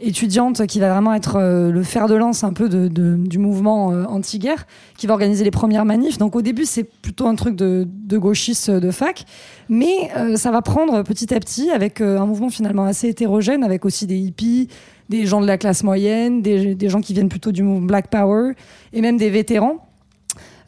étudiante 0.00 0.66
qui 0.66 0.80
va 0.80 0.90
vraiment 0.92 1.14
être 1.14 1.36
euh, 1.36 1.70
le 1.70 1.82
fer 1.82 2.08
de 2.08 2.14
lance 2.14 2.44
un 2.44 2.52
peu 2.52 2.68
du 2.68 3.38
mouvement 3.38 3.92
euh, 3.92 4.04
anti-guerre, 4.04 4.66
qui 4.96 5.06
va 5.06 5.14
organiser 5.14 5.44
les 5.44 5.50
premières 5.50 5.84
manifs. 5.84 6.18
Donc 6.18 6.36
au 6.36 6.42
début, 6.42 6.64
c'est 6.64 6.84
plutôt 6.84 7.26
un 7.26 7.34
truc 7.34 7.56
de, 7.56 7.86
de 7.88 8.18
gauchistes 8.18 8.70
de 8.70 8.90
fac, 8.90 9.24
mais 9.68 10.10
euh, 10.16 10.36
ça 10.36 10.50
va 10.50 10.62
prendre 10.62 11.02
petit 11.02 11.32
à 11.34 11.40
petit 11.40 11.70
avec 11.70 12.00
euh, 12.00 12.18
un 12.18 12.26
mouvement 12.26 12.50
finalement 12.50 12.84
assez 12.84 13.08
hétérogène, 13.08 13.64
avec 13.64 13.84
aussi 13.84 14.06
des 14.06 14.18
hippies, 14.18 14.68
des 15.08 15.26
gens 15.26 15.40
de 15.40 15.46
la 15.46 15.58
classe 15.58 15.82
moyenne, 15.82 16.42
des, 16.42 16.74
des 16.74 16.88
gens 16.88 17.00
qui 17.00 17.12
viennent 17.12 17.28
plutôt 17.28 17.52
du 17.52 17.62
mouvement 17.62 17.86
Black 17.86 18.08
Power, 18.08 18.52
et 18.92 19.00
même 19.00 19.16
des 19.16 19.30
vétérans. 19.30 19.86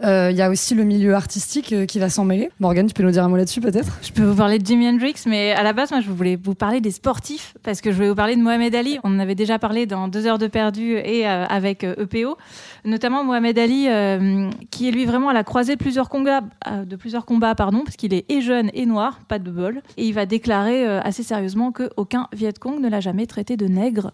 Euh, 0.04 0.28
Il 0.30 0.36
y 0.36 0.42
a 0.42 0.50
aussi 0.50 0.74
le 0.74 0.84
milieu 0.84 1.14
artistique 1.14 1.72
euh, 1.72 1.86
qui 1.86 1.98
va 1.98 2.10
s'en 2.10 2.24
mêler. 2.24 2.50
Morgane, 2.60 2.86
tu 2.86 2.94
peux 2.94 3.02
nous 3.02 3.10
dire 3.10 3.24
un 3.24 3.28
mot 3.28 3.36
là-dessus 3.36 3.60
peut-être? 3.60 3.98
Je 4.02 4.12
peux 4.12 4.24
vous 4.24 4.36
parler 4.36 4.58
de 4.58 4.66
Jimi 4.66 4.86
Hendrix, 4.88 5.14
mais 5.26 5.52
à 5.52 5.62
la 5.62 5.72
base, 5.72 5.90
moi, 5.90 6.00
je 6.00 6.10
voulais 6.10 6.38
vous 6.42 6.54
parler 6.54 6.80
des 6.80 6.90
sportifs, 6.90 7.54
parce 7.62 7.80
que 7.80 7.90
je 7.90 7.96
voulais 7.96 8.08
vous 8.08 8.14
parler 8.14 8.36
de 8.36 8.42
Mohamed 8.42 8.74
Ali. 8.74 8.98
On 9.04 9.14
en 9.14 9.18
avait 9.18 9.34
déjà 9.34 9.58
parlé 9.58 9.86
dans 9.86 10.08
Deux 10.08 10.26
heures 10.26 10.38
de 10.38 10.46
perdu 10.48 10.96
et 10.96 11.26
euh, 11.26 11.46
avec 11.46 11.84
EPO, 11.84 12.36
notamment 12.86 13.24
Mohamed 13.24 13.58
Ali, 13.58 13.86
euh, 13.88 14.48
qui 14.70 14.88
est 14.88 14.90
lui 14.90 15.04
vraiment 15.04 15.28
à 15.28 15.32
la 15.32 15.44
croisée 15.44 15.74
de 15.74 15.80
plusieurs 15.80 16.08
combats, 16.08 16.40
euh, 16.68 16.84
de 16.84 16.96
plusieurs 16.96 17.26
combats 17.26 17.54
pardon, 17.54 17.82
parce 17.84 17.96
qu'il 17.96 18.14
est 18.14 18.24
et 18.30 18.40
jeune 18.40 18.70
et 18.72 18.86
noir, 18.86 19.20
pas 19.28 19.38
de 19.38 19.50
bol, 19.50 19.82
et 19.96 20.06
il 20.06 20.12
va 20.12 20.24
déclarer 20.26 20.86
euh, 20.86 21.00
assez 21.02 21.22
sérieusement 21.22 21.72
qu'aucun 21.72 22.28
Viet 22.32 22.52
Cong 22.58 22.80
ne 22.80 22.88
l'a 22.88 23.00
jamais 23.00 23.26
traité 23.26 23.56
de 23.56 23.66
nègre. 23.66 24.12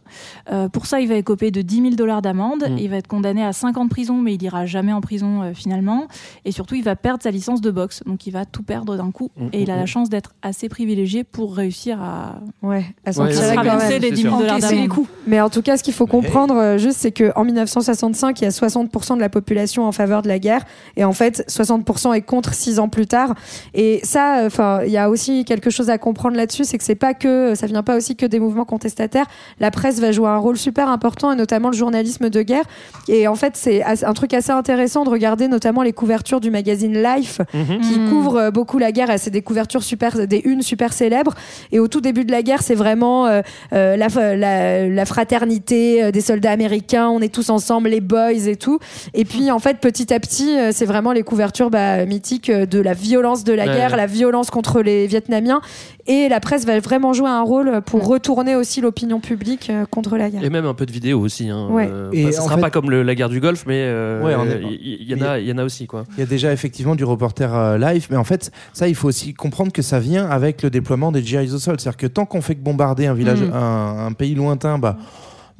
Euh, 0.50 0.68
pour 0.68 0.86
ça, 0.86 1.00
il 1.00 1.08
va 1.08 1.14
écoper 1.14 1.50
de 1.50 1.62
10 1.62 1.76
000 1.82 1.90
dollars 1.94 2.22
d'amende, 2.22 2.62
Mm. 2.68 2.78
il 2.78 2.88
va 2.90 2.96
être 2.96 3.06
condamné 3.08 3.44
à 3.44 3.52
5 3.52 3.76
ans 3.76 3.84
de 3.84 3.90
prison, 3.90 4.16
mais 4.18 4.34
il 4.34 4.42
ira 4.42 4.66
jamais 4.66 4.92
en 4.92 5.00
prison 5.00 5.42
euh, 5.42 5.52
finalement. 5.54 6.06
Et 6.44 6.52
surtout, 6.52 6.74
il 6.74 6.82
va 6.84 6.96
perdre 6.96 7.22
sa 7.22 7.30
licence 7.30 7.60
de 7.60 7.70
boxe. 7.70 8.02
Donc, 8.06 8.26
il 8.26 8.30
va 8.30 8.44
tout 8.44 8.62
perdre 8.62 8.96
d'un 8.96 9.10
coup. 9.10 9.30
Mm, 9.36 9.46
et 9.52 9.62
il 9.62 9.70
a 9.70 9.76
mm, 9.76 9.78
la 9.80 9.86
chance 9.86 10.08
d'être 10.08 10.34
assez 10.42 10.68
privilégié 10.68 11.24
pour 11.24 11.54
réussir 11.54 12.00
à, 12.00 12.40
ouais, 12.62 12.84
à 13.04 13.12
s'en 13.12 13.26
tirer 13.26 13.98
les 13.98 14.10
10 14.10 14.22
000 14.22 14.38
dollars 14.38 14.58
d'amende. 14.58 14.88
coups. 14.88 15.08
Mais 15.26 15.40
en 15.40 15.50
tout 15.50 15.62
cas, 15.62 15.76
ce 15.76 15.82
qu'il 15.82 15.94
faut 15.94 16.06
comprendre 16.06 16.56
euh, 16.56 16.78
juste, 16.78 16.98
c'est 16.98 17.12
qu'en 17.12 17.44
1965, 17.44 18.40
il 18.40 18.44
y 18.44 18.46
a 18.46 18.50
60% 18.66 19.16
de 19.16 19.20
la 19.20 19.28
population 19.28 19.84
en 19.86 19.92
faveur 19.92 20.22
de 20.22 20.28
la 20.28 20.38
guerre. 20.38 20.62
Et 20.96 21.04
en 21.04 21.12
fait, 21.12 21.44
60% 21.48 22.14
est 22.14 22.20
contre 22.22 22.54
six 22.54 22.78
ans 22.78 22.88
plus 22.88 23.06
tard. 23.06 23.34
Et 23.74 24.00
ça, 24.04 24.42
enfin, 24.46 24.80
il 24.84 24.90
y 24.92 24.98
a 24.98 25.10
aussi 25.10 25.44
quelque 25.44 25.70
chose 25.70 25.90
à 25.90 25.98
comprendre 25.98 26.36
là-dessus, 26.36 26.64
c'est 26.64 26.78
que 26.78 26.84
c'est 26.84 26.94
pas 26.94 27.14
que, 27.14 27.54
ça 27.54 27.66
vient 27.66 27.82
pas 27.82 27.96
aussi 27.96 28.16
que 28.16 28.26
des 28.26 28.40
mouvements 28.40 28.64
contestataires. 28.64 29.26
La 29.60 29.70
presse 29.70 30.00
va 30.00 30.12
jouer 30.12 30.28
un 30.28 30.38
rôle 30.38 30.56
super 30.56 30.88
important, 30.88 31.32
et 31.32 31.36
notamment 31.36 31.68
le 31.70 31.76
journalisme 31.76 32.30
de 32.30 32.42
guerre. 32.42 32.64
Et 33.08 33.28
en 33.28 33.34
fait, 33.34 33.56
c'est 33.56 33.82
un 33.84 34.12
truc 34.14 34.34
assez 34.34 34.52
intéressant 34.52 35.04
de 35.04 35.10
regarder 35.10 35.48
notamment 35.48 35.82
les 35.82 35.92
couvertures 35.92 36.40
du 36.40 36.50
magazine 36.50 37.02
Life, 37.02 37.40
qui 37.52 37.98
Mhm. 37.98 38.08
couvre 38.10 38.36
euh, 38.36 38.50
beaucoup 38.50 38.78
la 38.78 38.92
guerre. 38.92 39.08
C'est 39.18 39.30
des 39.30 39.42
couvertures 39.42 39.82
super, 39.82 40.26
des 40.26 40.42
unes 40.44 40.62
super 40.62 40.92
célèbres. 40.92 41.34
Et 41.72 41.78
au 41.78 41.88
tout 41.88 42.00
début 42.00 42.24
de 42.24 42.30
la 42.32 42.42
guerre, 42.42 42.62
c'est 42.62 42.74
vraiment 42.74 43.26
euh, 43.26 43.42
euh, 43.72 43.96
la, 43.96 44.08
la, 44.36 44.88
la 44.88 45.04
fraternité 45.06 46.12
des 46.12 46.20
soldats 46.20 46.50
américains. 46.50 47.08
On 47.08 47.20
est 47.20 47.32
tous 47.32 47.50
ensemble, 47.50 47.88
les 47.88 48.00
boys 48.00 48.32
et 48.32 48.51
tout. 48.56 48.78
Et 49.14 49.24
puis, 49.24 49.50
en 49.50 49.58
fait, 49.58 49.78
petit 49.78 50.12
à 50.12 50.20
petit, 50.20 50.56
euh, 50.58 50.70
c'est 50.72 50.86
vraiment 50.86 51.12
les 51.12 51.22
couvertures 51.22 51.70
bah, 51.70 52.04
mythiques 52.06 52.50
euh, 52.50 52.66
de 52.66 52.78
la 52.80 52.94
violence 52.94 53.44
de 53.44 53.52
la 53.52 53.66
Ouais, 53.66 53.72
guerre, 53.74 53.90
ouais. 53.92 53.96
la 53.96 54.06
violence 54.06 54.50
contre 54.50 54.82
les 54.82 55.06
Vietnamiens. 55.06 55.60
Et 56.08 56.28
la 56.28 56.40
presse 56.40 56.66
va 56.66 56.78
vraiment 56.80 57.12
jouer 57.12 57.28
un 57.30 57.42
rôle 57.42 57.80
pour 57.86 58.06
retourner 58.06 58.56
aussi 58.56 58.80
l'opinion 58.80 59.20
publique 59.20 59.70
euh, 59.70 59.84
contre 59.88 60.16
la 60.16 60.30
guerre. 60.30 60.42
Et 60.42 60.50
même 60.50 60.66
un 60.66 60.74
peu 60.74 60.84
de 60.84 60.90
vidéos 60.92 61.20
aussi. 61.20 61.48
Hein. 61.48 61.68
Ouais. 61.70 61.88
Euh, 61.90 62.10
Et 62.12 62.24
bah, 62.24 62.32
ça 62.32 62.42
sera 62.42 62.56
fait- 62.56 62.60
pas 62.60 62.70
comme 62.70 62.90
le- 62.90 63.02
la 63.04 63.14
guerre 63.14 63.28
du 63.28 63.38
Golfe, 63.40 63.64
mais 63.66 63.82
euh, 63.86 64.20
il 64.62 65.02
y, 65.08 65.12
y 65.12 65.14
en 65.14 65.24
a, 65.24 65.38
il 65.38 65.46
y 65.46 65.52
en 65.52 65.58
a 65.58 65.64
aussi 65.64 65.86
quoi. 65.86 66.04
Il 66.16 66.20
y 66.20 66.22
a 66.22 66.26
déjà 66.26 66.52
effectivement 66.52 66.96
du 66.96 67.04
reporter 67.04 67.54
euh, 67.54 67.78
live, 67.78 68.08
mais 68.10 68.16
en 68.16 68.24
fait, 68.24 68.50
ça, 68.72 68.88
il 68.88 68.94
faut 68.96 69.06
aussi 69.08 69.32
comprendre 69.34 69.70
que 69.72 69.82
ça 69.82 70.00
vient 70.00 70.28
avec 70.28 70.62
le 70.62 70.70
déploiement 70.70 71.12
des 71.12 71.22
GIs 71.22 71.52
au 71.54 71.58
sol. 71.58 71.76
C'est-à-dire 71.78 71.96
que 71.96 72.06
tant 72.08 72.26
qu'on 72.26 72.42
fait 72.42 72.56
que 72.56 72.60
bombarder 72.62 73.06
un 73.06 73.14
village, 73.14 73.40
Mm. 73.42 73.52
un, 73.54 74.06
un 74.06 74.12
pays 74.12 74.34
lointain, 74.34 74.78
bah. 74.78 74.96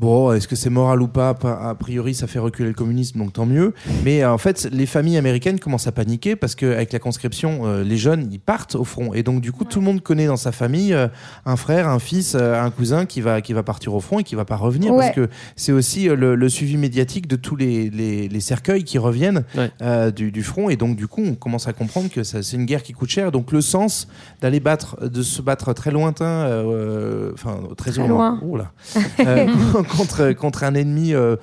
Bon, 0.03 0.33
est-ce 0.33 0.49
que 0.49 0.57
c'est 0.57 0.69
moral 0.69 1.01
ou 1.01 1.07
pas? 1.07 1.33
A 1.45 1.77
priori, 1.77 2.13
ça 2.13 2.27
fait 2.27 2.41
reculer 2.41 2.67
le 2.69 2.75
communisme, 2.75 3.21
donc 3.21 3.35
tant 3.35 3.47
mieux. 3.47 3.73
Mais 4.05 4.25
euh, 4.25 4.33
en 4.33 4.37
fait, 4.37 4.69
les 4.73 4.87
familles 4.87 5.17
américaines 5.17 5.61
commencent 5.61 5.87
à 5.87 5.93
paniquer 5.93 6.35
parce 6.35 6.57
qu'avec 6.57 6.93
la 6.93 6.99
conscription, 6.99 7.61
euh, 7.67 7.85
les 7.85 7.97
jeunes, 7.97 8.27
ils 8.33 8.41
partent 8.41 8.75
au 8.75 8.83
front. 8.83 9.15
Et 9.15 9.23
donc, 9.23 9.41
du 9.41 9.53
coup, 9.53 9.65
tout 9.65 9.79
le 9.79 9.85
monde 9.85 10.01
connaît 10.01 10.27
dans 10.27 10.37
sa 10.37 10.51
famille 10.51 10.93
euh, 10.93 11.07
un 11.47 11.55
frère, 11.55 11.89
un 11.89 12.01
fils, 12.01 12.35
euh, 12.35 12.61
un 12.61 12.71
cousin 12.73 13.07
qui 13.07 13.21
va, 13.21 13.41
qui 13.41 13.53
va 13.53 13.63
partir 13.63 13.95
au 13.95 14.01
front 14.01 14.19
et 14.19 14.25
qui 14.25 14.35
va 14.35 14.45
pas 14.45 14.57
revenir. 14.57 14.93
Ouais. 14.93 15.05
Parce 15.05 15.15
que 15.15 15.29
c'est 15.55 15.71
aussi 15.71 16.09
le, 16.09 16.35
le 16.35 16.49
suivi 16.49 16.77
médiatique 16.77 17.29
de 17.29 17.37
tous 17.37 17.55
les, 17.55 17.89
les, 17.89 18.27
les 18.27 18.41
cercueils 18.41 18.83
qui 18.83 18.99
reviennent 18.99 19.45
euh, 19.83 20.11
du, 20.11 20.33
du 20.33 20.43
front. 20.43 20.69
Et 20.69 20.75
donc, 20.75 20.97
du 20.97 21.07
coup, 21.07 21.23
on 21.25 21.37
commence 21.37 21.69
à 21.69 21.73
comprendre 21.73 22.11
que 22.11 22.25
c'est 22.25 22.57
une 22.57 22.67
guerre 22.67 22.83
qui 22.83 22.93
coûte 22.93 23.11
cher. 23.11 23.31
Donc, 23.31 23.53
le 23.53 23.61
sens 23.61 24.09
d'aller 24.41 24.59
battre, 24.59 25.09
de 25.09 25.23
se 25.23 25.43
battre 25.43 25.73
très 25.75 25.93
lointain, 25.93 26.25
euh, 26.25 27.31
enfin, 27.35 27.61
très, 27.77 27.93
Très 27.93 28.09
loin, 28.09 28.41
loin. 28.41 28.41
Oh 28.45 28.57
là. 28.57 28.73
Euh, 29.93 29.97
contre, 29.97 30.33
contre 30.33 30.65
un 30.65 30.75
ennemi 30.75 31.15
euh, 31.15 31.37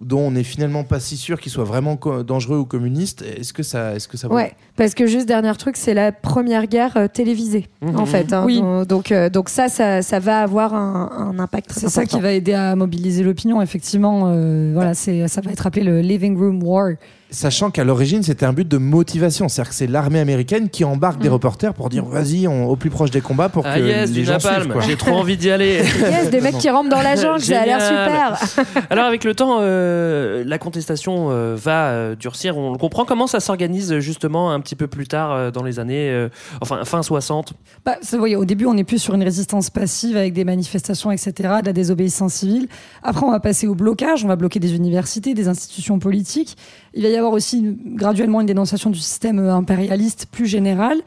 dont 0.00 0.20
on 0.20 0.30
n'est 0.32 0.42
finalement 0.42 0.82
pas 0.84 0.98
si 1.00 1.16
sûr 1.16 1.40
qu'il 1.40 1.52
soit 1.52 1.64
vraiment 1.64 1.98
dangereux 2.26 2.58
ou 2.58 2.64
communiste, 2.64 3.22
est-ce 3.22 3.52
que 3.52 3.62
ça, 3.62 3.94
est-ce 3.94 4.08
que 4.08 4.16
ça 4.16 4.26
vaut 4.28 4.34
Ouais, 4.34 4.52
parce 4.76 4.94
que 4.94 5.06
juste 5.06 5.26
dernier 5.28 5.52
truc, 5.56 5.76
c'est 5.76 5.94
la 5.94 6.10
première 6.12 6.66
guerre 6.66 6.96
euh, 6.96 7.06
télévisée 7.08 7.68
Mhm. 7.82 7.98
en 7.98 8.06
fait. 8.06 8.32
hein. 8.32 8.42
Oui. 8.46 8.60
Donc, 8.60 8.88
donc, 8.88 9.12
euh, 9.12 9.28
donc 9.30 9.48
ça, 9.48 9.68
ça, 9.68 10.02
ça 10.02 10.18
va 10.18 10.40
avoir 10.40 10.74
un, 10.74 11.10
un 11.34 11.38
impact 11.38 11.68
très 11.70 11.80
C'est 11.80 11.88
ça 11.88 12.06
qui 12.06 12.18
va 12.20 12.32
aider 12.32 12.54
à 12.54 12.74
mobiliser 12.76 13.22
l'opinion, 13.22 13.62
effectivement. 13.62 14.24
euh, 14.26 14.70
voilà, 14.74 14.94
c'est 14.94 15.28
ça 15.28 15.40
va 15.40 15.50
être 15.52 15.66
appelé 15.66 15.84
le 15.84 16.00
living 16.00 16.36
room 16.36 16.62
war. 16.62 16.90
Sachant 17.32 17.70
qu'à 17.70 17.82
l'origine, 17.82 18.22
c'était 18.22 18.44
un 18.44 18.52
but 18.52 18.68
de 18.68 18.76
motivation. 18.76 19.48
C'est-à-dire 19.48 19.70
que 19.70 19.74
c'est 19.74 19.86
l'armée 19.86 20.20
américaine 20.20 20.68
qui 20.68 20.84
embarque 20.84 21.18
des 21.20 21.30
reporters 21.30 21.72
pour 21.72 21.88
dire 21.88 22.04
vas-y, 22.04 22.46
au 22.46 22.76
plus 22.76 22.90
proche 22.90 23.10
des 23.10 23.22
combats 23.22 23.48
pour 23.48 23.66
Ah 23.66 23.78
que 23.78 23.84
yes, 23.84 24.10
les 24.10 24.20
du 24.20 24.24
gens 24.26 24.32
napalm, 24.34 24.70
suivent. 24.70 24.82
j'ai 24.86 24.96
trop 24.96 25.12
envie 25.16 25.36
d'y 25.38 25.50
aller. 25.50 25.82
Yes, 26.12 26.30
des 26.30 26.42
mecs 26.42 26.58
qui 26.58 26.68
rentrent 26.68 26.90
dans 26.90 27.00
la 27.00 27.16
jungle, 27.16 27.40
ça 27.40 27.62
a 27.62 27.64
l'air 27.66 27.80
super. 27.80 28.84
Alors 28.90 29.06
avec 29.06 29.24
le 29.24 29.34
temps, 29.34 29.58
euh, 29.60 30.44
la 30.46 30.58
contestation 30.58 31.28
euh, 31.30 31.56
va 31.58 31.86
euh, 31.86 32.14
durcir. 32.16 32.58
On 32.58 32.70
le 32.72 32.78
comprend. 32.78 33.06
Comment 33.06 33.26
ça 33.26 33.40
s'organise 33.40 33.98
justement 34.00 34.52
un 34.52 34.60
petit 34.60 34.76
peu 34.76 34.86
plus 34.86 35.06
tard 35.06 35.32
euh, 35.32 35.50
dans 35.50 35.62
les 35.62 35.78
années, 35.78 36.10
euh, 36.10 36.28
enfin 36.60 36.84
fin 36.84 37.02
60 37.02 37.54
Bah, 37.86 37.96
voyez, 38.12 38.36
au 38.36 38.44
début, 38.44 38.66
on 38.66 38.76
est 38.76 38.84
plus 38.84 38.98
sur 38.98 39.14
une 39.14 39.22
résistance 39.22 39.70
passive 39.70 40.18
avec 40.18 40.34
des 40.34 40.44
manifestations, 40.44 41.10
etc., 41.10 41.32
de 41.62 41.66
la 41.66 41.72
désobéissance 41.72 42.34
civile. 42.34 42.68
Après, 43.02 43.24
on 43.24 43.30
va 43.30 43.40
passer 43.40 43.66
au 43.66 43.74
blocage. 43.74 44.22
On 44.22 44.28
va 44.28 44.36
bloquer 44.36 44.60
des 44.60 44.74
universités, 44.74 45.32
des 45.32 45.48
institutions 45.48 45.98
politiques. 45.98 46.56
Il 46.94 47.02
va 47.02 47.08
y 47.08 47.16
avoir 47.16 47.32
aussi 47.32 47.76
graduellement 47.86 48.40
une 48.40 48.46
dénonciation 48.46 48.90
du 48.90 48.98
système 48.98 49.38
euh, 49.38 49.54
impérialiste 49.54 50.26
plus 50.30 50.46
général. 50.46 50.98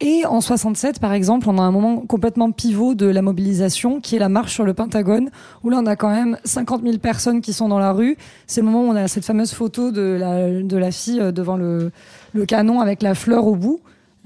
Et 0.00 0.26
en 0.26 0.42
67, 0.42 1.00
par 1.00 1.14
exemple, 1.14 1.48
on 1.48 1.56
a 1.56 1.62
un 1.62 1.70
moment 1.70 1.98
complètement 2.00 2.52
pivot 2.52 2.94
de 2.94 3.06
la 3.06 3.22
mobilisation, 3.22 4.00
qui 4.00 4.16
est 4.16 4.18
la 4.18 4.28
marche 4.28 4.52
sur 4.52 4.64
le 4.64 4.74
Pentagone, 4.74 5.30
où 5.64 5.70
là, 5.70 5.78
on 5.82 5.86
a 5.86 5.96
quand 5.96 6.10
même 6.10 6.36
50 6.44 6.82
000 6.82 6.98
personnes 6.98 7.40
qui 7.40 7.54
sont 7.54 7.68
dans 7.68 7.78
la 7.78 7.92
rue. 7.92 8.18
C'est 8.46 8.60
le 8.60 8.66
moment 8.66 8.82
où 8.86 8.92
on 8.92 8.96
a 8.96 9.08
cette 9.08 9.24
fameuse 9.24 9.52
photo 9.52 9.92
de 9.92 10.18
la, 10.20 10.50
de 10.62 10.76
la 10.76 10.90
fille 10.90 11.20
euh, 11.20 11.32
devant 11.32 11.56
le, 11.56 11.92
le 12.34 12.44
canon 12.44 12.80
avec 12.80 13.02
la 13.02 13.14
fleur 13.14 13.46
au 13.46 13.56
bout. 13.56 13.80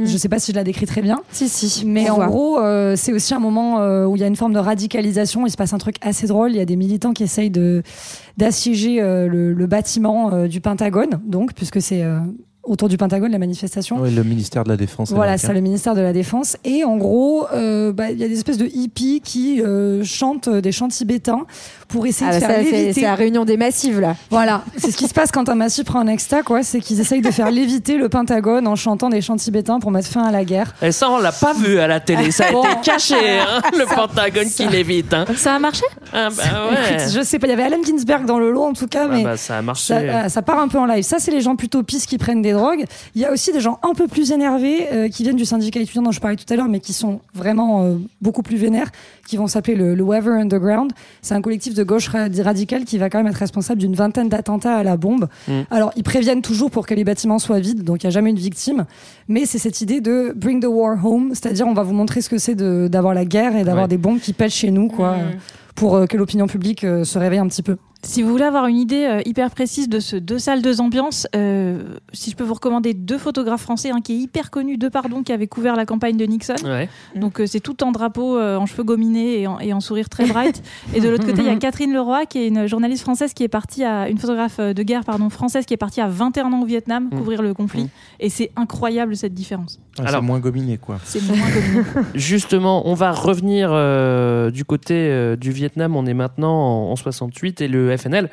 Je 0.07 0.17
sais 0.17 0.29
pas 0.29 0.39
si 0.39 0.53
je 0.53 0.57
la 0.57 0.65
décris 0.65 0.87
très 0.87 1.03
bien. 1.03 1.21
Si, 1.33 1.49
si. 1.49 1.85
Mais 1.87 2.09
en 2.11 2.17
voit. 2.17 2.27
gros, 2.27 2.61
euh, 2.61 2.95
c'est 2.97 3.13
aussi 3.13 3.35
un 3.35 3.39
moment 3.39 3.81
euh, 3.81 4.07
où 4.07 4.17
il 4.17 4.21
y 4.21 4.25
a 4.25 4.29
une 4.29 4.37
forme 4.37 4.53
de 4.53 4.59
radicalisation. 4.59 5.47
Il 5.47 5.51
se 5.51 5.57
passe 5.57 5.73
un 5.73 5.79
truc 5.79 5.97
assez 6.01 6.27
drôle. 6.27 6.51
Il 6.53 6.57
y 6.57 6.61
a 6.61 6.65
des 6.65 6.77
militants 6.77 7.13
qui 7.13 7.23
essayent 7.23 7.51
de 7.51 7.83
d'assiéger 8.37 9.03
euh, 9.03 9.29
le, 9.29 9.53
le 9.53 9.67
bâtiment 9.67 10.33
euh, 10.33 10.47
du 10.49 10.61
Pentagone, 10.61 11.21
donc 11.27 11.53
puisque 11.55 11.83
c'est 11.83 12.03
euh, 12.03 12.21
autour 12.71 12.89
du 12.89 12.97
Pentagone 12.97 13.33
la 13.33 13.39
manifestation. 13.39 13.99
Ouais, 14.01 14.11
le 14.11 14.23
ministère 14.25 14.65
de 14.65 14.69
la 14.71 14.77
Défense. 14.77 15.11
Voilà, 15.11 15.33
américain. 15.33 15.47
c'est 15.49 15.55
le 15.55 15.61
ministère 15.61 15.95
de 15.95 16.01
la 16.01 16.13
Défense. 16.13 16.57
Et 16.65 16.85
en 16.85 16.97
gros, 16.97 17.47
euh, 17.53 17.93
bah, 17.93 18.11
il 18.11 18.19
y 18.19 18.25
a 18.25 18.29
des 18.29 18.35
espèces 18.37 18.59
de 18.59 18.67
hippies 18.73 19.21
qui 19.25 19.61
euh, 19.61 20.05
chantent 20.05 20.49
des 20.49 20.73
chants 20.73 20.89
tibétains 20.89 21.45
pour 21.89 22.07
essayer 22.07 22.31
Ah, 22.31 22.37
de 22.37 22.41
bah, 22.41 22.47
faire 22.47 22.57
ça, 22.57 22.63
léviter. 22.63 22.93
c'est 22.93 23.01
la 23.03 23.15
réunion 23.17 23.45
des 23.45 23.57
massifs 23.57 23.99
là. 23.99 24.15
Voilà, 24.31 24.63
c'est 24.77 24.91
ce 24.93 24.97
qui 24.97 25.09
se 25.09 25.15
passe 25.15 25.33
quand 25.33 25.49
un 25.49 25.57
massif 25.57 25.85
prend 25.85 25.99
un 26.01 26.07
exta, 26.07 26.43
quoi. 26.43 26.63
C'est 26.63 26.81
qu'ils 26.81 27.01
essayent 27.01 27.21
de 27.23 27.31
faire 27.33 27.51
léviter 27.51 27.97
le 27.99 28.09
Pentagone 28.09 28.67
en 28.69 28.77
chantant 28.77 29.09
des 29.09 29.21
chants 29.21 29.37
tibétains 29.37 29.81
pour 29.81 29.91
mettre 29.91 30.09
fin 30.09 30.23
à 30.25 30.31
la 30.31 30.45
guerre. 30.45 30.73
Et 30.83 30.93
ça, 30.93 31.11
on 31.11 31.19
l'a 31.19 31.33
pas 31.33 31.53
vu 31.55 31.81
à 31.81 31.89
la 31.89 31.99
télé. 32.01 32.31
Ça 32.31 32.47
a 32.49 32.53
Bon. 32.53 32.63
été 32.63 32.73
caché, 32.85 33.15
hein, 33.17 33.61
le 33.79 33.85
Pentagone 33.87 34.49
qui 34.49 34.67
l'évite. 34.69 35.13
Hein. 35.13 35.25
Ça 35.37 35.55
a 35.57 35.59
marché 35.59 35.85
Ah, 36.13 36.29
bah 36.31 36.43
ouais. 36.71 36.95
Écoute, 36.95 37.13
je 37.15 37.23
sais 37.23 37.39
pas, 37.41 37.47
il 37.49 37.51
y 37.51 37.53
avait 37.53 37.65
Allen 37.65 37.85
Ginsberg 37.85 38.25
dans 38.27 38.39
le 38.39 38.53
lot 38.53 38.63
en 38.65 38.73
tout 38.73 38.87
cas, 38.87 39.07
Ah 39.07 39.13
mais 39.13 39.25
bah, 39.25 39.37
ça 39.37 39.59
a 39.59 39.63
marché. 39.63 39.87
ça, 39.95 39.99
euh, 39.99 40.29
ça 40.29 40.43
part 40.43 40.61
un 40.61 40.69
peu 40.69 40.79
en 40.79 40.87
live. 40.87 41.03
Ça, 41.03 41.17
c'est 41.19 41.31
les 41.33 41.41
gens 41.41 41.57
plutôt 41.57 41.83
pisses 41.83 42.07
qui 42.07 42.19
prennent 42.19 42.43
des 42.43 42.53
Il 43.15 43.21
y 43.21 43.25
a 43.25 43.33
aussi 43.33 43.53
des 43.53 43.61
gens 43.61 43.79
un 43.83 43.95
peu 43.95 44.07
plus 44.09 44.33
énervés 44.33 44.87
euh, 44.93 45.09
qui 45.09 45.23
viennent 45.23 45.37
du 45.37 45.45
syndicat 45.45 45.81
étudiant 45.81 46.03
dont 46.03 46.13
je 46.13 46.21
parlais 46.21 46.37
tout 46.37 46.51
à 46.53 46.57
l'heure, 46.57 46.69
mais 46.69 46.81
qui 46.81 46.93
sont 46.93 47.21
vraiment 47.35 47.85
euh, 47.85 47.97
beaucoup 48.21 48.43
plus 48.43 48.57
vénères, 48.57 48.91
qui 49.27 49.37
vont 49.37 49.47
s'appeler 49.47 49.77
le, 49.77 49.95
le 49.95 50.03
Weather 50.03 50.33
Underground. 50.33 50.93
C'est 51.23 51.35
un 51.35 51.41
collectif 51.43 51.75
de 51.75 51.83
gauche 51.85 52.09
ra- 52.09 52.29
radicale 52.43 52.85
qui 52.85 52.99
va 52.99 53.11
quand 53.11 53.19
même 53.19 53.29
être 53.29 53.37
responsable 53.37 53.81
d'une 53.81 53.95
vingtaine 53.95 54.29
d'attentats 54.29 54.77
à 54.77 54.83
la 54.83 54.97
bombe. 54.97 55.29
Mm. 55.49 55.53
Alors, 55.71 55.93
ils 55.97 56.03
préviennent 56.03 56.43
toujours 56.43 56.71
pour 56.71 56.87
que 56.87 56.95
les 56.95 57.05
bâtiments 57.05 57.39
soient 57.39 57.61
vides, 57.61 57.83
donc 57.85 58.03
il 58.03 58.07
n'y 58.07 58.09
a 58.09 58.13
jamais 58.13 58.31
une 58.31 58.37
victime. 58.39 58.85
Mais 59.29 59.47
c'est 59.47 59.59
cette 59.59 59.81
idée 59.81 60.01
de 60.01 60.33
bring 60.37 60.61
the 60.61 60.67
war 60.67 60.97
home, 61.05 61.31
c'est-à-dire 61.35 61.67
on 61.67 61.75
va 61.75 61.83
vous 61.83 61.95
montrer 61.95 62.21
ce 62.23 62.29
que 62.29 62.39
c'est 62.39 62.55
d'avoir 62.55 63.15
la 63.15 63.25
guerre 63.25 63.57
et 63.57 63.65
d'avoir 63.65 63.85
Ouais. 63.85 63.89
des 63.89 63.99
bombes 63.99 64.19
qui 64.21 64.33
pètent 64.33 64.51
chez 64.53 64.71
nous, 64.71 64.89
quoi, 64.89 65.17
Mm. 65.17 65.21
pour 65.75 65.97
euh, 65.97 66.07
que 66.07 66.17
l'opinion 66.17 66.47
publique 66.47 66.81
se 66.81 67.19
réveille 67.19 67.39
un 67.39 67.49
petit 67.49 67.63
peu. 67.63 67.77
Si 68.03 68.23
vous 68.23 68.31
voulez 68.31 68.45
avoir 68.45 68.67
une 68.67 68.79
idée 68.79 69.05
euh, 69.05 69.21
hyper 69.27 69.51
précise 69.51 69.87
de 69.89 70.01
ce 70.01 70.17
deux 70.17 70.39
salles, 70.39 70.63
deux 70.63 70.81
ambiances, 70.81 71.27
euh, 71.37 71.97
si 72.15 72.31
je 72.31 72.37
peux 72.37 72.45
vous 72.45 72.55
recommander 72.55 72.95
deux 72.95 73.19
photographes 73.19 73.61
français, 73.61 73.91
un 73.91 74.01
qui 74.01 74.13
est 74.13 74.17
hyper 74.17 74.51
connu, 74.51 74.79
deux 74.79 74.89
pardon, 74.89 75.23
qui 75.23 75.33
avait 75.33 75.47
couvert 75.47 75.77
la 75.77 75.85
campagne 75.85 76.17
de 76.17 76.25
Nixon. 76.25 76.55
Ouais. 76.65 76.89
Donc 77.15 77.41
euh, 77.41 77.47
c'est 77.47 77.61
tout 77.61 77.85
en 77.85 77.93
drapeau, 77.93 78.39
euh, 78.39 78.57
en 78.57 78.65
cheveux 78.65 78.85
gominés 78.85 79.43
et 79.43 79.47
en, 79.47 79.61
et 79.61 79.75
en 79.75 79.81
sourire 79.81 80.09
très 80.09 80.25
bright. 80.27 80.63
et 80.95 81.01
de 81.01 81.09
l'autre 81.11 81.27
côté, 81.27 81.43
il 81.43 81.47
y 81.47 81.51
a 81.51 81.57
Catherine 81.57 81.93
Leroy, 81.93 82.25
qui 82.25 82.39
est 82.39 82.49
une 82.49 82.67
journaliste 82.67 83.03
française 83.03 83.35
qui 83.35 83.43
est 83.45 83.49
partie 83.49 83.85
à 83.85 84.09
une 84.09 84.17
photographe 84.17 84.59
de 84.61 84.83
guerre 84.83 85.05
pardon 85.05 85.29
française 85.29 85.67
qui 85.67 85.75
est 85.75 85.79
partie 85.79 86.01
à 86.01 86.09
21 86.09 86.53
ans 86.53 86.63
au 86.63 86.67
Vietnam 86.67 87.09
Mm. 87.13 87.17
couvrir 87.19 87.43
le 87.43 87.53
conflit. 87.55 87.85
Mm. 87.85 87.89
Et 88.21 88.31
c'est 88.31 88.51
incroyable 88.57 89.15
cette 89.15 89.35
différence. 89.35 89.79
Ah, 89.99 90.05
Alors- 90.07 90.23
moins 90.23 90.39
gominé, 90.41 90.79
quoi. 90.79 90.99
C'est 91.05 91.23
moins 91.23 91.37
gominé. 91.37 91.85
Justement, 92.15 92.89
on 92.89 92.95
va 92.95 93.13
revenir 93.13 93.69
euh, 93.73 94.51
du 94.51 94.65
côté 94.65 94.95
euh, 94.95 95.37
du 95.37 95.51
Vietnam. 95.53 95.97
On 95.97 96.07
est 96.07 96.15
maintenant 96.15 96.89
en, 96.89 96.93
en 96.93 96.97
68 96.97 97.61
et 97.61 97.69
le 97.69 97.90
FNL 97.97 98.31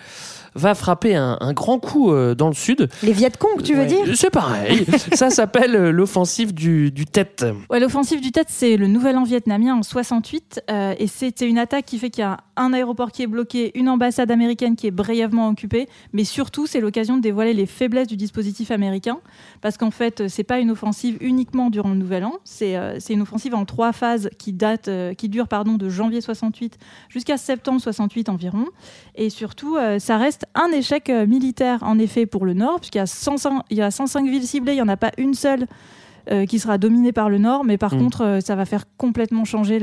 va 0.55 0.73
frapper 0.73 1.15
un, 1.15 1.37
un 1.39 1.53
grand 1.53 1.77
coup 1.77 2.11
euh, 2.11 2.33
dans 2.33 2.47
le 2.47 2.55
sud. 2.55 2.89
Les 3.03 3.11
Vietcong, 3.11 3.61
tu 3.61 3.73
veux 3.75 3.81
Ouais, 3.81 3.85
dire? 3.85 4.05
C'est 4.15 4.31
pareil. 4.31 4.85
Ça 5.13 5.29
s'appelle 5.29 5.75
euh, 5.75 5.91
l'offensive 5.91 6.53
du, 6.53 6.91
du 6.91 7.05
Tet. 7.05 7.45
Ouais, 7.69 7.79
L'offensive 7.79 8.21
du 8.21 8.31
Tet, 8.31 8.45
c'est 8.47 8.75
le 8.75 8.87
nouvel 8.87 9.17
an 9.17 9.23
vietnamien 9.23 9.75
en 9.75 9.83
68. 9.83 10.63
euh, 10.71 10.95
et 10.97 11.05
c'était 11.07 11.47
une 11.47 11.59
attaque 11.59 11.85
qui 11.85 11.99
fait 11.99 12.09
qu'il 12.09 12.21
y 12.23 12.25
a 12.25 12.37
un 12.57 12.73
aéroport 12.73 13.11
qui 13.11 13.23
est 13.23 13.27
bloqué, 13.27 13.71
une 13.77 13.89
ambassade 13.89 14.31
américaine 14.31 14.75
qui 14.75 14.87
est 14.87 14.91
brièvement 14.91 15.47
occupée, 15.49 15.87
mais 16.13 16.23
surtout 16.23 16.67
c'est 16.67 16.81
l'occasion 16.81 17.17
de 17.17 17.21
dévoiler 17.21 17.53
les 17.53 17.65
faiblesses 17.65 18.07
du 18.07 18.17
dispositif 18.17 18.71
américain, 18.71 19.19
parce 19.61 19.77
qu'en 19.77 19.91
fait 19.91 20.27
c'est 20.27 20.43
pas 20.43 20.59
une 20.59 20.71
offensive 20.71 21.17
uniquement 21.21 21.69
durant 21.69 21.89
le 21.89 21.95
Nouvel 21.95 22.25
An, 22.25 22.33
c'est 22.43 22.75
euh, 22.75 22.99
une 23.09 23.21
offensive 23.21 23.55
en 23.55 23.65
trois 23.65 23.93
phases 23.93 24.29
qui 24.37 24.53
date, 24.53 24.87
euh, 24.87 25.13
qui 25.13 25.29
dure 25.29 25.47
pardon 25.47 25.75
de 25.75 25.89
janvier 25.89 26.21
68 26.21 26.77
jusqu'à 27.09 27.37
septembre 27.37 27.81
68 27.81 28.29
environ, 28.29 28.65
et 29.15 29.29
surtout 29.29 29.77
euh, 29.77 29.99
ça 29.99 30.17
reste 30.17 30.45
un 30.55 30.71
échec 30.71 31.09
militaire 31.09 31.83
en 31.83 31.99
effet 31.99 32.25
pour 32.25 32.45
le 32.45 32.53
Nord, 32.53 32.79
puisqu'il 32.79 32.99
y 32.99 33.01
a 33.01 33.05
105, 33.05 33.63
il 33.69 33.77
y 33.77 33.81
a 33.81 33.91
105 33.91 34.27
villes 34.27 34.47
ciblées, 34.47 34.73
il 34.73 34.77
y 34.77 34.81
en 34.81 34.87
a 34.87 34.97
pas 34.97 35.11
une 35.17 35.33
seule 35.33 35.67
euh, 36.31 36.45
qui 36.45 36.59
sera 36.59 36.77
dominée 36.77 37.11
par 37.11 37.29
le 37.29 37.37
Nord, 37.37 37.63
mais 37.65 37.77
par 37.77 37.95
Mm. 37.95 37.99
contre, 37.99 38.21
euh, 38.23 38.39
ça 38.41 38.55
va 38.55 38.65
faire 38.65 38.85
complètement 38.97 39.45
changer 39.45 39.79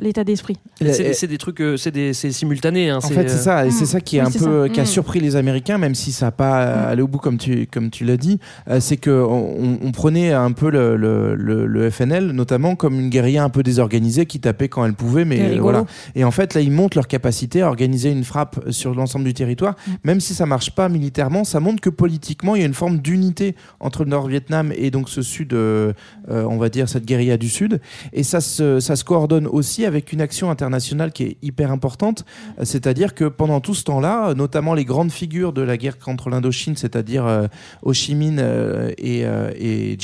l'état 0.00 0.24
d'esprit. 0.24 0.56
C'est 0.80 1.26
des 1.26 1.38
trucs, 1.38 1.60
euh, 1.60 1.76
c'est 1.76 1.90
des- 1.90 2.12
c'est 2.12 2.30
simultané. 2.32 2.90
hein, 2.90 2.98
En 3.02 3.08
fait, 3.08 3.28
c'est 3.28 3.38
ça, 3.38 3.66
et 3.66 3.70
c'est 3.70 3.86
ça 3.86 4.00
qui 4.00 4.16
est 4.16 4.20
Oui, 4.20 4.26
un 4.28 4.30
peu 4.30 4.66
ça. 4.66 4.68
qui 4.72 4.80
a 4.80 4.82
Mm. 4.82 4.86
surpris 4.86 5.20
les 5.20 5.36
Américains, 5.36 5.78
même 5.78 5.94
si 5.94 6.12
ça 6.12 6.26
n'a 6.26 6.32
pas 6.32 6.58
allé 6.88 7.02
au 7.02 7.08
bout 7.08 7.18
comme 7.18 7.38
tu 7.38 7.66
comme 7.66 7.90
tu 7.90 8.04
l'as 8.04 8.16
dit. 8.16 8.38
euh, 8.68 8.80
c'est 8.80 8.96
que 8.96 9.10
on, 9.10 9.78
on 9.82 9.92
prenait 9.92 10.32
un 10.32 10.52
peu 10.52 10.70
le, 10.70 10.96
le, 10.96 11.34
le- 11.34 11.66
le 11.66 11.90
FNL, 11.90 12.30
notamment 12.32 12.74
comme 12.76 12.98
une 13.00 13.08
guérilla 13.10 13.44
un 13.44 13.48
peu 13.50 13.62
désorganisée 13.62 14.26
qui 14.26 14.40
tapait 14.40 14.68
quand 14.68 14.84
elle 14.84 14.94
pouvait, 14.94 15.24
mais 15.24 15.56
euh, 15.56 15.60
voilà. 15.60 15.84
Et 16.14 16.24
en 16.24 16.30
fait, 16.30 16.54
là, 16.54 16.60
ils 16.60 16.70
montrent 16.70 16.96
leur 16.96 17.06
capacité 17.08 17.62
à 17.62 17.68
organiser 17.68 18.10
une 18.10 18.24
frappe 18.24 18.60
sur 18.70 18.94
l'ensemble 18.94 19.24
du 19.24 19.34
territoire, 19.34 19.74
même 20.04 20.20
si 20.20 20.34
ça 20.34 20.46
marche 20.46 20.70
pas 20.72 20.88
militairement, 20.88 21.44
ça 21.44 21.60
montre 21.60 21.80
que 21.80 21.90
politiquement, 21.90 22.54
il 22.56 22.60
y 22.60 22.62
a 22.64 22.66
une 22.66 22.74
forme 22.74 22.98
d'unité 22.98 23.54
entre 23.80 24.04
le 24.04 24.10
Nord-Vietnam 24.10 24.72
et 24.76 24.90
donc 24.90 25.08
ce 25.08 25.22
sud, 25.22 25.52
euh, 25.62 25.92
euh, 26.30 26.54
on 26.54 26.58
va 26.58 26.68
dire 26.68 26.88
cette 26.88 27.06
guérilla 27.06 27.36
du 27.36 27.48
sud. 27.48 27.80
Et 28.12 28.24
ça 28.24 28.40
se, 28.40 28.80
ça 28.80 28.94
se 28.96 29.04
coordonne 29.04 29.46
aussi 29.46 29.86
avec 29.86 30.12
une 30.12 30.20
action 30.20 30.50
internationale 30.50 31.12
qui 31.12 31.22
est 31.24 31.36
hyper 31.42 31.70
importante, 31.70 32.24
Euh, 32.58 32.64
c'est-à-dire 32.64 33.14
que 33.14 33.26
pendant 33.28 33.60
tout 33.60 33.74
ce 33.74 33.84
temps-là, 33.84 34.34
notamment 34.34 34.74
les 34.74 34.84
grandes 34.84 35.12
figures 35.12 35.52
de 35.52 35.62
la 35.62 35.76
guerre 35.76 35.98
contre 35.98 36.30
l'Indochine, 36.30 36.76
c'est-à-dire 36.76 37.26
euh, 37.26 37.46
Ho 37.82 37.92
Chi 37.92 38.14
Minh 38.14 38.40
et, 38.98 39.20
et 39.20 39.96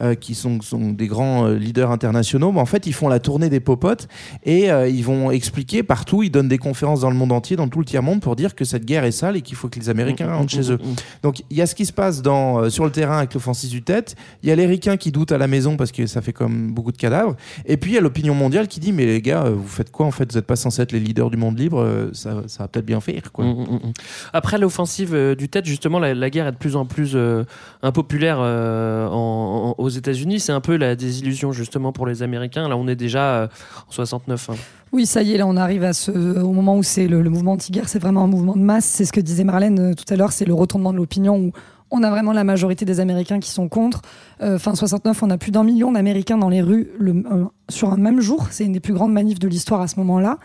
euh, 0.00 0.14
qui 0.14 0.34
sont, 0.34 0.60
sont 0.60 0.90
des 0.92 1.06
grands 1.06 1.48
leaders 1.48 1.90
internationaux, 1.90 2.52
mais 2.52 2.60
en 2.60 2.66
fait, 2.66 2.86
ils 2.86 2.94
font 2.94 3.08
la 3.08 3.20
tournée 3.20 3.50
des 3.50 3.60
popotes 3.60 4.08
et 4.44 4.68
ils 4.68 5.04
vont 5.04 5.30
expliquer 5.30 5.82
partout, 5.82 6.22
ils 6.22 6.30
donnent 6.30 6.48
des 6.48 6.58
conférences 6.58 7.00
dans 7.00 7.10
le 7.10 7.16
monde 7.16 7.32
entier, 7.32 7.56
dans 7.56 7.68
tout 7.68 7.78
le 7.78 7.84
tiers-monde, 7.84 8.20
pour 8.20 8.36
dire 8.36 8.54
que 8.54 8.64
cette 8.64 8.84
guerre 8.84 9.04
est 9.04 9.12
sale 9.12 9.36
et 9.36 9.42
qu'il 9.42 9.56
faut 9.56 9.68
que 9.68 9.78
les 9.78 9.88
Américains 9.88 10.32
rentrent 10.32 10.52
chez 10.52 10.70
eux. 10.72 10.78
Donc 11.22 11.42
il 11.50 11.56
y 11.56 11.62
a 11.62 11.66
ce 11.66 11.74
qui 11.74 11.86
se 11.86 11.92
passe 11.92 12.22
dans, 12.22 12.70
sur 12.70 12.84
le 12.84 12.90
terrain 12.90 13.18
avec 13.18 13.34
l'offensive 13.34 13.70
du 13.70 13.82
tête, 13.82 14.16
il 14.42 14.48
y 14.48 14.52
a 14.52 14.56
les 14.56 14.66
qui 14.96 15.12
doutent 15.12 15.32
à 15.32 15.38
la 15.38 15.46
maison 15.46 15.76
parce 15.76 15.92
que 15.92 16.06
ça 16.06 16.22
fait 16.22 16.32
comme 16.32 16.72
beaucoup 16.72 16.92
de 16.92 16.96
cadavres, 16.96 17.36
et 17.66 17.76
puis 17.76 17.90
il 17.92 17.94
y 17.94 17.98
a 17.98 18.00
l'opinion 18.00 18.34
mondiale 18.34 18.68
qui 18.68 18.80
dit 18.80 18.92
mais 18.92 19.04
les 19.06 19.20
gars, 19.20 19.44
euh, 19.44 19.50
vous 19.50 19.68
faites 19.68 19.90
quoi 19.90 20.06
en 20.06 20.10
fait? 20.10 20.30
Vous 20.32 20.38
n'êtes 20.38 20.46
pas 20.46 20.56
censés 20.56 20.82
être 20.82 20.92
les 20.92 21.00
leaders 21.00 21.30
du 21.30 21.36
monde 21.36 21.58
libre, 21.58 21.80
euh, 21.80 22.10
ça, 22.12 22.42
ça 22.46 22.64
va 22.64 22.68
peut-être 22.68 22.86
bien 22.86 23.00
faire 23.00 23.30
quoi. 23.32 23.44
Mm, 23.44 23.48
mm, 23.48 23.74
mm. 23.74 23.92
Après 24.32 24.58
l'offensive 24.58 25.14
euh, 25.14 25.34
du 25.34 25.48
tête, 25.48 25.66
justement, 25.66 25.98
la, 25.98 26.14
la 26.14 26.30
guerre 26.30 26.46
est 26.46 26.52
de 26.52 26.56
plus 26.56 26.76
en 26.76 26.86
plus 26.86 27.12
euh, 27.14 27.44
impopulaire 27.82 28.38
euh, 28.40 29.06
en- 29.08 29.74
en- 29.78 29.82
aux 29.82 29.88
États-Unis. 29.88 30.40
C'est 30.40 30.52
un 30.52 30.60
peu 30.60 30.76
la 30.76 30.96
désillusion 30.96 31.52
justement 31.52 31.92
pour 31.92 32.06
les 32.06 32.22
Américains. 32.22 32.68
Là, 32.68 32.76
on 32.76 32.88
est 32.88 32.96
déjà 32.96 33.22
euh, 33.42 33.46
en 33.88 33.92
69. 33.92 34.50
hein. 34.50 34.54
Oui, 34.92 35.04
ça 35.04 35.22
y 35.22 35.34
est, 35.34 35.38
là, 35.38 35.46
on 35.46 35.56
arrive 35.58 35.84
à 35.84 35.92
ce, 35.92 36.10
au 36.10 36.52
moment 36.52 36.76
où 36.78 36.82
c'est 36.82 37.08
le, 37.08 37.20
le 37.20 37.28
mouvement 37.28 37.52
anti-guerre, 37.52 37.88
c'est 37.90 37.98
vraiment 37.98 38.24
un 38.24 38.26
mouvement 38.26 38.54
de 38.56 38.62
masse. 38.62 38.86
C'est 38.86 39.04
ce 39.04 39.12
que 39.12 39.20
disait 39.20 39.44
Marlène 39.44 39.94
tout 39.94 40.04
à 40.12 40.16
l'heure, 40.16 40.32
c'est 40.32 40.46
le 40.46 40.54
retournement 40.54 40.92
de 40.92 40.96
l'opinion 40.96 41.36
où 41.36 41.52
on 41.90 42.02
a 42.02 42.10
vraiment 42.10 42.32
la 42.32 42.44
majorité 42.44 42.84
des 42.84 43.00
Américains 43.00 43.40
qui 43.40 43.50
sont 43.50 43.68
contre. 43.68 44.02
Euh, 44.42 44.58
fin 44.58 44.74
69, 44.74 45.22
on 45.22 45.30
a 45.30 45.38
plus 45.38 45.50
d'un 45.50 45.64
million 45.64 45.90
d'Américains 45.92 46.38
dans 46.38 46.48
les 46.48 46.60
rues 46.62 46.88
le- 46.98 47.12
euh, 47.30 47.44
sur 47.68 47.92
un 47.92 47.96
même 47.96 48.20
jour. 48.20 48.48
C'est 48.50 48.64
une 48.64 48.72
des 48.72 48.80
plus 48.80 48.92
grandes 48.94 49.12
manifs 49.12 49.38
de 49.38 49.48
l'histoire 49.48 49.80
à 49.80 49.88
ce 49.88 49.96
moment-là. 50.00 50.38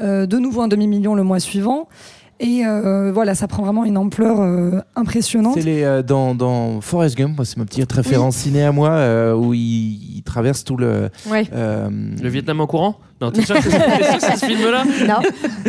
Euh, 0.00 0.26
de 0.26 0.38
nouveau 0.38 0.62
un 0.62 0.68
demi-million 0.68 1.14
le 1.14 1.22
mois 1.24 1.40
suivant. 1.40 1.88
Et 2.40 2.64
euh, 2.64 3.10
voilà, 3.12 3.34
ça 3.34 3.48
prend 3.48 3.64
vraiment 3.64 3.84
une 3.84 3.98
ampleur 3.98 4.40
euh, 4.40 4.78
impressionnante. 4.94 5.54
C'est 5.54 5.62
les, 5.64 5.82
euh, 5.82 6.02
dans, 6.04 6.36
dans 6.36 6.80
Forrest 6.80 7.16
Gump, 7.18 7.40
c'est 7.42 7.56
ma 7.56 7.64
petite 7.64 7.90
référence 7.90 8.36
ciné 8.36 8.62
à 8.62 8.70
moi, 8.70 8.90
euh, 8.90 9.34
où 9.34 9.54
il, 9.54 10.18
il 10.18 10.22
traverse 10.22 10.62
tout 10.62 10.76
le. 10.76 11.10
Ouais. 11.28 11.48
euh, 11.52 11.90
Le 11.90 12.28
Vietnam 12.28 12.60
en 12.60 12.68
courant? 12.68 12.94
Non, 13.20 13.32
t'es 13.32 13.42
sûr 13.44 13.56
que 13.56 13.62
c'est 13.62 14.36
ce 14.36 14.46
film-là 14.46 14.84
Non. 15.08 15.20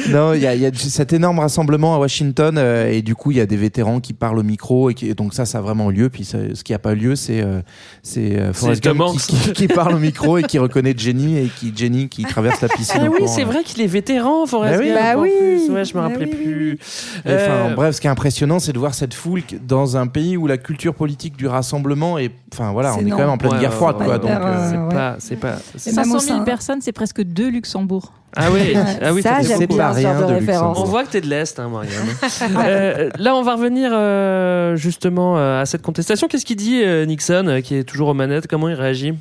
non, 0.10 0.34
il 0.34 0.42
y 0.42 0.46
a, 0.48 0.54
il 0.54 0.62
y 0.62 0.66
a 0.68 0.72
cet 0.74 1.14
énorme 1.14 1.40
rassemblement 1.40 1.96
à 1.96 2.00
Washington 2.00 2.56
euh, 2.58 2.92
et 2.92 3.02
du 3.02 3.16
coup 3.16 3.32
il 3.32 3.38
y 3.38 3.42
a 3.42 3.48
des 3.48 3.58
vétérans 3.58 4.00
qui 4.00 4.14
parlent 4.14 4.38
au 4.38 4.44
micro 4.44 4.90
et, 4.92 4.94
qui, 4.94 5.10
et 5.10 5.16
donc 5.16 5.34
ça 5.34 5.46
ça 5.46 5.58
a 5.58 5.62
vraiment 5.62 5.90
lieu. 5.90 6.10
Puis 6.10 6.26
ça- 6.26 6.38
ce 6.54 6.64
qui 6.64 6.74
a 6.76 6.80
pas 6.80 6.94
lieu 6.94 7.16
c'est 7.16 7.42
euh, 7.42 7.62
c'est 8.04 8.38
euh, 8.40 8.54
Forrest 8.54 8.84
Gump 8.84 9.02
qui, 9.18 9.18
qui- 9.36 9.54
qui 9.54 9.68
parle 9.68 9.96
au 9.96 10.00
micro 10.00 10.38
et 10.38 10.44
qui 10.44 10.60
reconnaît 10.60 10.94
Jenny 10.96 11.38
et 11.38 11.48
qui 11.60 11.74
Jenny 11.76 12.08
qui 12.08 12.24
traverse 12.24 12.62
la 12.62 12.68
piscine. 12.68 13.02
Ah 13.06 13.10
oui, 13.10 13.28
c'est 13.28 13.44
vrai 13.46 13.64
qu'il 13.64 13.82
est 13.82 13.88
vétéran, 13.88 14.46
Forrest 14.46 14.76
Bah 14.76 14.80
oui. 14.84 14.90
Gump, 14.90 15.00
Bah 15.02 15.20
oui. 15.20 15.30
plus. 15.40 15.70
Ouais, 15.74 15.86
je 15.86 15.90
me 15.96 16.02
Bah 16.02 16.02
rappelais 16.08 16.26
oui, 16.26 16.36
oui, 16.38 16.44
plus. 16.44 16.72
Et 17.26 17.34
Enfin, 17.34 17.70
Euh, 17.72 17.74
bref, 17.76 17.96
ce 17.96 18.02
qui 18.02 18.06
est 18.08 18.12
impressionnant, 18.12 18.60
c'est 18.60 18.74
de 18.74 18.80
voir 18.80 18.94
cette 18.94 19.14
foule 19.16 19.42
dans 19.68 19.98
un 19.98 20.06
pays 20.08 20.38
où 20.38 20.46
la 20.46 20.58
culture 20.58 20.94
politique 20.94 21.36
du 21.36 21.48
rassemblement 21.48 22.18
est, 22.20 22.32
enfin 22.54 22.72
voilà, 22.74 22.94
on 22.96 23.06
est 23.06 23.10
quand 23.10 23.18
même 23.18 23.30
en 23.30 23.38
pleine 23.38 23.54
Ouais, 23.54 23.60
guerre 23.60 23.74
froide, 23.74 23.96
quoi. 23.98 24.18
donc, 24.20 24.30
euh, 24.30 24.70
c'est 24.70 24.78
ouais. 24.78 24.90
pas, 24.94 25.16
c'est 25.20 25.36
pas. 25.36 25.56
Et 25.88 25.92
même 25.94 26.06
500 26.06 26.16
au 26.16 26.20
000 26.20 26.38
sein- 26.40 26.44
personnes, 26.44 26.80
c'est 26.82 26.92
presque 26.92 27.24
deux 27.24 27.39
Luxembourg. 27.46 28.14
Ah 28.36 28.52
oui, 28.52 28.76
ah 29.02 29.12
oui, 29.12 29.24
Ça, 29.24 29.42
j'aime 29.42 29.66
bien 29.66 29.92
ce 29.94 30.02
genre 30.02 30.22
de 30.22 30.28
de 30.28 30.34
référence. 30.34 30.78
On 30.80 30.84
voit 30.84 31.04
que 31.04 31.10
t'es 31.10 31.22
de 31.22 31.28
l'Est, 31.28 31.60
hein, 31.60 31.68
Marianne. 31.70 31.94
Euh, 32.64 33.10
là, 33.18 33.36
on 33.36 33.42
va 33.42 33.56
revenir 33.56 33.90
euh, 33.92 34.76
justement 34.76 35.38
euh, 35.40 35.62
à 35.62 35.66
cette 35.66 35.82
contestation. 35.82 36.28
Qu'est-ce 36.28 36.46
qu'il 36.46 36.56
dit 36.56 36.82
euh, 36.84 37.06
Nixon, 37.06 37.46
euh, 37.48 37.62
qui 37.62 37.76
est 37.76 37.84
toujours 37.84 38.10
aux 38.10 38.14
manettes? 38.14 38.46
Comment 38.48 38.70
il 38.70 38.76
réagit? 38.76 39.14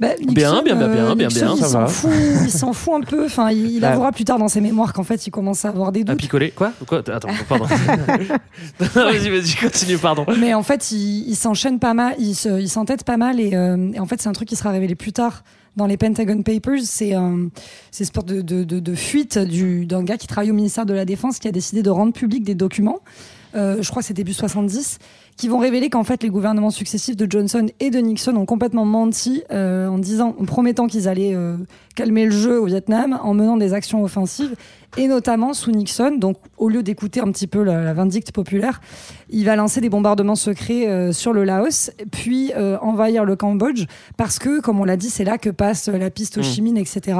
Bah, 0.00 0.08
Nixon, 0.18 0.32
Bien, 0.32 0.62
bien, 0.62 0.76
bien, 0.76 0.88
bien, 0.88 1.14
bien, 1.16 1.26
Nixon, 1.28 1.44
bien, 1.44 1.54
il 1.56 1.60
ça 1.60 1.66
s'en 1.68 1.80
va. 1.80 1.86
fout, 1.88 2.10
il 2.44 2.50
s'en 2.50 2.72
fout 2.72 2.94
un 2.94 3.00
peu. 3.02 3.26
Enfin, 3.26 3.50
il, 3.50 3.66
il 3.72 3.80
Bah. 3.80 3.90
avouera 3.90 4.12
plus 4.12 4.24
tard 4.24 4.38
dans 4.38 4.48
ses 4.48 4.60
mémoires 4.62 4.92
qu'en 4.94 5.02
fait, 5.02 5.26
il 5.26 5.30
commence 5.30 5.64
à 5.66 5.68
avoir 5.68 5.92
des 5.92 6.00
À 6.00 6.04
doutes. 6.04 6.18
picoler 6.18 6.50
Quoi? 6.52 6.72
Quoi? 6.86 7.00
Attends, 7.12 7.28
pardon. 7.48 7.66
vas-y, 8.78 9.28
vas-y, 9.28 9.54
continue, 9.60 9.98
pardon. 9.98 10.24
Mais 10.40 10.54
en 10.54 10.62
fait, 10.62 10.90
il, 10.92 11.28
il 11.28 11.36
s'enchaîne 11.36 11.78
pas 11.78 11.94
mal, 11.94 12.14
il 12.18 12.34
se- 12.34 12.64
s'entête 12.66 13.04
pas 13.04 13.16
mal, 13.16 13.40
et, 13.40 13.50
euh, 13.54 13.90
et 13.92 14.00
en 14.00 14.06
fait, 14.06 14.22
c'est 14.22 14.28
un 14.28 14.32
truc 14.32 14.48
qui 14.48 14.56
sera 14.56 14.70
révélé 14.70 14.94
plus 14.94 15.12
tard 15.12 15.42
dans 15.76 15.86
les 15.86 15.96
Pentagon 15.96 16.42
Papers. 16.42 16.82
C'est 16.84 17.14
un, 17.14 17.48
c'est 17.90 18.04
une 18.04 18.10
sorte 18.12 18.28
de, 18.28 18.40
de, 18.42 18.64
de, 18.64 18.80
de 18.80 18.94
fuite 18.94 19.38
du, 19.38 19.86
d'un 19.86 20.02
gars 20.04 20.16
qui 20.16 20.26
travaille 20.26 20.50
au 20.50 20.54
ministère 20.54 20.86
de 20.86 20.94
la 20.94 21.04
Défense 21.04 21.38
qui 21.38 21.48
a 21.48 21.52
décidé 21.52 21.82
de 21.82 21.90
rendre 21.90 22.12
public 22.12 22.42
des 22.44 22.54
documents. 22.54 23.00
euh, 23.54 23.82
je 23.82 23.88
crois 23.90 24.02
que 24.02 24.06
c'est 24.06 24.14
début 24.14 24.34
70, 24.34 24.98
qui 25.38 25.48
vont 25.48 25.58
révéler 25.58 25.88
qu'en 25.88 26.04
fait 26.04 26.22
les 26.22 26.28
gouvernements 26.28 26.70
successifs 26.70 27.16
de 27.16 27.26
Johnson 27.30 27.66
et 27.80 27.88
de 27.90 27.98
Nixon 27.98 28.36
ont 28.36 28.44
complètement 28.44 28.84
menti 28.84 29.42
euh, 29.50 29.88
en 29.88 29.96
disant, 29.96 30.34
en 30.38 30.44
promettant 30.44 30.88
qu'ils 30.88 31.08
allaient 31.08 31.34
euh, 31.34 31.56
calmer 31.94 32.26
le 32.26 32.32
jeu 32.32 32.60
au 32.60 32.66
Vietnam 32.66 33.18
en 33.22 33.32
menant 33.34 33.56
des 33.56 33.72
actions 33.72 34.02
offensives 34.02 34.54
et 34.96 35.06
notamment 35.06 35.54
sous 35.54 35.70
Nixon. 35.70 36.16
Donc 36.18 36.36
au 36.58 36.68
lieu 36.68 36.82
d'écouter 36.82 37.20
un 37.20 37.30
petit 37.30 37.46
peu 37.46 37.62
la, 37.62 37.82
la 37.82 37.94
vindicte 37.94 38.32
populaire, 38.32 38.80
il 39.30 39.44
va 39.44 39.56
lancer 39.56 39.80
des 39.80 39.88
bombardements 39.88 40.34
secrets 40.34 40.88
euh, 40.88 41.12
sur 41.12 41.32
le 41.32 41.44
Laos, 41.44 41.92
puis 42.10 42.52
euh, 42.56 42.76
envahir 42.80 43.24
le 43.24 43.36
Cambodge 43.36 43.86
parce 44.16 44.38
que, 44.38 44.60
comme 44.60 44.80
on 44.80 44.84
l'a 44.84 44.96
dit, 44.96 45.08
c'est 45.08 45.24
là 45.24 45.38
que 45.38 45.50
passe 45.50 45.88
la 45.88 46.10
piste 46.10 46.38
Ho 46.38 46.42
Chi 46.42 46.62
Minh, 46.62 46.76
etc. 46.76 47.18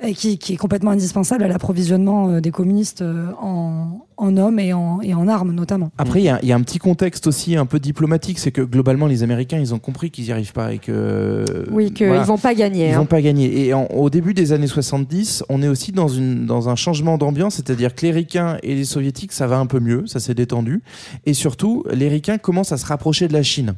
Et 0.00 0.14
qui, 0.14 0.38
qui 0.38 0.52
est 0.52 0.56
complètement 0.56 0.92
indispensable 0.92 1.42
à 1.42 1.48
l'approvisionnement 1.48 2.28
euh, 2.28 2.40
des 2.40 2.52
communistes 2.52 3.02
euh, 3.02 3.32
en, 3.40 4.06
en 4.18 4.36
hommes 4.36 4.58
et 4.58 4.72
en, 4.72 5.00
et 5.00 5.14
en 5.14 5.28
armes 5.28 5.52
notamment. 5.52 5.90
Après, 5.96 6.20
il 6.20 6.24
y, 6.24 6.28
a- 6.28 6.38
il 6.42 6.48
y 6.48 6.52
a 6.52 6.56
un 6.56 6.60
petit 6.62 6.78
contexte 6.78 7.26
aussi 7.26 7.56
un 7.56 7.66
peu 7.66 7.78
diplomatique, 7.78 8.38
c'est 8.38 8.50
que 8.52 8.62
globalement, 8.62 9.06
les 9.06 9.22
Américains, 9.22 9.58
ils 9.58 9.72
ont 9.74 9.78
compris 9.78 10.10
qu'ils 10.10 10.24
n'y 10.24 10.32
arrivent 10.32 10.52
pas 10.52 10.72
et 10.74 10.78
que. 10.78 11.44
Oui, 11.70 11.92
qu'ils 11.92 12.08
voilà. 12.08 12.24
vont 12.24 12.36
pas 12.38 12.54
gagner. 12.54 12.88
Ils 12.88 12.92
hein. 12.94 12.98
vont 12.98 13.06
pas 13.06 13.22
gagner. 13.22 13.66
Et 13.66 13.72
en- 13.74 13.86
au 13.86 14.10
début 14.10 14.34
des 14.34 14.52
années 14.52 14.66
70, 14.66 15.44
on 15.48 15.62
est 15.62 15.68
aussi 15.68 15.92
dans, 15.92 16.08
une, 16.08 16.46
dans 16.46 16.68
un 16.68 16.74
changement 16.76 17.16
d'ambiance, 17.16 17.54
c'est-à-dire 17.54 17.94
que 17.94 18.04
les 18.06 18.12
Ricains 18.12 18.58
et 18.62 18.74
les 18.74 18.84
Soviétiques, 18.84 19.32
ça 19.32 19.46
va 19.46 19.58
un 19.58 19.66
peu 19.66 19.78
mieux, 19.80 20.06
ça 20.06 20.18
s'est 20.20 20.34
détendu. 20.34 20.82
Et 21.24 21.32
surtout, 21.34 21.84
les 21.92 22.08
Ricains 22.08 22.38
commencent 22.38 22.72
à 22.72 22.76
se 22.76 22.86
rapprocher 22.86 23.28
de 23.28 23.32
la 23.32 23.42
Chine. 23.44 23.74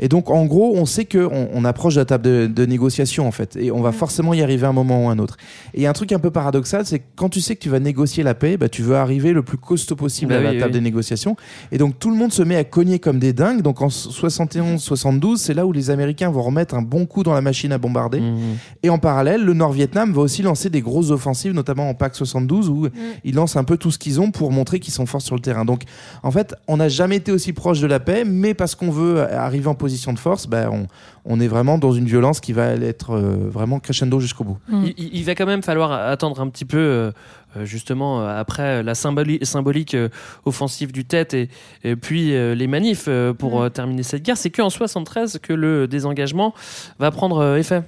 Et 0.00 0.08
donc, 0.08 0.28
en 0.30 0.44
gros, 0.46 0.72
on 0.74 0.86
sait 0.86 1.04
qu'on 1.04 1.48
on 1.52 1.64
approche 1.64 1.94
de 1.94 2.00
la 2.00 2.04
table 2.04 2.24
de, 2.24 2.46
de 2.52 2.66
négociation, 2.66 3.28
en 3.28 3.32
fait. 3.32 3.56
Et 3.56 3.70
on 3.70 3.80
va 3.80 3.92
forcément 3.92 4.34
y 4.34 4.42
arriver 4.42 4.66
à 4.66 4.70
un 4.70 4.72
moment 4.72 5.06
ou 5.06 5.08
un 5.08 5.18
autre. 5.20 5.36
Et 5.72 5.78
il 5.78 5.82
y 5.82 5.86
a 5.86 5.90
un 5.90 5.94
truc 5.94 6.10
un 6.12 6.18
peu 6.18 6.30
paradoxal, 6.30 6.84
c'est 6.84 6.98
que 6.98 7.04
quand 7.14 7.28
tu 7.28 7.40
sais 7.40 7.54
que 7.54 7.60
tu 7.62 7.68
vas 7.68 7.78
négocier 7.80 8.24
la 8.24 8.34
paix, 8.34 8.56
bah, 8.56 8.68
tu 8.68 8.82
veux 8.82 8.96
arriver 8.96 9.32
le 9.32 9.42
plus 9.42 9.58
costaud 9.58 9.83
possible 9.92 10.30
Bah 10.32 10.38
à 10.38 10.40
la 10.40 10.52
table 10.52 10.64
oui. 10.66 10.70
des 10.72 10.80
négociations. 10.80 11.36
Et 11.70 11.76
donc, 11.76 11.98
tout 11.98 12.10
le 12.10 12.16
monde 12.16 12.32
se 12.32 12.42
met 12.42 12.56
à 12.56 12.64
cogner 12.64 12.98
comme 12.98 13.18
des 13.18 13.34
dingues. 13.34 13.60
Donc, 13.60 13.82
en 13.82 13.88
71-72, 13.88 15.36
c'est 15.36 15.52
là 15.52 15.66
où 15.66 15.72
les 15.72 15.90
Américains 15.90 16.30
vont 16.30 16.42
remettre 16.42 16.74
un 16.74 16.82
bon 16.82 17.04
coup 17.04 17.22
dans 17.22 17.34
la 17.34 17.42
machine 17.42 17.72
à 17.72 17.78
bombarder. 17.78 18.20
Mhm. 18.20 18.56
Et 18.82 18.90
en 18.90 18.98
parallèle, 18.98 19.44
le 19.44 19.52
Nord-Vietnam 19.52 20.12
va 20.12 20.22
aussi 20.22 20.40
lancer 20.42 20.70
des 20.70 20.80
grosses 20.80 21.10
offensives, 21.10 21.52
notamment 21.52 21.90
en 21.90 21.94
PAC 21.94 22.14
72, 22.14 22.70
où 22.70 22.88
ils 23.24 23.34
lancent 23.34 23.56
un 23.56 23.64
peu 23.64 23.76
tout 23.76 23.90
ce 23.90 23.98
qu'ils 23.98 24.20
ont 24.20 24.30
pour 24.30 24.50
montrer 24.52 24.80
qu'ils 24.80 24.94
sont 24.94 25.06
forts 25.06 25.22
sur 25.22 25.34
le 25.34 25.40
terrain. 25.40 25.64
Donc, 25.64 25.82
en 26.22 26.30
fait, 26.30 26.54
on 26.68 26.76
n'a 26.78 26.88
jamais 26.88 27.16
été 27.16 27.32
aussi 27.32 27.52
proche 27.52 27.80
de 27.80 27.86
la 27.86 28.00
paix, 28.00 28.24
mais 28.24 28.54
parce 28.54 28.74
qu'on 28.74 28.90
veut 28.90 29.20
arriver 29.32 29.66
en 29.66 29.74
position 29.74 30.12
de 30.12 30.18
force, 30.18 30.46
ben, 30.46 30.70
on, 30.70 30.86
on 31.24 31.40
est 31.40 31.48
vraiment 31.48 31.78
dans 31.78 31.92
une 31.92 32.04
violence 32.04 32.40
qui 32.40 32.52
va 32.52 32.66
être 32.72 33.10
euh, 33.12 33.48
vraiment 33.48 33.80
crescendo 33.80 34.20
jusqu'au 34.20 34.44
bout. 34.44 34.58
Mm. 34.68 34.86
Il, 34.96 35.24
va 35.24 35.34
quand 35.34 35.46
même 35.46 35.62
falloir 35.62 35.92
attendre 35.92 36.40
un 36.40 36.48
petit 36.48 36.64
peu, 36.64 36.76
euh, 36.78 37.12
euh, 37.56 37.64
justement, 37.64 38.26
après 38.26 38.82
la 38.82 38.92
symboli- 38.94 39.42
symbolique 39.44 39.94
euh, 39.94 40.08
offensive 40.44 40.92
du 40.92 41.04
tête 41.04 41.32
et, 41.34 41.48
et 41.82 41.96
puis 41.96 42.34
euh, 42.34 42.54
les 42.54 42.66
manifs 42.66 43.06
euh, 43.08 43.32
pour 43.32 43.62
euh, 43.62 43.68
terminer 43.70 44.02
cette 44.02 44.22
guerre. 44.22 44.36
C'est 44.36 44.50
qu'en 44.50 44.70
73 44.70 45.38
que 45.42 45.52
le 45.52 45.88
désengagement 45.88 46.54
va 46.98 47.10
prendre 47.10 47.38
euh, 47.38 47.56
effet. 47.56 47.82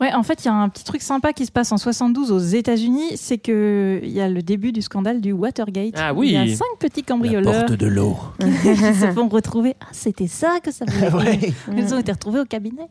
Ouais, 0.00 0.12
en 0.12 0.22
fait, 0.22 0.44
il 0.44 0.46
y 0.46 0.48
a 0.48 0.54
un 0.54 0.68
petit 0.68 0.84
truc 0.84 1.02
sympa 1.02 1.32
qui 1.32 1.44
se 1.44 1.50
passe 1.50 1.72
en 1.72 1.76
72 1.76 2.30
aux 2.30 2.38
États-Unis, 2.38 3.16
c'est 3.16 3.38
que 3.38 4.00
il 4.02 4.10
y 4.10 4.20
a 4.20 4.28
le 4.28 4.42
début 4.42 4.70
du 4.72 4.80
scandale 4.82 5.20
du 5.20 5.32
Watergate. 5.32 5.94
Ah 5.96 6.14
oui. 6.14 6.28
Il 6.28 6.32
y 6.34 6.36
a 6.52 6.56
cinq 6.56 6.66
petits 6.78 7.02
cambrioleurs 7.02 7.66
Porte 7.66 7.78
de 7.78 7.86
l'eau. 7.86 8.16
qui 8.38 8.76
se 8.76 9.10
font 9.12 9.28
retrouver. 9.28 9.74
Ah, 9.80 9.86
c'était 9.92 10.28
ça 10.28 10.58
que 10.62 10.70
ça 10.70 10.84
voulait 11.10 11.36
dire. 11.36 11.54
Ils 11.76 11.94
ont 11.94 11.98
été 11.98 12.12
retrouvés 12.12 12.40
au 12.40 12.44
cabinet. 12.44 12.88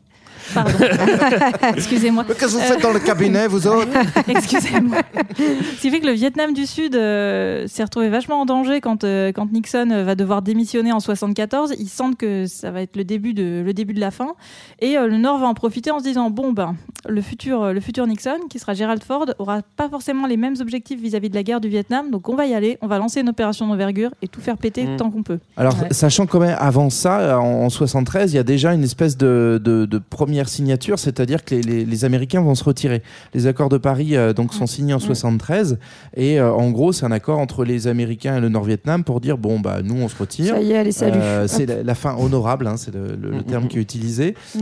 Pardon. 0.54 0.72
Excusez-moi. 1.76 2.24
Qu'est-ce 2.24 2.38
que 2.40 2.46
vous 2.46 2.58
faites 2.60 2.82
dans 2.82 2.92
le 2.92 2.98
cabinet, 3.00 3.46
vous 3.48 3.66
autres 3.66 3.88
Excusez-moi. 4.28 4.98
Ce 5.36 5.80
qui 5.80 5.90
fait 5.90 6.00
que 6.00 6.06
le 6.06 6.12
Vietnam 6.12 6.52
du 6.52 6.66
Sud 6.66 6.94
euh, 6.94 7.66
s'est 7.66 7.82
retrouvé 7.84 8.08
vachement 8.08 8.40
en 8.40 8.46
danger 8.46 8.80
quand, 8.80 9.04
euh, 9.04 9.32
quand 9.32 9.52
Nixon 9.52 9.90
euh, 9.90 10.04
va 10.04 10.14
devoir 10.14 10.42
démissionner 10.42 10.92
en 10.92 11.00
74. 11.00 11.74
Ils 11.78 11.88
sentent 11.88 12.16
que 12.16 12.46
ça 12.46 12.70
va 12.70 12.82
être 12.82 12.96
le 12.96 13.04
début 13.04 13.34
de, 13.34 13.62
le 13.64 13.72
début 13.72 13.94
de 13.94 14.00
la 14.00 14.10
fin. 14.10 14.34
Et 14.80 14.96
euh, 14.96 15.06
le 15.08 15.16
Nord 15.18 15.38
va 15.38 15.46
en 15.46 15.54
profiter 15.54 15.90
en 15.90 15.98
se 15.98 16.04
disant 16.04 16.30
bon, 16.30 16.52
ben, 16.52 16.76
le 17.08 17.20
futur, 17.20 17.72
le 17.72 17.80
futur 17.80 18.06
Nixon, 18.06 18.38
qui 18.50 18.58
sera 18.58 18.74
Gerald 18.74 19.02
Ford, 19.02 19.26
aura 19.38 19.60
pas 19.76 19.88
forcément 19.88 20.26
les 20.26 20.36
mêmes 20.36 20.56
objectifs 20.60 21.00
vis-à-vis 21.00 21.30
de 21.30 21.34
la 21.34 21.42
guerre 21.42 21.60
du 21.60 21.68
Vietnam. 21.68 22.10
Donc 22.10 22.28
on 22.28 22.34
va 22.34 22.46
y 22.46 22.54
aller, 22.54 22.78
on 22.82 22.86
va 22.86 22.98
lancer 22.98 23.20
une 23.20 23.28
opération 23.28 23.66
d'envergure 23.66 24.10
et 24.22 24.28
tout 24.28 24.40
faire 24.40 24.56
péter 24.56 24.78
Mm. 24.78 24.96
tant 24.96 25.10
qu'on 25.10 25.22
peut. 25.22 25.38
Alors, 25.56 25.74
Ouais. 25.82 25.88
sachant 25.90 26.26
quand 26.26 26.38
même, 26.40 26.56
avant 26.58 26.88
ça, 26.88 27.40
en, 27.40 27.64
en 27.64 27.68
73, 27.68 28.32
il 28.32 28.36
y 28.36 28.38
a 28.38 28.42
déjà 28.44 28.72
une 28.74 28.84
espèce 28.84 29.16
de, 29.16 29.60
de- 29.62 29.86
de 29.86 29.98
première 29.98 30.37
signature, 30.46 30.98
c'est-à-dire 30.98 31.42
que 31.44 31.54
les, 31.54 31.62
les- 31.62 31.84
les 31.86 32.04
Américains 32.04 32.42
vont 32.42 32.54
se 32.54 32.62
retirer. 32.64 33.02
Les 33.32 33.46
accords 33.46 33.70
de 33.70 33.78
Paris 33.78 34.14
euh, 34.14 34.34
donc 34.34 34.52
sont 34.52 34.66
signés 34.66 34.92
en 34.92 34.98
73, 34.98 35.78
et 36.14 36.38
euh, 36.38 36.52
en 36.52 36.70
gros, 36.70 36.92
c'est 36.92 37.06
un 37.06 37.12
accord 37.12 37.38
entre 37.38 37.64
les 37.64 37.86
Américains 37.86 38.36
et 38.36 38.40
le 38.40 38.50
Nord-Vietnam 38.50 39.02
pour 39.04 39.20
dire 39.22 39.38
bon 39.38 39.58
bah 39.58 39.78
nous 39.82 39.96
on 39.96 40.08
se 40.08 40.16
retire. 40.18 40.54
Ça 40.54 40.60
y 40.60 40.72
est, 40.72 40.76
allez, 40.76 40.92
salut. 40.92 41.18
Euh, 41.18 41.48
c'est 41.48 41.64
la, 41.64 41.82
la 41.82 41.94
fin 41.94 42.14
honorable, 42.14 42.66
hein, 42.66 42.76
c'est 42.76 42.94
le, 42.94 43.16
le- 43.16 43.30
le 43.38 43.42
terme 43.42 43.66
qui 43.68 43.78
est 43.78 43.80
utilisé. 43.82 44.34
Mm. 44.54 44.60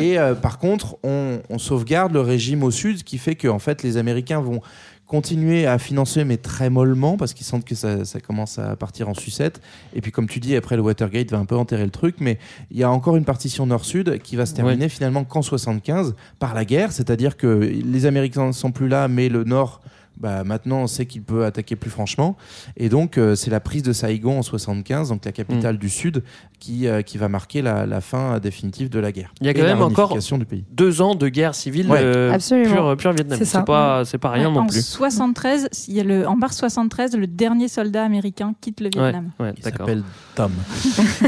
Et 0.00 0.16
par 0.40 0.58
contre, 0.58 0.96
on, 1.04 1.40
on 1.50 1.58
sauvegarde 1.58 2.12
le 2.12 2.20
régime 2.20 2.62
au 2.62 2.70
sud, 2.70 2.98
ce 2.98 3.04
qui 3.04 3.18
fait 3.18 3.34
que 3.34 3.48
en 3.48 3.58
fait 3.58 3.82
les 3.82 3.96
Américains 3.98 4.40
vont 4.40 4.60
continuer 5.08 5.66
à 5.66 5.78
financer, 5.78 6.24
mais 6.24 6.36
très 6.36 6.68
mollement, 6.70 7.16
parce 7.16 7.32
qu'ils 7.32 7.46
sentent 7.46 7.64
que 7.64 7.74
ça, 7.74 8.04
ça 8.04 8.20
commence 8.20 8.58
à 8.58 8.76
partir 8.76 9.08
en 9.08 9.14
sucette. 9.14 9.60
Et 9.94 10.02
puis, 10.02 10.12
comme 10.12 10.28
tu 10.28 10.38
dis, 10.38 10.54
après, 10.54 10.76
le 10.76 10.82
Watergate 10.82 11.30
va 11.30 11.38
un 11.38 11.46
peu 11.46 11.56
enterrer 11.56 11.84
le 11.84 11.90
truc, 11.90 12.16
mais 12.20 12.38
il 12.70 12.76
y 12.76 12.84
a 12.84 12.90
encore 12.90 13.16
une 13.16 13.24
partition 13.24 13.66
nord-sud 13.66 14.20
qui 14.22 14.36
va 14.36 14.44
se 14.44 14.54
terminer 14.54 14.88
finalement 14.88 15.24
qu'en 15.24 15.42
75 15.42 16.14
par 16.38 16.54
la 16.54 16.64
guerre, 16.64 16.92
c'est-à-dire 16.92 17.36
que 17.36 17.46
les 17.46 18.06
Américains 18.06 18.46
ne 18.46 18.52
sont 18.52 18.70
plus 18.70 18.88
là, 18.88 19.08
mais 19.08 19.28
le 19.28 19.44
nord. 19.44 19.80
Bah, 20.20 20.42
maintenant, 20.44 20.78
on 20.82 20.86
sait 20.88 21.06
qu'il 21.06 21.22
peut 21.22 21.44
attaquer 21.44 21.76
plus 21.76 21.90
franchement. 21.90 22.36
Et 22.76 22.88
donc, 22.88 23.18
euh, 23.18 23.34
c'est 23.36 23.50
la 23.50 23.60
prise 23.60 23.82
de 23.84 23.92
Saigon 23.92 24.38
en 24.38 24.42
75, 24.42 25.10
donc 25.10 25.24
la 25.24 25.32
capitale 25.32 25.76
Mm. 25.76 25.78
du 25.78 25.88
Sud, 25.88 26.24
qui, 26.58 26.88
euh, 26.88 27.02
qui 27.02 27.18
va 27.18 27.28
marquer 27.28 27.62
la, 27.62 27.86
la 27.86 28.00
fin 28.00 28.38
définitive 28.40 28.88
de 28.90 28.98
la 28.98 29.12
guerre. 29.12 29.32
Il 29.40 29.46
y 29.46 29.50
a 29.50 29.54
quand 29.54 29.62
même 29.62 29.80
encore 29.82 30.08
réunification 30.08 30.38
du 30.38 30.44
pays. 30.44 30.64
deux 30.72 31.02
ans 31.02 31.14
de 31.14 31.28
guerre 31.28 31.54
civile 31.54 31.88
Ouais. 31.88 32.00
euh, 32.02 32.36
pure, 32.66 32.96
pure 32.96 33.12
Vietnam. 33.12 33.38
C'est 33.38 33.44
ça. 33.44 33.60
C'est 33.60 33.64
pas, 33.66 34.04
c'est 34.04 34.18
pas 34.18 34.30
rien 34.30 34.48
Ouais, 34.48 34.54
non 34.54 34.60
en 34.62 34.66
plus. 34.66 34.84
73, 34.84 35.68
il 35.88 35.94
y 35.94 36.00
a 36.00 36.04
le, 36.04 36.26
en 36.26 36.34
mars 36.36 36.56
73, 36.56 37.14
le 37.16 37.26
dernier 37.28 37.68
soldat 37.68 38.04
américain 38.04 38.54
quitte 38.60 38.80
le 38.80 38.88
Vietnam. 38.92 39.30
ouais, 39.38 39.52
Il 39.56 39.62
d'accord. 39.62 39.86
s'appelle 39.86 40.02
Tom. 40.38 40.52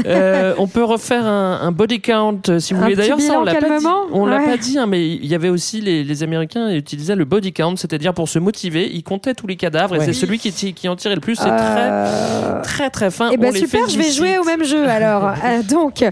Euh, 0.05 0.53
on 0.57 0.67
peut 0.67 0.85
refaire 0.85 1.25
un, 1.25 1.59
un 1.63 1.71
body 1.73 1.99
count 1.99 2.39
euh, 2.47 2.59
si 2.59 2.73
vous 2.73 2.79
Un 2.79 2.83
voulez. 2.83 2.95
D'ailleurs, 2.95 3.19
ça, 3.19 3.39
on 3.39 3.43
l'a 3.43 3.55
pas 3.55 3.77
dit. 3.77 3.85
l'a 4.25 4.39
pas 4.39 4.55
dit, 4.57 4.79
hein, 4.79 4.85
mais 4.87 5.05
il 5.05 5.25
y 5.25 5.35
avait 5.35 5.49
aussi 5.49 5.81
les, 5.81 6.05
les 6.05 6.23
Américains 6.23 6.69
utilisaient 6.73 7.17
le 7.17 7.25
body 7.25 7.51
count, 7.51 7.75
c'est-à-dire 7.75 8.13
pour 8.13 8.29
se 8.29 8.39
motiver, 8.39 8.89
ils 8.89 9.03
comptaient 9.03 9.33
tous 9.33 9.47
les 9.47 9.57
cadavres 9.57 9.95
et 9.95 9.99
c'est 9.99 10.13
celui 10.13 10.39
qui, 10.39 10.87
en 10.87 10.95
tirait 10.95 11.15
le 11.15 11.21
plus. 11.21 11.35
C'est 11.35 11.49
Euh, 11.49 12.61
très, 12.61 12.61
très, 12.61 12.89
très 12.89 13.11
fin. 13.11 13.29
Eh 13.33 13.37
ben 13.37 13.53
super, 13.53 13.89
je 13.89 13.97
vais 13.97 14.11
jouer 14.11 14.37
au 14.37 14.45
même 14.45 14.63
jeu 14.63 14.87
alors. 14.87 15.33
Donc, 15.69 16.05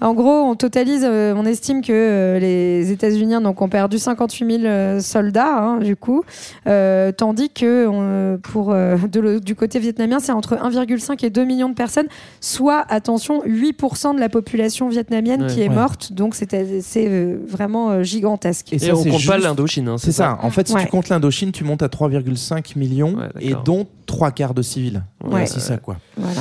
en 0.00 0.14
gros, 0.14 0.44
on 0.44 0.54
totalise, 0.54 1.04
on 1.04 1.44
estime 1.46 1.82
que 1.82 2.38
les 2.40 2.92
États-Unis 2.92 3.34
donc, 3.42 3.60
ont 3.62 3.68
perdu 3.68 3.98
58 3.98 4.60
000 4.60 4.64
euh, 4.64 5.00
soldats, 5.00 5.56
hein, 5.58 5.78
du 5.78 5.96
coup, 5.96 6.22
Euh, 6.68 7.10
tandis 7.10 7.50
que 7.50 7.86
on- 7.88 8.38
pour 8.38 8.72
de 8.72 9.38
du 9.40 9.54
côté 9.56 9.78
vietnamien, 9.80 10.18
c'est 10.20 10.32
entre 10.32 10.54
1,5 10.56 11.24
et 11.24 11.30
2 11.30 11.44
millions 11.44 11.68
de 11.68 11.74
personnes, 11.74 12.06
soit, 12.44 12.84
attention, 12.88 13.42
8% 13.46 14.14
de 14.14 14.20
la 14.20 14.28
population 14.28 14.88
vietnamienne 14.88 15.42
Ouais. 15.44 15.48
qui 15.48 15.62
est 15.62 15.68
Ouais. 15.68 15.74
morte. 15.74 16.12
Donc, 16.12 16.34
c'est 16.34 16.48
euh, 16.54 17.38
vraiment 17.48 17.90
euh, 17.90 18.02
gigantesque. 18.02 18.72
Et, 18.72 18.78
ça, 18.78 18.94
on 18.94 19.02
compte 19.02 19.26
pas 19.26 19.38
l'Indochine. 19.38 19.88
hein, 19.88 19.96
C'est 19.98 20.12
ça. 20.12 20.38
En 20.42 20.50
fait, 20.50 20.68
si 20.68 20.74
Ouais. 20.74 20.82
tu 20.84 20.88
comptes 20.88 21.08
l'Indochine, 21.08 21.52
tu 21.52 21.64
montes 21.64 21.82
à 21.82 21.88
3,5 21.88 22.76
millions 22.76 23.14
Ouais, 23.14 23.28
et 23.40 23.54
dont 23.64 23.86
trois 24.06 24.30
quarts 24.30 24.52
de 24.54 24.62
civils. 24.62 25.02
Ouais. 25.24 25.46
C'est 25.46 25.60
ça, 25.60 25.78
quoi. 25.78 25.96
Voilà. 26.16 26.40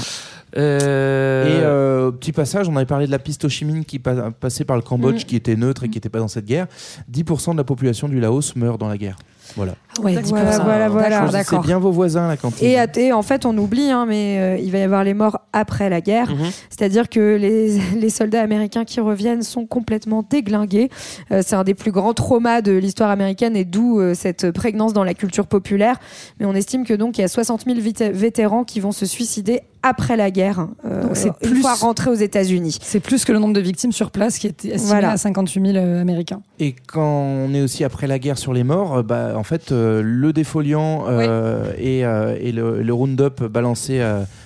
Euh, 0.58 1.46
Et 1.48 1.64
euh, 1.64 2.12
petit 2.12 2.32
passage, 2.32 2.68
on 2.70 2.76
avait 2.76 2.86
parlé 2.86 3.08
de 3.08 3.12
la 3.12 3.20
piste 3.20 3.44
Ho 3.46 3.50
Chi 3.50 3.66
Minh 3.66 3.84
qui 3.86 3.98
pa- 4.00 4.30
passait 4.32 4.66
par 4.66 4.76
le 4.76 4.82
Cambodge, 4.84 5.24
Mm. 5.24 5.26
qui 5.26 5.36
était 5.36 5.56
neutre 5.56 5.84
et 5.86 5.90
qui 5.90 5.98
n'était 5.98 6.10
pas 6.10 6.20
dans 6.20 6.28
cette 6.28 6.46
guerre. 6.46 6.68
10% 7.10 7.54
de 7.54 7.58
la 7.58 7.64
population 7.64 8.08
du 8.08 8.20
Laos 8.20 8.56
meurt 8.56 8.80
dans 8.80 8.88
la 8.90 8.98
guerre. 8.98 9.18
Voilà. 9.56 9.74
Ouais. 10.02 10.16
10%. 10.16 10.30
Voilà, 10.30 10.58
voilà, 10.60 10.90
voilà, 10.90 11.20
Choisissez 11.20 11.38
d'accord. 11.38 11.62
bien 11.64 11.78
vos 11.80 11.92
voisins, 11.92 12.28
la 12.28 12.36
cantine. 12.38 12.68
Et, 12.68 12.78
et 13.00 13.14
en 13.14 13.22
fait, 13.22 13.46
on 13.46 13.56
oublie, 13.58 13.92
hein, 13.92 14.06
mais 14.08 14.40
euh, 14.40 14.58
il 14.58 14.72
va 14.72 14.80
y 14.80 14.82
avoir 14.82 15.04
les 15.04 15.14
morts 15.14 15.40
après 15.54 15.90
la 15.90 16.02
guerre. 16.02 16.32
Mhm. 16.32 16.50
C'est-à-dire 16.70 17.10
que 17.10 17.38
les, 17.40 17.80
les 18.00 18.10
soldats 18.10 18.42
américains 18.42 18.86
qui 18.86 19.00
reviennent 19.00 19.44
sont 19.44 19.66
complètement 19.68 20.26
déglingués. 20.28 20.90
Euh, 21.32 21.42
c'est 21.46 21.56
un 21.56 21.64
des 21.64 21.76
plus 21.76 21.92
grands 21.92 22.14
traumas 22.14 22.62
de 22.62 22.72
l'histoire 22.72 23.12
américaine 23.12 23.56
et 23.56 23.66
d'où 23.66 24.00
euh, 24.00 24.14
cette 24.16 24.50
prégnance 24.52 24.94
dans 24.94 25.04
la 25.04 25.14
culture 25.14 25.46
populaire. 25.46 25.98
Mais 26.40 26.46
on 26.48 26.54
estime 26.56 26.86
que 26.86 26.94
donc 26.96 27.18
il 27.18 27.22
y 27.22 27.24
a 27.24 27.28
60 27.28 27.66
000 27.66 27.80
vit- 27.80 27.94
vétérans 28.12 28.64
qui 28.64 28.80
vont 28.80 28.92
se 28.92 29.06
suicider 29.06 29.62
après 29.86 30.16
la 30.16 30.32
guerre, 30.32 30.70
euh, 30.86 31.02
Donc 31.04 31.12
c'est 31.18 31.28
une 31.44 31.50
plus- 31.52 31.60
fois 31.62 31.74
rentrés 31.74 32.10
aux 32.10 32.14
États-Unis. 32.14 32.78
C'est 32.82 33.02
plus 33.02 33.26
que 33.26 33.34
le 33.34 33.40
nombre 33.40 33.54
de 33.54 33.60
victimes 33.60 33.92
sur 33.92 34.12
place 34.12 34.38
qui 34.40 34.48
était 34.48 34.70
estimé 34.70 34.88
Voilà. 34.88 35.12
à 35.12 35.18
58 35.18 35.74
000 35.74 35.78
euh, 35.78 36.00
Américains. 36.00 36.42
Et 36.62 36.74
quand 36.88 37.04
on 37.06 37.54
est 37.54 37.60
aussi 37.62 37.84
après 37.84 38.08
la 38.08 38.18
guerre 38.18 38.38
sur 38.38 38.54
les 38.54 38.64
morts, 38.64 39.04
bah, 39.04 39.34
en 39.36 39.43
fait, 39.44 39.72
euh, 39.72 40.02
le 40.04 40.34
défoliant 40.34 41.06
euh, 41.08 41.72
et, 41.78 42.06
euh, 42.06 42.36
et 42.40 42.52
le, 42.52 42.82
le 42.82 42.94
Roundup 42.94 43.44
balancé 43.44 44.02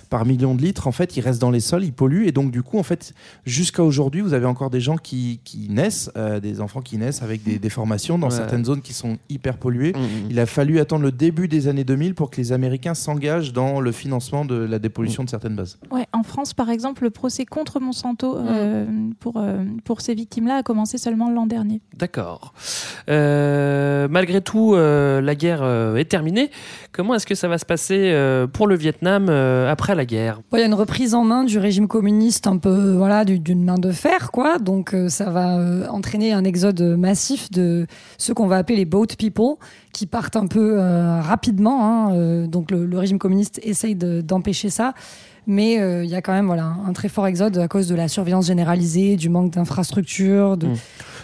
par 0.09 0.25
millions 0.25 0.55
de 0.55 0.61
litres, 0.61 0.87
en 0.87 0.91
fait, 0.91 1.17
il 1.17 1.21
reste 1.21 1.41
dans 1.41 1.51
les 1.51 1.59
sols, 1.59 1.83
il 1.83 1.93
pollue. 1.93 2.25
Et 2.25 2.31
donc, 2.31 2.51
du 2.51 2.63
coup, 2.63 2.77
en 2.79 2.83
fait, 2.83 3.13
jusqu'à 3.45 3.83
aujourd'hui, 3.83 4.21
vous 4.21 4.33
avez 4.33 4.45
encore 4.45 4.69
des 4.69 4.79
gens 4.81 4.97
qui, 4.97 5.39
qui 5.43 5.67
naissent, 5.69 6.09
euh, 6.17 6.39
des 6.39 6.61
enfants 6.61 6.81
qui 6.81 6.97
naissent 6.97 7.21
avec 7.21 7.43
des 7.43 7.59
déformations 7.59 8.17
dans 8.17 8.27
Ouais. 8.27 8.35
certaines 8.35 8.65
zones 8.65 8.81
qui 8.81 8.93
sont 8.93 9.17
hyper 9.29 9.57
polluées. 9.57 9.93
Mm, 9.93 9.99
mm. 10.01 10.27
Il 10.31 10.39
a 10.39 10.45
fallu 10.45 10.79
attendre 10.79 11.03
le 11.03 11.11
début 11.11 11.47
des 11.47 11.67
années 11.67 11.83
2000 11.83 12.13
pour 12.15 12.29
que 12.29 12.37
les 12.37 12.51
Américains 12.51 12.93
s'engagent 12.93 13.53
dans 13.53 13.79
le 13.79 13.91
financement 13.91 14.45
de 14.45 14.55
la 14.55 14.79
dépollution 14.79 15.23
de 15.23 15.29
certaines 15.29 15.55
bases. 15.55 15.77
Ouais, 15.91 16.05
en 16.13 16.23
France, 16.23 16.53
par 16.53 16.69
exemple, 16.69 17.03
le 17.03 17.09
procès 17.09 17.45
contre 17.45 17.79
Monsanto 17.79 18.37
euh, 18.37 18.85
pour, 19.19 19.35
euh, 19.37 19.63
pour 19.85 20.01
ces 20.01 20.13
victimes-là 20.15 20.57
a 20.57 20.63
commencé 20.63 20.97
seulement 20.97 21.29
l'an 21.29 21.45
dernier. 21.45 21.81
D'accord. 21.97 22.53
Euh, 23.09 24.07
malgré 24.09 24.41
tout, 24.41 24.73
euh, 24.75 25.21
la 25.21 25.35
guerre 25.35 25.61
euh, 25.63 25.95
est 25.95 26.05
terminée. 26.05 26.49
Comment 26.91 27.15
est-ce 27.15 27.25
que 27.25 27.35
ça 27.35 27.47
va 27.47 27.57
se 27.57 27.65
passer 27.65 28.11
euh, 28.11 28.47
pour 28.47 28.67
le 28.67 28.75
Vietnam 28.75 29.27
euh, 29.29 29.71
après 29.71 29.95
Il 30.53 30.59
y 30.59 30.63
a 30.63 30.65
une 30.65 30.73
reprise 30.73 31.13
en 31.15 31.23
main 31.23 31.43
du 31.43 31.57
régime 31.57 31.87
communiste 31.87 32.47
un 32.47 32.57
peu 32.57 32.93
voilà 32.93 33.25
du- 33.25 33.39
d'une 33.39 33.63
main 33.63 33.77
de 33.77 33.91
fer 33.91 34.31
quoi 34.31 34.57
donc 34.59 34.93
euh, 34.93 35.09
ça 35.09 35.29
va 35.29 35.57
euh, 35.57 35.87
entraîner 35.89 36.33
un 36.33 36.43
exode 36.43 36.81
massif 36.81 37.49
de 37.51 37.87
ceux 38.17 38.33
qu'on 38.33 38.47
va 38.47 38.57
appeler 38.57 38.77
les 38.77 38.85
boat 38.85 39.07
people 39.17 39.55
qui 39.93 40.05
partent 40.05 40.35
un 40.35 40.47
peu 40.47 40.79
euh, 40.79 41.19
rapidement 41.21 41.85
hein. 41.85 42.13
Euh, 42.13 42.47
donc 42.47 42.71
le, 42.71 42.97
régime 42.97 43.19
communiste 43.19 43.59
essaye 43.63 43.95
de- 43.95 44.21
d'empêcher 44.21 44.69
ça 44.69 44.93
mais 45.47 45.79
euh, 45.79 46.03
il 46.03 46.09
y 46.09 46.15
a 46.15 46.21
quand 46.21 46.33
même 46.33 46.45
voilà 46.47 46.73
un 46.87 46.93
très 46.93 47.09
fort 47.09 47.25
exode 47.25 47.57
à 47.57 47.67
cause 47.67 47.87
de 47.87 47.95
la 47.95 48.07
surveillance 48.07 48.45
généralisée 48.47 49.15
du 49.15 49.29
manque 49.29 49.51
d'infrastructures 49.51 50.57
de 50.57 50.67
Mm. 50.67 50.75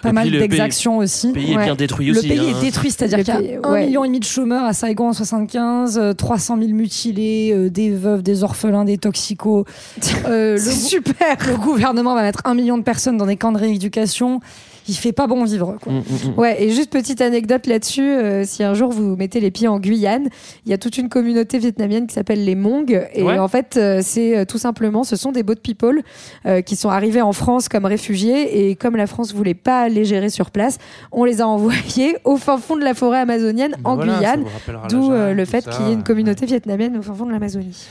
pas 0.01 0.09
Et 0.09 0.11
mal 0.13 0.30
le 0.30 0.39
d'exactions 0.39 0.97
aussi 0.97 1.28
Le 1.28 1.34
pays 1.34 1.53
est 1.53 1.57
bien 1.57 1.76
détruit 1.76 2.07
le 2.11 2.17
aussi. 2.19 2.28
pays 2.28 2.39
hein. 2.39 2.57
est 2.57 2.61
détruit, 2.61 2.91
c'est-à-dire 2.91 3.19
Le 3.19 3.24
qu'il 3.24 3.34
y 3.34 3.38
a 3.38 3.39
pays- 3.39 3.59
un 3.63 3.71
ouais. 3.71 3.86
million 3.86 4.03
et 4.03 4.07
demi 4.07 4.19
de 4.19 4.26
chômeurs 4.26 4.65
à 4.65 4.74
Saigon 4.74 5.09
en 5.09 5.13
75, 5.13 5.97
euh, 5.97 6.13
300 6.13 6.57
000 6.57 6.71
mutilés, 6.71 7.51
euh, 7.53 7.69
des 7.69 7.89
veuves, 7.89 8.21
des 8.21 8.43
orphelins, 8.43 8.84
des 8.86 8.97
toxicos. 8.97 9.65
Euh, 10.26 10.53
le, 10.53 10.59
super. 10.59 11.38
le 11.47 11.57
gouvernement 11.57 12.15
va 12.15 12.21
mettre 12.21 12.41
un 12.45 12.53
million 12.53 12.78
de 12.78 12.84
personnes 12.84 13.17
dans 13.17 13.26
des 13.26 13.36
camps 13.38 13.51
de 13.51 13.57
rééducation. 13.57 14.39
Il 14.88 14.95
fait 14.95 15.11
pas 15.11 15.27
bon 15.27 15.43
vivre. 15.45 15.77
Quoi. 15.81 15.93
Mm, 15.93 15.97
mm, 15.97 16.01
mm. 16.36 16.39
Ouais, 16.39 16.61
et 16.63 16.69
juste 16.71 16.91
petite 16.91 17.21
anecdote 17.21 17.67
là-dessus, 17.67 18.01
euh, 18.01 18.43
si 18.45 18.63
un 18.63 18.73
jour 18.73 18.91
vous 18.91 19.15
mettez 19.15 19.39
les 19.39 19.51
pieds 19.51 19.67
en 19.67 19.79
Guyane, 19.79 20.27
il 20.65 20.71
y 20.71 20.73
a 20.73 20.77
toute 20.77 20.97
une 20.97 21.09
communauté 21.09 21.57
vietnamienne 21.59 22.07
qui 22.07 22.13
s'appelle 22.13 22.43
les 22.43 22.55
Hmong. 22.55 23.07
Et 23.13 23.23
Ouais. 23.23 23.38
en 23.39 23.47
fait, 23.47 23.75
euh, 23.77 23.99
c'est 24.03 24.38
euh, 24.38 24.45
tout 24.45 24.57
simplement, 24.57 25.03
ce 25.03 25.15
sont 25.15 25.31
des 25.31 25.43
boat 25.43 25.55
people 25.63 26.01
euh, 26.45 26.61
qui 26.61 26.75
sont 26.75 26.89
arrivés 26.89 27.21
en 27.21 27.34
France 27.34 27.69
comme 27.69 27.86
réfugiés. 27.86 28.69
Et 28.69 28.75
comme 28.75 28.95
la 28.95 29.07
France 29.07 29.34
voulait 29.34 29.53
pas 29.53 29.88
les 29.89 30.05
gérer 30.05 30.29
sur 30.29 30.51
place, 30.51 30.77
on 31.11 31.23
les 31.23 31.39
a 31.41 31.47
envoyés 31.47 32.17
au 32.25 32.38
fin 32.38 32.57
fond 32.57 32.75
de 32.75 32.84
la 32.84 32.93
forêt 32.93 33.19
amazonienne 33.19 33.75
en 33.84 33.95
Voilà, 33.95 34.13
ça 34.13 34.17
Guyane. 34.19 34.43
D'où 34.89 35.11
euh, 35.11 35.34
le 35.34 35.45
fait 35.45 35.67
qu'il 35.69 35.86
y 35.86 35.89
ait 35.91 35.93
une 35.93 36.03
communauté 36.03 36.45
vietnamienne 36.45 36.97
au 36.97 37.01
fin 37.01 37.13
fond 37.13 37.25
de 37.25 37.31
l'Amazonie. 37.31 37.88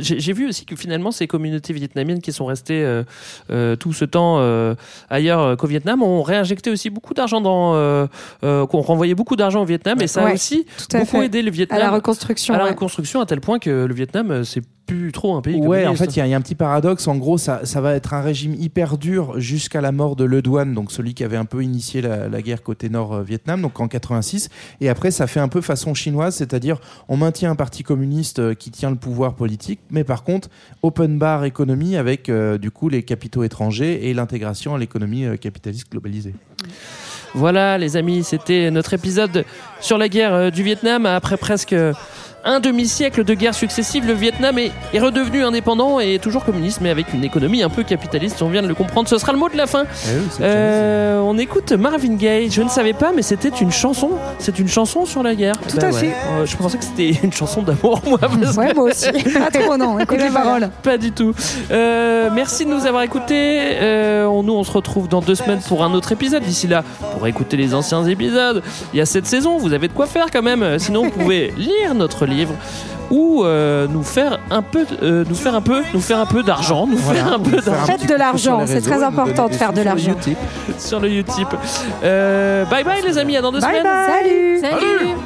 J'ai 0.00 0.20
j'ai 0.20 0.32
vu 0.32 0.48
aussi 0.48 0.64
que 0.66 0.76
finalement 0.76 1.10
ces 1.10 1.26
communautés 1.26 1.72
vietnamiennes 1.72 2.20
qui 2.20 2.32
sont 2.32 2.44
restées 2.44 2.82
euh, 2.84 3.02
euh, 3.50 3.76
tout 3.76 3.92
ce 3.92 4.04
temps 4.04 4.36
euh, 4.40 4.74
ailleurs 5.08 5.40
euh, 5.40 5.56
qu'au 5.56 5.66
Vietnam 5.66 5.87
ont 6.02 6.22
réinjecté 6.22 6.70
aussi 6.70 6.90
beaucoup 6.90 7.14
d'argent 7.14 7.40
dans, 7.40 7.74
euh, 7.74 8.06
euh, 8.44 8.66
qu'on 8.66 8.80
renvoyait 8.80 9.14
beaucoup 9.14 9.36
d'argent 9.36 9.62
au 9.62 9.64
Vietnam 9.64 9.98
et 10.00 10.06
ça 10.06 10.22
a 10.22 10.24
Ouais, 10.26 10.34
aussi 10.34 10.66
tout 10.76 10.96
à 10.96 11.00
beaucoup 11.00 11.18
fait. 11.18 11.26
aidé 11.26 11.42
le 11.42 11.48
À 11.48 11.52
Vietnam 11.52 11.78
la 11.78 11.90
reconstruction. 11.90 12.54
à 12.54 12.58
la 12.58 12.64
ouais. 12.64 12.70
reconstruction 12.70 13.20
à 13.20 13.26
tel 13.26 13.40
point 13.40 13.58
que 13.58 13.84
le 13.86 13.94
Vietnam 13.94 14.30
euh, 14.30 14.44
c'est 14.44 14.62
plus 14.88 15.12
trop 15.12 15.36
un 15.36 15.42
pays 15.42 15.54
Ouais, 15.60 15.86
en 15.86 15.94
fait, 15.94 16.16
il 16.16 16.18
y, 16.18 16.20
a- 16.22 16.26
il 16.26 16.30
y 16.30 16.34
a 16.34 16.36
un 16.36 16.40
petit 16.40 16.56
paradoxe. 16.56 17.06
En 17.06 17.16
gros, 17.16 17.38
ça, 17.38 17.60
ça 17.64 17.80
va 17.80 17.94
être 17.94 18.14
un 18.14 18.20
régime 18.22 18.54
hyper 18.58 18.98
dur 18.98 19.38
jusqu'à 19.38 19.80
la 19.80 19.92
mort 19.92 20.16
de 20.16 20.24
Le 20.24 20.42
Duan, 20.42 20.74
donc 20.74 20.90
celui 20.90 21.14
qui 21.14 21.22
avait 21.22 21.36
un 21.36 21.44
peu 21.44 21.62
initié 21.62 22.00
la, 22.02 22.28
la 22.28 22.42
guerre 22.42 22.62
côté 22.64 22.88
nord-Vietnam, 22.88 23.62
donc 23.62 23.78
en 23.78 23.86
86. 23.86 24.48
Et 24.80 24.88
après, 24.88 25.10
ça 25.12 25.26
fait 25.28 25.40
un 25.40 25.48
peu 25.48 25.60
façon 25.60 25.94
chinoise, 25.94 26.34
c'est-à-dire 26.34 26.78
on 27.08 27.16
maintient 27.16 27.50
un 27.52 27.56
parti 27.56 27.82
communiste 27.84 28.38
euh, 28.40 28.54
qui 28.54 28.70
tient 28.70 28.90
le 28.90 28.96
pouvoir 28.96 29.34
politique, 29.34 29.80
mais 29.90 30.02
par 30.02 30.24
contre, 30.24 30.48
open 30.82 31.18
bar 31.18 31.44
économie 31.44 31.96
avec 31.96 32.28
euh, 32.28 32.58
du 32.58 32.70
coup 32.70 32.88
les 32.88 33.02
capitaux 33.04 33.44
étrangers 33.44 34.08
et 34.08 34.14
l'intégration 34.14 34.74
à 34.74 34.78
l'économie 34.78 35.24
euh, 35.26 35.36
capitaliste 35.36 35.92
globalisée. 35.92 36.34
Voilà, 37.34 37.76
les 37.78 37.96
amis, 37.96 38.24
c'était 38.24 38.70
notre 38.70 38.94
épisode 38.94 39.44
sur 39.80 39.98
la 39.98 40.08
guerre 40.08 40.34
euh, 40.34 40.50
du 40.50 40.62
Vietnam. 40.62 41.04
Après 41.06 41.36
presque 41.36 41.74
euh, 41.74 41.92
un 42.44 42.60
demi-siècle 42.60 43.24
de 43.24 43.34
guerres 43.34 43.54
successives, 43.54 44.06
le 44.06 44.12
Vietnam 44.14 44.58
est, 44.58 44.70
est 44.94 45.00
redevenu 45.00 45.44
indépendant 45.44 46.00
et 46.00 46.18
toujours 46.18 46.44
communiste, 46.44 46.80
mais 46.80 46.88
avec 46.90 47.12
une 47.12 47.24
économie 47.24 47.62
un 47.62 47.68
peu 47.68 47.82
capitaliste. 47.82 48.40
On 48.42 48.48
vient 48.48 48.62
de 48.62 48.68
le 48.68 48.74
comprendre. 48.74 49.08
Ce 49.08 49.18
sera 49.18 49.32
le 49.32 49.38
mot 49.38 49.48
de 49.48 49.56
la 49.56 49.66
fin. 49.66 49.84
Euh, 50.40 51.20
on 51.20 51.36
écoute 51.38 51.72
Marvin 51.72 52.14
Gaye. 52.14 52.50
Je 52.50 52.62
ne 52.62 52.68
savais 52.68 52.92
pas, 52.92 53.12
mais 53.14 53.22
c'était 53.22 53.48
une 53.48 53.70
chanson. 53.72 54.10
C'est 54.38 54.58
une 54.58 54.68
chanson 54.68 55.04
sur 55.04 55.22
la 55.22 55.34
guerre. 55.34 55.54
Tout 55.68 55.78
à 55.80 55.92
fait. 55.92 56.08
Euh, 56.30 56.46
je 56.46 56.56
pensais 56.56 56.78
que 56.78 56.84
c'était 56.84 57.10
une 57.22 57.32
chanson 57.32 57.62
d'amour, 57.62 58.00
moi. 58.06 58.18
parce 58.18 58.56
Ouais, 58.56 58.70
que- 58.70 58.74
moi 58.74 58.84
aussi. 58.90 59.10
Pas 59.38 59.50
trop, 59.50 59.76
non. 59.76 59.98
Écoute 59.98 60.18
les 60.20 60.30
paroles. 60.30 60.70
Pas 60.82 60.96
du 60.98 61.12
tout. 61.12 61.34
Euh, 61.70 62.30
merci 62.32 62.64
de 62.64 62.70
nous 62.70 62.86
avoir 62.86 63.02
écoutés. 63.02 63.58
Euh, 63.80 64.26
on, 64.26 64.42
nous, 64.42 64.54
on 64.54 64.64
se 64.64 64.72
retrouve 64.72 65.08
dans 65.08 65.20
deux 65.20 65.34
semaines 65.34 65.60
pour 65.66 65.82
un 65.84 65.92
autre 65.92 66.12
épisode. 66.12 66.42
D'ici 66.42 66.66
là, 66.68 66.84
pour 67.14 67.26
écouter 67.26 67.56
les 67.56 67.74
anciens 67.74 68.04
épisodes, 68.06 68.62
il 68.94 68.98
y 68.98 69.00
a 69.00 69.06
cette 69.06 69.26
saison. 69.26 69.58
Vous 69.58 69.72
avez 69.72 69.88
de 69.88 69.92
quoi 69.92 70.06
faire 70.06 70.26
quand 70.32 70.42
même. 70.42 70.78
Sinon, 70.78 71.04
vous 71.04 71.10
pouvez 71.10 71.52
lire 71.56 71.94
notre 71.94 72.26
livre 72.28 72.54
ou 73.10 73.42
euh, 73.44 73.86
nous 73.88 74.02
faire 74.02 74.38
un 74.50 74.62
peu, 74.62 74.84
euh, 75.02 75.24
nous 75.28 75.34
faire 75.34 75.54
un 75.54 75.60
peu, 75.62 75.82
nous 75.94 76.00
faire 76.00 76.18
un 76.18 76.26
peu 76.26 76.42
d'argent, 76.42 76.86
nous 76.86 76.96
Voilà, 76.98 77.24
faire 77.24 77.32
un 77.32 77.38
nous 77.38 77.44
peu 77.44 77.60
faire 77.60 77.72
un 77.72 77.76
d'argent. 77.76 77.92
Faites 77.98 78.08
de 78.08 78.14
l'argent, 78.14 78.62
c'est 78.66 78.80
très 78.82 79.02
important 79.02 79.48
de 79.48 79.54
faire 79.54 79.72
de 79.72 79.82
l'argent. 79.82 80.14
sur 80.78 81.00
le 81.00 81.10
Utip. 81.10 81.48
Euh, 82.04 82.64
bye 82.66 82.84
bye 82.84 83.02
les 83.02 83.18
amis, 83.18 83.36
à 83.36 83.42
dans 83.42 83.52
deux 83.52 83.60
Bye 83.60 83.78
semaines. 83.80 83.84
bye. 83.84 84.60
Salut. 84.60 84.60
Salut. 84.60 85.16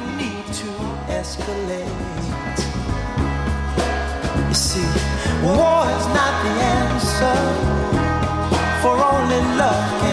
You 10.05 10.12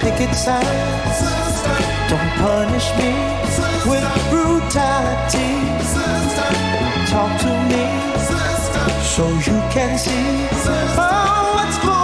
picket 0.00 0.34
signs. 0.34 1.18
Don't 2.08 2.30
punish 2.40 2.88
me 2.98 3.12
with 3.90 4.04
brutality. 4.30 5.52
Talk 7.12 7.32
to 7.42 7.52
me 7.70 7.84
so 9.02 9.28
you 9.28 9.58
can 9.70 9.98
see 9.98 10.48
oh, 10.96 11.52
what's 11.54 11.78
going 11.78 11.94
on. 11.94 11.99